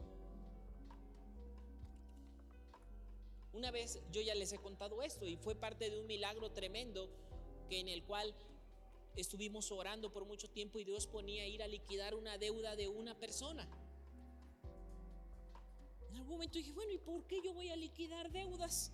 Una 3.54 3.70
vez 3.70 4.00
yo 4.10 4.20
ya 4.20 4.34
les 4.34 4.52
he 4.52 4.58
contado 4.58 5.00
esto 5.00 5.26
y 5.26 5.36
fue 5.36 5.54
parte 5.54 5.88
de 5.88 6.00
un 6.00 6.08
milagro 6.08 6.50
tremendo 6.50 7.08
que 7.68 7.78
en 7.78 7.86
el 7.86 8.02
cual 8.02 8.34
estuvimos 9.14 9.70
orando 9.70 10.12
por 10.12 10.24
mucho 10.24 10.50
tiempo 10.50 10.80
y 10.80 10.84
Dios 10.84 11.06
ponía 11.06 11.44
a 11.44 11.46
ir 11.46 11.62
a 11.62 11.68
liquidar 11.68 12.16
una 12.16 12.36
deuda 12.36 12.74
de 12.74 12.88
una 12.88 13.16
persona. 13.16 13.64
En 16.14 16.18
algún 16.18 16.34
momento 16.34 16.58
dije, 16.58 16.70
bueno, 16.70 16.92
¿y 16.92 16.98
por 16.98 17.26
qué 17.26 17.42
yo 17.42 17.52
voy 17.52 17.70
a 17.70 17.76
liquidar 17.76 18.30
deudas? 18.30 18.92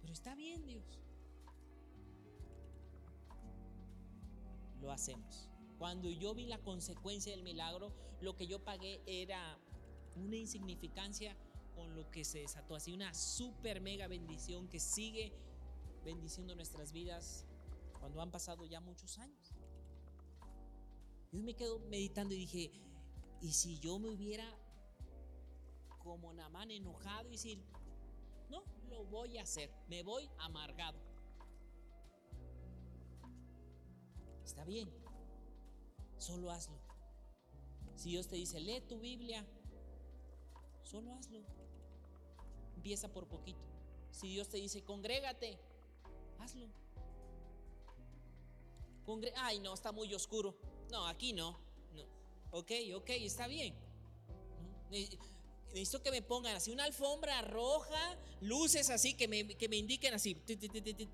Pero 0.00 0.12
está 0.12 0.34
bien, 0.34 0.66
Dios. 0.66 0.98
Lo 4.80 4.90
hacemos. 4.90 5.48
Cuando 5.78 6.10
yo 6.10 6.34
vi 6.34 6.46
la 6.46 6.58
consecuencia 6.58 7.30
del 7.30 7.44
milagro, 7.44 7.94
lo 8.20 8.34
que 8.34 8.48
yo 8.48 8.64
pagué 8.64 9.00
era 9.06 9.56
una 10.16 10.34
insignificancia 10.34 11.36
con 11.76 11.94
lo 11.94 12.10
que 12.10 12.24
se 12.24 12.40
desató. 12.40 12.74
Así 12.74 12.92
una 12.92 13.14
super 13.14 13.80
mega 13.80 14.08
bendición 14.08 14.66
que 14.66 14.80
sigue 14.80 15.32
bendiciendo 16.04 16.56
nuestras 16.56 16.92
vidas 16.92 17.46
cuando 18.00 18.20
han 18.20 18.32
pasado 18.32 18.66
ya 18.66 18.80
muchos 18.80 19.18
años. 19.18 19.54
Yo 21.30 21.44
me 21.44 21.54
quedo 21.54 21.78
meditando 21.78 22.34
y 22.34 22.38
dije, 22.38 22.72
¿y 23.40 23.52
si 23.52 23.78
yo 23.78 24.00
me 24.00 24.08
hubiera 24.08 24.63
como 26.04 26.34
Namán 26.34 26.70
enojado 26.70 27.28
y 27.28 27.32
decir, 27.32 27.64
no, 28.50 28.62
lo 28.88 29.04
voy 29.06 29.38
a 29.38 29.42
hacer, 29.42 29.72
me 29.88 30.02
voy 30.02 30.30
amargado? 30.38 30.98
Está 34.44 34.64
bien, 34.64 34.88
solo 36.18 36.50
hazlo. 36.50 36.78
Si 37.96 38.10
Dios 38.10 38.28
te 38.28 38.36
dice, 38.36 38.60
lee 38.60 38.82
tu 38.82 39.00
Biblia, 39.00 39.44
solo 40.82 41.14
hazlo. 41.14 41.40
Empieza 42.76 43.08
por 43.08 43.26
poquito. 43.26 43.64
Si 44.10 44.28
Dios 44.28 44.48
te 44.48 44.58
dice, 44.58 44.84
congrégate, 44.84 45.58
hazlo. 46.38 46.68
Ay, 49.36 49.58
no, 49.60 49.72
está 49.72 49.90
muy 49.90 50.12
oscuro. 50.14 50.54
No, 50.90 51.06
aquí 51.06 51.32
no. 51.32 51.58
no. 51.94 52.04
Ok, 52.50 52.72
ok, 52.94 53.10
está 53.10 53.46
bien. 53.46 53.74
Necesito 55.74 56.04
que 56.04 56.12
me 56.12 56.22
pongan 56.22 56.54
así 56.54 56.70
una 56.70 56.84
alfombra 56.84 57.42
roja, 57.42 58.16
luces 58.40 58.90
así 58.90 59.14
que 59.14 59.26
me, 59.26 59.44
que 59.56 59.68
me 59.68 59.74
indiquen 59.74 60.14
así. 60.14 60.36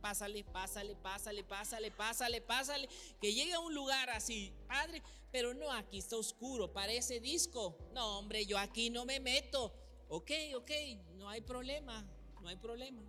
Pásale, 0.02 0.44
pásale, 0.44 0.94
pásale, 0.96 1.42
pásale, 1.44 1.90
pásale, 1.90 2.40
pásale. 2.42 2.88
Que 3.22 3.32
llegue 3.32 3.54
a 3.54 3.61
un 3.61 3.74
lugar 3.74 4.11
así, 4.11 4.52
padre. 4.68 5.02
Pero 5.32 5.54
no, 5.54 5.72
aquí 5.72 5.96
está 5.96 6.18
oscuro, 6.18 6.70
parece 6.74 7.20
disco. 7.20 7.78
No, 7.94 8.18
hombre, 8.18 8.44
yo 8.44 8.58
aquí 8.58 8.90
no 8.90 9.06
me 9.06 9.18
meto. 9.18 9.72
Ok, 10.11 10.30
ok, 10.54 10.70
no 11.14 11.30
hay 11.30 11.40
problema, 11.40 12.06
no 12.42 12.48
hay 12.48 12.56
problema. 12.56 13.00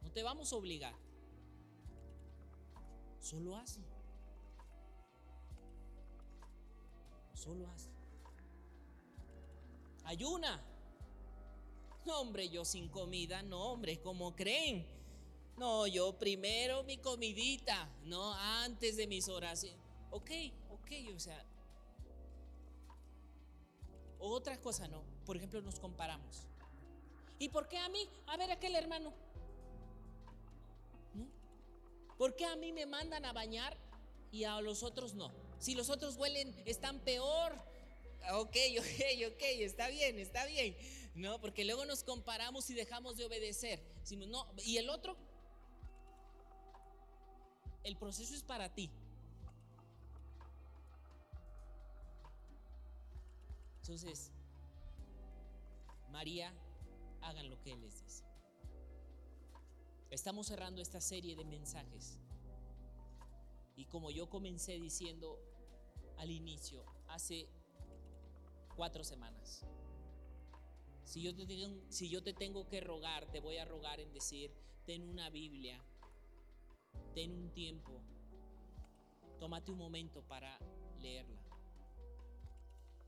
No 0.00 0.12
te 0.12 0.22
vamos 0.22 0.52
a 0.52 0.56
obligar. 0.56 0.94
Solo 3.18 3.56
hazlo. 3.56 3.84
Solo 7.34 7.68
hazlo. 7.68 7.89
Ayuna. 10.10 10.60
No, 12.04 12.20
hombre, 12.20 12.48
yo 12.48 12.64
sin 12.64 12.88
comida, 12.88 13.44
no, 13.44 13.72
hombre, 13.72 14.00
como 14.00 14.34
creen? 14.34 14.84
No, 15.56 15.86
yo 15.86 16.18
primero 16.18 16.82
mi 16.82 16.98
comidita, 16.98 17.88
no, 18.02 18.34
antes 18.34 18.96
de 18.96 19.06
mis 19.06 19.28
oraciones. 19.28 19.78
Ok, 20.10 20.30
ok, 20.70 20.90
o 21.14 21.20
sea, 21.20 21.46
otra 24.18 24.60
cosa 24.60 24.88
no. 24.88 25.04
Por 25.24 25.36
ejemplo, 25.36 25.62
nos 25.62 25.78
comparamos. 25.78 26.48
¿Y 27.38 27.48
por 27.48 27.68
qué 27.68 27.78
a 27.78 27.88
mí? 27.88 28.08
A 28.26 28.36
ver, 28.36 28.50
aquel 28.50 28.74
hermano. 28.74 29.14
¿Por 32.18 32.34
qué 32.34 32.46
a 32.46 32.56
mí 32.56 32.72
me 32.72 32.84
mandan 32.84 33.24
a 33.24 33.32
bañar 33.32 33.76
y 34.32 34.42
a 34.42 34.60
los 34.60 34.82
otros 34.82 35.14
no? 35.14 35.30
Si 35.60 35.76
los 35.76 35.88
otros 35.88 36.16
huelen, 36.16 36.52
están 36.66 36.98
peor. 36.98 37.69
Ok, 38.32 38.56
ok, 38.78 39.32
ok, 39.32 39.42
está 39.60 39.88
bien, 39.88 40.18
está 40.18 40.46
bien. 40.46 40.76
No, 41.14 41.40
porque 41.40 41.64
luego 41.64 41.84
nos 41.84 42.04
comparamos 42.04 42.68
y 42.70 42.74
dejamos 42.74 43.16
de 43.16 43.24
obedecer. 43.24 43.82
no, 44.28 44.46
y 44.64 44.76
el 44.76 44.88
otro, 44.90 45.16
el 47.82 47.96
proceso 47.96 48.34
es 48.34 48.42
para 48.42 48.72
ti. 48.72 48.90
Entonces, 53.80 54.30
María, 56.10 56.54
hagan 57.22 57.50
lo 57.50 57.60
que 57.60 57.72
Él 57.72 57.80
les 57.80 58.00
dice. 58.00 58.24
Estamos 60.10 60.46
cerrando 60.46 60.80
esta 60.80 61.00
serie 61.00 61.34
de 61.34 61.44
mensajes. 61.44 62.18
Y 63.76 63.86
como 63.86 64.10
yo 64.10 64.28
comencé 64.28 64.78
diciendo 64.78 65.38
al 66.18 66.30
inicio, 66.30 66.84
hace 67.08 67.48
cuatro 68.76 69.04
semanas, 69.04 69.64
si 71.04 71.22
yo, 71.22 71.34
te 71.34 71.44
tengo, 71.44 71.82
si 71.88 72.08
yo 72.08 72.22
te 72.22 72.32
tengo 72.32 72.68
que 72.68 72.80
rogar, 72.80 73.26
te 73.32 73.40
voy 73.40 73.58
a 73.58 73.64
rogar 73.64 73.98
en 73.98 74.12
decir, 74.12 74.52
ten 74.86 75.08
una 75.08 75.28
Biblia, 75.28 75.82
ten 77.14 77.32
un 77.32 77.50
tiempo, 77.50 78.00
tómate 79.40 79.72
un 79.72 79.78
momento 79.78 80.22
para 80.22 80.58
leerla. 81.00 81.40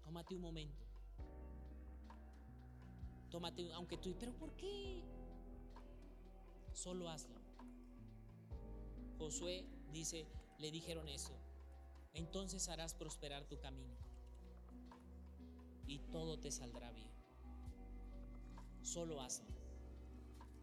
Tómate 0.05 0.35
un 0.35 0.41
momento. 0.41 0.85
Tómate, 3.31 3.73
aunque 3.73 3.97
tú, 3.97 4.17
pero 4.19 4.35
¿por 4.35 4.55
qué? 4.57 5.05
Solo 6.73 7.09
hazlo. 7.09 7.41
Josué 9.17 9.65
dice, 9.93 10.27
le 10.59 10.71
dijeron 10.71 11.09
eso. 11.09 11.33
Entonces 12.15 12.69
harás 12.69 12.95
prosperar 12.95 13.47
tu 13.47 13.59
camino. 13.59 13.97
Y 15.93 15.99
todo 16.11 16.39
te 16.39 16.51
saldrá 16.51 16.91
bien. 16.91 17.11
Solo 18.81 19.21
hazlo. 19.21 19.53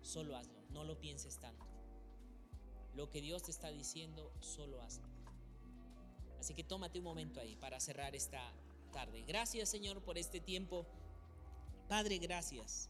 solo 0.01 0.35
hazlo, 0.35 0.59
no 0.71 0.83
lo 0.83 0.99
pienses 0.99 1.37
tanto. 1.37 1.67
Lo 2.95 3.11
que 3.11 3.21
Dios 3.21 3.43
te 3.43 3.51
está 3.51 3.69
diciendo, 3.69 4.33
solo 4.39 4.81
hazlo. 4.81 5.07
Así 6.39 6.55
que 6.55 6.63
tómate 6.63 6.97
un 6.97 7.03
momento 7.03 7.39
ahí 7.39 7.55
para 7.55 7.79
cerrar 7.79 8.15
esta 8.15 8.41
tarde. 8.91 9.23
Gracias 9.27 9.69
Señor 9.69 10.01
por 10.01 10.17
este 10.17 10.39
tiempo. 10.39 10.87
Padre, 11.87 12.17
gracias. 12.17 12.89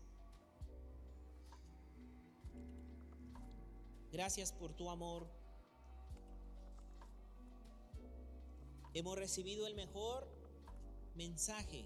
Gracias 4.14 4.54
por 4.54 4.72
tu 4.72 4.90
amor. 4.90 5.28
Hemos 8.94 9.18
recibido 9.18 9.68
el 9.68 9.76
mejor 9.76 10.26
mensaje, 11.16 11.86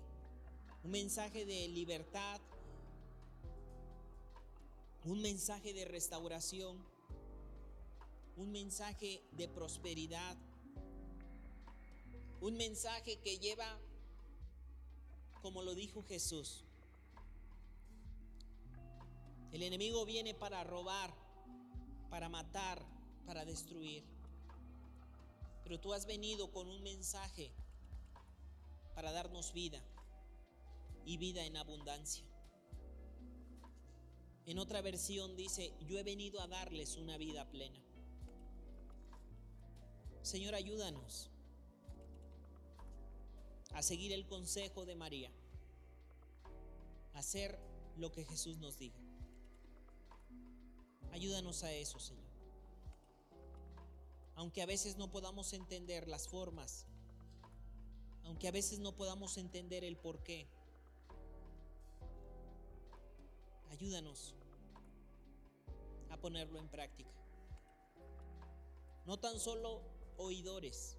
un 0.83 0.91
mensaje 0.91 1.45
de 1.45 1.67
libertad, 1.69 2.41
un 5.05 5.21
mensaje 5.21 5.73
de 5.73 5.85
restauración, 5.85 6.77
un 8.35 8.51
mensaje 8.51 9.23
de 9.31 9.47
prosperidad, 9.47 10.35
un 12.41 12.57
mensaje 12.57 13.17
que 13.19 13.39
lleva, 13.39 13.79
como 15.41 15.63
lo 15.63 15.73
dijo 15.73 16.03
Jesús, 16.03 16.65
el 19.53 19.63
enemigo 19.63 20.03
viene 20.05 20.33
para 20.33 20.63
robar, 20.65 21.13
para 22.09 22.27
matar, 22.27 22.83
para 23.25 23.45
destruir. 23.45 24.03
Pero 25.63 25.79
tú 25.79 25.93
has 25.93 26.05
venido 26.05 26.51
con 26.51 26.69
un 26.69 26.83
mensaje 26.83 27.51
para 28.95 29.13
darnos 29.13 29.53
vida 29.53 29.81
y 31.05 31.17
vida 31.17 31.43
en 31.45 31.57
abundancia. 31.57 32.25
En 34.45 34.59
otra 34.59 34.81
versión 34.81 35.35
dice, 35.37 35.73
yo 35.87 35.97
he 35.97 36.03
venido 36.03 36.41
a 36.41 36.47
darles 36.47 36.97
una 36.97 37.17
vida 37.17 37.49
plena. 37.49 37.79
Señor, 40.21 40.55
ayúdanos 40.55 41.29
a 43.73 43.81
seguir 43.81 44.13
el 44.13 44.25
consejo 44.25 44.85
de 44.85 44.95
María, 44.95 45.31
a 47.13 47.19
hacer 47.19 47.59
lo 47.97 48.11
que 48.11 48.25
Jesús 48.25 48.57
nos 48.57 48.77
diga. 48.77 48.99
Ayúdanos 51.11 51.63
a 51.63 51.71
eso, 51.71 51.99
Señor. 51.99 52.23
Aunque 54.35 54.61
a 54.61 54.65
veces 54.65 54.97
no 54.97 55.11
podamos 55.11 55.53
entender 55.53 56.07
las 56.07 56.27
formas, 56.27 56.87
aunque 58.23 58.47
a 58.47 58.51
veces 58.51 58.79
no 58.79 58.95
podamos 58.95 59.37
entender 59.37 59.83
el 59.83 59.95
por 59.95 60.23
ayúdanos 63.73 64.35
a 66.11 66.17
ponerlo 66.17 66.59
en 66.59 66.69
práctica. 66.69 67.09
No 69.05 69.19
tan 69.19 69.39
solo 69.39 69.81
oidores, 70.17 70.95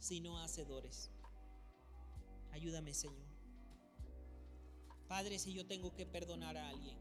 sino 0.00 0.38
hacedores. 0.40 1.10
Ayúdame, 2.50 2.92
Señor. 2.92 3.28
Padre, 5.08 5.38
si 5.38 5.52
yo 5.52 5.64
tengo 5.64 5.94
que 5.94 6.04
perdonar 6.04 6.56
a 6.56 6.68
alguien, 6.68 6.98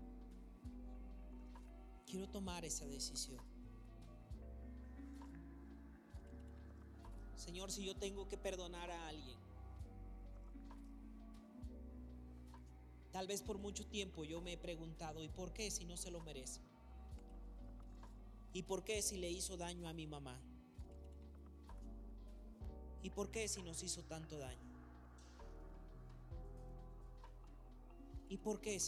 quiero 2.06 2.30
tomar 2.30 2.64
esa 2.64 2.86
decisión. 2.86 3.44
Señor, 7.36 7.72
si 7.72 7.84
yo 7.84 7.96
tengo 7.96 8.28
que 8.28 8.38
perdonar 8.38 8.92
a 8.92 9.08
alguien, 9.08 9.45
Tal 13.16 13.28
vez 13.28 13.42
por 13.42 13.58
mucho 13.60 13.86
tiempo 13.86 14.26
yo 14.26 14.42
me 14.42 14.52
he 14.52 14.58
preguntado, 14.58 15.24
¿y 15.24 15.30
por 15.30 15.54
qué 15.54 15.72
si 15.72 15.86
no 15.86 15.96
se 15.96 16.12
lo 16.12 16.20
merece? 16.20 16.60
¿Y 18.52 18.64
por 18.64 18.84
qué 18.84 19.02
si 19.02 19.16
le 19.16 19.32
hizo 19.32 19.56
daño 19.56 19.88
a 19.88 19.94
mi 19.94 20.06
mamá? 20.06 20.38
¿Y 23.04 23.10
por 23.12 23.32
qué 23.32 23.48
si 23.48 23.64
nos 23.64 23.82
hizo 23.84 24.04
tanto 24.04 24.38
daño? 24.38 24.60
¿Y 28.28 28.36
por 28.36 28.60
qué? 28.60 28.82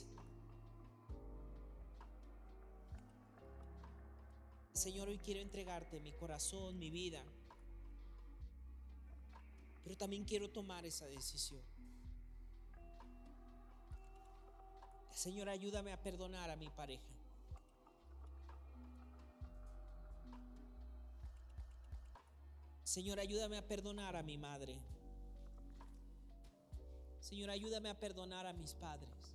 Señor, 4.73 5.07
hoy 5.07 5.19
quiero 5.19 5.39
entregarte 5.39 6.01
mi 6.01 6.11
corazón, 6.11 6.78
mi 6.78 6.89
vida, 6.89 7.23
pero 9.86 9.95
también 9.95 10.25
quiero 10.25 10.49
tomar 10.49 10.86
esa 10.86 11.07
decisión. 11.07 11.76
Señor, 15.18 15.49
ayúdame 15.49 15.91
a 15.91 15.97
perdonar 15.97 16.51
a 16.51 16.55
mi 16.55 16.70
pareja. 16.70 17.11
Señor, 22.84 23.20
ayúdame 23.20 23.57
a 23.57 23.68
perdonar 23.68 24.15
a 24.15 24.22
mi 24.22 24.38
madre. 24.38 24.78
Señor, 27.20 27.49
ayúdame 27.49 27.89
a 27.89 27.99
perdonar 27.99 28.45
a 28.45 28.53
mis 28.53 28.76
padres. 28.76 29.34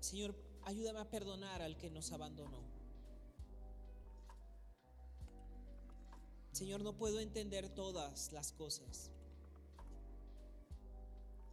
Señor, 0.00 0.34
ayúdame 0.64 1.00
a 1.00 1.08
perdonar 1.08 1.62
al 1.62 1.78
que 1.78 1.88
nos 1.88 2.12
abandonó. 2.12 2.60
Señor, 6.52 6.82
no 6.82 6.92
puedo 6.92 7.20
entender 7.20 7.70
todas 7.70 8.32
las 8.32 8.52
cosas. 8.52 9.10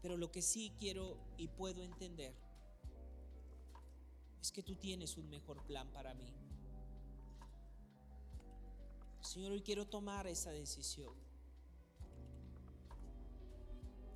Pero 0.02 0.18
lo 0.18 0.32
que 0.32 0.42
sí 0.42 0.74
quiero 0.80 1.18
y 1.38 1.48
puedo 1.48 1.84
entender 1.84 2.34
es 4.42 4.52
que 4.52 4.64
tú 4.64 4.76
tienes 4.76 5.18
un 5.18 5.30
mejor 5.30 5.64
plan 5.66 5.92
para 5.92 6.14
mí. 6.14 6.34
Señor, 9.22 9.52
hoy 9.52 9.62
quiero 9.62 9.88
tomar 9.88 10.26
esa 10.26 10.52
decisión. 10.52 11.14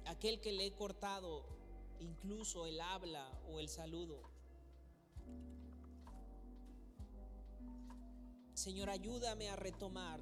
Aquel 0.06 0.42
que 0.42 0.52
le 0.52 0.66
he 0.66 0.74
cortado 0.74 1.46
incluso 2.00 2.66
el 2.66 2.82
habla 2.82 3.30
o 3.48 3.60
el 3.60 3.70
saludo. 3.70 4.22
Señor, 8.54 8.90
ayúdame 8.90 9.50
a 9.50 9.56
retomar 9.56 10.20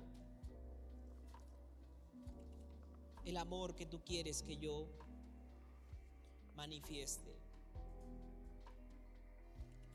el 3.23 3.37
amor 3.37 3.75
que 3.75 3.85
tú 3.85 4.03
quieres 4.03 4.43
que 4.43 4.57
yo 4.57 4.87
manifieste. 6.55 7.33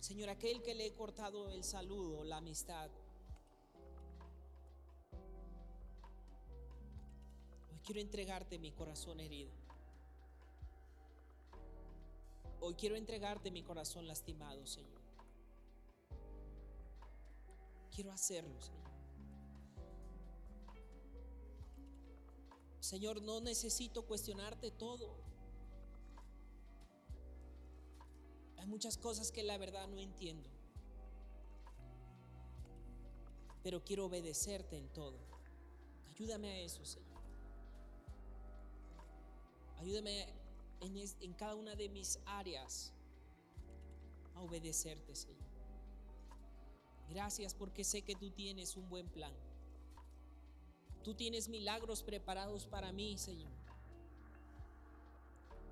Señor, 0.01 0.29
aquel 0.29 0.63
que 0.63 0.75
le 0.75 0.87
he 0.87 0.93
cortado 0.95 1.51
el 1.51 1.65
saludo, 1.65 2.25
la 2.25 2.39
amistad, 2.39 2.91
hoy 7.71 7.79
quiero 7.85 8.01
entregarte 8.01 8.59
mi 8.59 8.73
corazón 8.73 9.21
herido. 9.21 9.51
Hoy 12.61 12.75
quiero 12.75 12.97
entregarte 12.97 13.51
mi 13.51 13.63
corazón 13.63 14.07
lastimado, 14.07 14.67
Señor. 14.67 15.01
Quiero 17.95 18.13
hacerlo, 18.13 18.61
Señor. 18.61 18.79
Señor, 22.81 23.23
no 23.23 23.41
necesito 23.41 24.07
cuestionarte 24.07 24.71
todo. 24.71 25.28
Muchas 28.67 28.99
cosas 28.99 29.33
que 29.33 29.43
la 29.43 29.59
verdad 29.59 29.87
no 29.89 29.99
entiendo. 29.99 30.49
Pero 33.63 33.83
quiero 33.85 34.07
obedecerte 34.07 34.77
en 34.77 34.89
todo. 34.89 35.19
Ayúdame 36.09 36.51
a 36.51 36.59
eso, 36.61 36.85
Señor. 36.85 37.23
Ayúdame 39.79 40.27
en, 40.81 40.97
en 41.21 41.33
cada 41.35 41.55
una 41.55 41.75
de 41.75 41.89
mis 41.89 42.19
áreas 42.27 42.93
a 44.35 44.41
obedecerte, 44.41 45.15
Señor. 45.15 45.49
Gracias 47.09 47.55
porque 47.55 47.85
sé 47.85 48.03
que 48.03 48.15
tú 48.15 48.31
tienes 48.31 48.77
un 48.77 48.89
buen 48.89 49.09
plan. 49.09 49.33
Tú 51.03 51.15
tienes 51.15 51.49
milagros 51.49 52.03
preparados 52.03 52.67
para 52.67 52.93
mí, 52.93 53.17
Señor. 53.17 53.53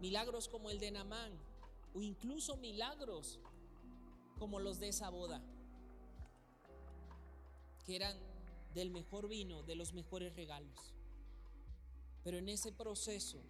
Milagros 0.01 0.49
como 0.49 0.71
el 0.71 0.79
de 0.79 0.91
Namán 0.91 1.46
o 1.97 2.03
incluso 2.03 2.59
milagros 2.59 3.41
como 4.39 4.61
los 4.61 4.79
de 4.79 4.89
esa 4.89 5.09
boda, 5.09 5.41
que 7.87 7.97
eran 7.97 8.15
del 8.75 8.91
mejor 8.91 9.29
vino, 9.29 9.63
de 9.63 9.77
los 9.77 9.95
mejores 9.95 10.37
regalos. 10.37 10.95
Pero 12.23 12.37
en 12.37 12.51
ese 12.51 12.71
proceso 12.71 13.41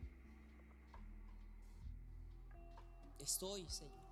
estoy, 3.19 3.69
Señor. 3.69 4.07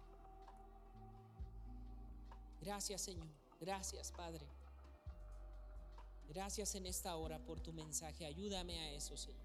Gracias, 2.61 3.03
Señor. 3.03 3.29
Gracias, 3.61 4.11
Padre. 4.11 4.49
Gracias 6.29 6.75
en 6.75 6.87
esta 6.87 7.15
hora 7.15 7.39
por 7.39 7.61
tu 7.61 7.73
mensaje. 7.73 8.27
Ayúdame 8.27 8.81
a 8.81 8.93
eso, 8.95 9.17
Señor. 9.17 9.45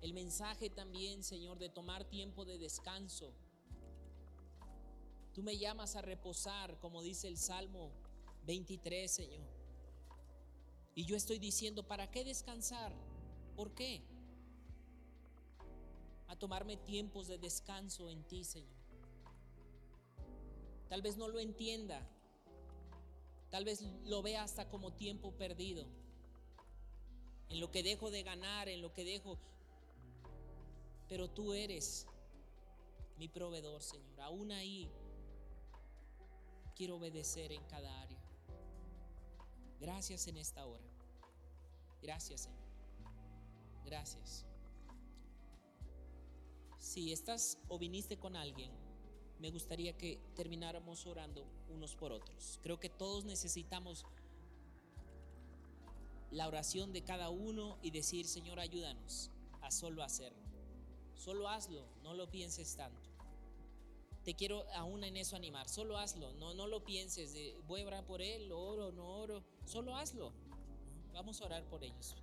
El 0.00 0.14
mensaje 0.14 0.70
también, 0.70 1.22
Señor, 1.22 1.58
de 1.58 1.68
tomar 1.68 2.04
tiempo 2.04 2.46
de 2.46 2.56
descanso. 2.56 3.34
Tú 5.34 5.42
me 5.42 5.58
llamas 5.58 5.96
a 5.96 6.02
reposar, 6.02 6.78
como 6.78 7.02
dice 7.02 7.26
el 7.26 7.36
Salmo 7.36 7.90
23, 8.46 9.10
Señor. 9.10 9.42
Y 10.94 11.04
yo 11.06 11.16
estoy 11.16 11.40
diciendo, 11.40 11.82
¿para 11.82 12.08
qué 12.08 12.24
descansar? 12.24 12.92
¿Por 13.56 13.74
qué? 13.74 14.00
A 16.28 16.36
tomarme 16.36 16.76
tiempos 16.76 17.26
de 17.26 17.38
descanso 17.38 18.08
en 18.08 18.22
ti, 18.22 18.44
Señor. 18.44 18.78
Tal 20.88 21.02
vez 21.02 21.16
no 21.16 21.26
lo 21.26 21.40
entienda. 21.40 22.08
Tal 23.50 23.64
vez 23.64 23.82
lo 24.04 24.22
vea 24.22 24.44
hasta 24.44 24.68
como 24.68 24.92
tiempo 24.92 25.32
perdido. 25.32 25.84
En 27.48 27.58
lo 27.58 27.72
que 27.72 27.82
dejo 27.82 28.12
de 28.12 28.22
ganar, 28.22 28.68
en 28.68 28.80
lo 28.82 28.92
que 28.92 29.04
dejo. 29.04 29.36
Pero 31.08 31.28
tú 31.28 31.54
eres 31.54 32.06
mi 33.18 33.26
proveedor, 33.26 33.82
Señor. 33.82 34.20
Aún 34.20 34.52
ahí 34.52 34.88
quiero 36.74 36.96
obedecer 36.96 37.52
en 37.52 37.62
cada 37.64 38.00
área. 38.02 38.18
Gracias 39.80 40.26
en 40.28 40.36
esta 40.36 40.64
hora. 40.66 40.84
Gracias, 42.02 42.42
Señor. 42.42 42.64
Gracias. 43.84 44.44
Si 46.78 47.12
estás 47.12 47.58
o 47.68 47.78
viniste 47.78 48.18
con 48.18 48.36
alguien, 48.36 48.70
me 49.40 49.50
gustaría 49.50 49.96
que 49.96 50.18
termináramos 50.36 51.06
orando 51.06 51.46
unos 51.68 51.94
por 51.96 52.12
otros. 52.12 52.58
Creo 52.62 52.78
que 52.78 52.88
todos 52.88 53.24
necesitamos 53.24 54.06
la 56.30 56.48
oración 56.48 56.92
de 56.92 57.02
cada 57.02 57.30
uno 57.30 57.78
y 57.82 57.90
decir, 57.90 58.26
Señor, 58.26 58.58
ayúdanos 58.58 59.30
a 59.62 59.70
solo 59.70 60.02
hacerlo. 60.02 60.42
Solo 61.14 61.48
hazlo, 61.48 61.86
no 62.02 62.14
lo 62.14 62.30
pienses 62.30 62.76
tanto. 62.76 63.03
Te 64.24 64.34
quiero 64.34 64.64
aún 64.72 65.04
en 65.04 65.18
eso 65.18 65.36
animar, 65.36 65.68
solo 65.68 65.98
hazlo, 65.98 66.32
no, 66.34 66.54
no 66.54 66.66
lo 66.66 66.82
pienses 66.82 67.34
de 67.34 67.56
voy 67.66 67.82
a 67.82 67.86
orar 67.86 68.06
por 68.06 68.22
él, 68.22 68.50
oro, 68.52 68.90
no 68.90 69.18
oro, 69.18 69.44
solo 69.66 69.94
hazlo. 69.96 70.32
Vamos 71.12 71.40
a 71.40 71.44
orar 71.44 71.64
por 71.68 71.84
ellos. 71.84 72.16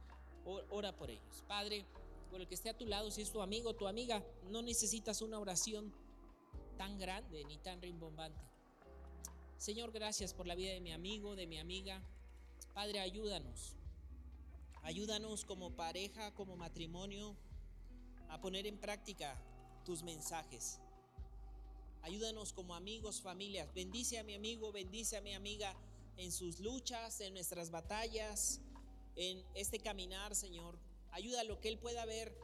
Ora 0.44 0.96
por 0.96 1.12
ellos. 1.12 1.44
Padre, 1.48 1.86
por 2.32 2.42
el 2.42 2.48
que 2.48 2.56
esté 2.56 2.70
a 2.70 2.78
tu 2.78 2.88
lado, 2.88 3.12
si 3.12 3.22
es 3.22 3.32
tu 3.32 3.42
amigo, 3.42 3.76
tu 3.76 3.88
amiga, 3.88 4.24
no 4.50 4.64
necesitas 4.64 5.22
una 5.22 5.40
oración 5.40 5.94
tan 6.78 6.98
grande 6.98 7.46
ni 7.46 7.60
tan 7.60 7.80
rimbombante. 7.82 8.44
Señor, 9.58 9.92
gracias 9.92 10.34
por 10.34 10.48
la 10.48 10.56
vida 10.56 10.72
de 10.74 10.82
mi 10.82 10.92
amigo, 10.92 11.36
de 11.36 11.46
mi 11.46 11.60
amiga. 11.60 12.02
Padre, 12.74 13.00
ayúdanos. 13.00 13.76
Ayúdanos 14.82 15.46
como 15.46 15.76
pareja, 15.76 16.34
como 16.34 16.56
matrimonio, 16.56 17.36
a 18.30 18.42
poner 18.42 18.66
en 18.66 18.80
práctica 18.80 19.40
tus 19.86 20.02
mensajes. 20.02 20.80
Ayúdanos 22.02 22.54
como 22.54 22.76
amigos, 22.76 23.22
familias. 23.22 23.74
Bendice 23.74 24.18
a 24.18 24.24
mi 24.24 24.34
amigo, 24.34 24.72
bendice 24.72 25.18
a 25.18 25.22
mi 25.22 25.34
amiga 25.34 25.76
en 26.18 26.32
sus 26.32 26.60
luchas, 26.60 27.22
en 27.22 27.34
nuestras 27.34 27.70
batallas, 27.70 28.60
en 29.16 29.44
este 29.56 29.80
caminar, 29.80 30.36
Señor. 30.36 30.78
Ayuda 31.12 31.42
a 31.42 31.44
lo 31.44 31.60
que 31.60 31.70
Él 31.70 31.78
pueda 31.78 32.06
ver 32.06 32.36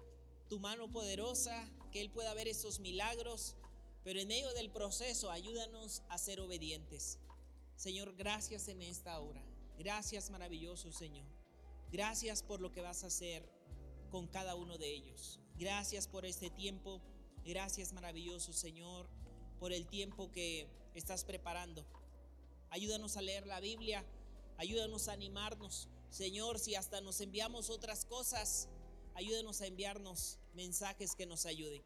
tu 0.47 0.59
mano 0.59 0.91
poderosa, 0.91 1.69
que 1.91 2.01
Él 2.01 2.09
pueda 2.09 2.33
ver 2.33 2.47
esos 2.47 2.79
milagros, 2.79 3.55
pero 4.03 4.19
en 4.19 4.27
medio 4.27 4.53
del 4.53 4.69
proceso 4.69 5.31
ayúdanos 5.31 6.03
a 6.09 6.17
ser 6.17 6.39
obedientes. 6.39 7.19
Señor, 7.75 8.15
gracias 8.15 8.67
en 8.67 8.81
esta 8.81 9.19
hora. 9.19 9.43
Gracias 9.77 10.29
maravilloso, 10.29 10.91
Señor. 10.91 11.27
Gracias 11.91 12.43
por 12.43 12.61
lo 12.61 12.71
que 12.71 12.81
vas 12.81 13.03
a 13.03 13.07
hacer 13.07 13.47
con 14.09 14.27
cada 14.27 14.55
uno 14.55 14.77
de 14.77 14.91
ellos. 14.91 15.39
Gracias 15.57 16.07
por 16.07 16.25
este 16.25 16.49
tiempo. 16.49 17.01
Gracias 17.45 17.93
maravilloso, 17.93 18.51
Señor, 18.51 19.09
por 19.59 19.73
el 19.73 19.87
tiempo 19.87 20.31
que 20.31 20.67
estás 20.95 21.23
preparando. 21.23 21.85
Ayúdanos 22.69 23.17
a 23.17 23.21
leer 23.21 23.45
la 23.47 23.59
Biblia. 23.59 24.03
Ayúdanos 24.57 25.07
a 25.07 25.13
animarnos. 25.13 25.87
Señor, 26.09 26.59
si 26.59 26.75
hasta 26.75 27.01
nos 27.01 27.21
enviamos 27.21 27.69
otras 27.69 28.05
cosas, 28.05 28.69
ayúdanos 29.13 29.61
a 29.61 29.67
enviarnos 29.67 30.39
mensajes 30.53 31.15
que 31.15 31.25
nos 31.25 31.45
ayuden. 31.45 31.83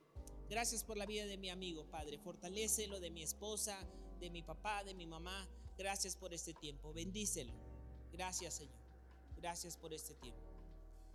Gracias 0.50 0.84
por 0.84 0.98
la 0.98 1.06
vida 1.06 1.26
de 1.26 1.38
mi 1.38 1.50
amigo, 1.50 1.86
Padre. 1.86 2.18
Fortalécelo 2.18 3.00
de 3.00 3.10
mi 3.10 3.24
esposa, 3.24 3.78
de 4.20 4.30
mi 4.30 4.42
papá, 4.42 4.84
de 4.84 4.94
mi 4.94 5.06
mamá. 5.06 5.48
Gracias 5.78 6.16
por 6.16 6.34
este 6.34 6.54
tiempo. 6.54 6.94
Bendícelo. 6.94 7.54
Gracias, 8.12 8.56
Señor. 8.56 8.76
Gracias 9.38 9.78
por 9.78 9.94
este 9.94 10.14
tiempo. 10.16 10.42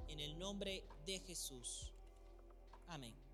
En 0.09 0.21
el 0.21 0.39
nombre 0.39 0.85
de 1.05 1.21
Jesús. 1.21 1.93
Amén. 2.89 3.26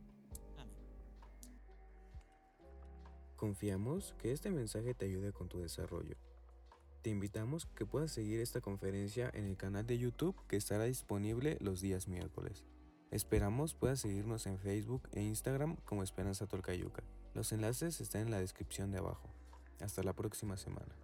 Confiamos 3.42 4.14
que 4.22 4.30
este 4.30 4.52
mensaje 4.52 4.94
te 4.94 5.06
ayude 5.06 5.32
con 5.32 5.48
tu 5.48 5.58
desarrollo. 5.58 6.14
Te 7.02 7.10
invitamos 7.10 7.66
que 7.74 7.84
puedas 7.84 8.12
seguir 8.12 8.38
esta 8.38 8.60
conferencia 8.60 9.28
en 9.34 9.46
el 9.46 9.56
canal 9.56 9.84
de 9.84 9.98
YouTube 9.98 10.36
que 10.46 10.54
estará 10.54 10.84
disponible 10.84 11.56
los 11.58 11.80
días 11.80 12.06
miércoles. 12.06 12.62
Esperamos 13.10 13.74
puedas 13.74 13.98
seguirnos 13.98 14.46
en 14.46 14.60
Facebook 14.60 15.08
e 15.10 15.22
Instagram 15.22 15.74
como 15.84 16.04
Esperanza 16.04 16.46
Tolcayuca. 16.46 17.02
Los 17.34 17.50
enlaces 17.50 18.00
están 18.00 18.22
en 18.22 18.30
la 18.30 18.38
descripción 18.38 18.92
de 18.92 18.98
abajo. 18.98 19.28
Hasta 19.80 20.04
la 20.04 20.12
próxima 20.12 20.56
semana. 20.56 21.01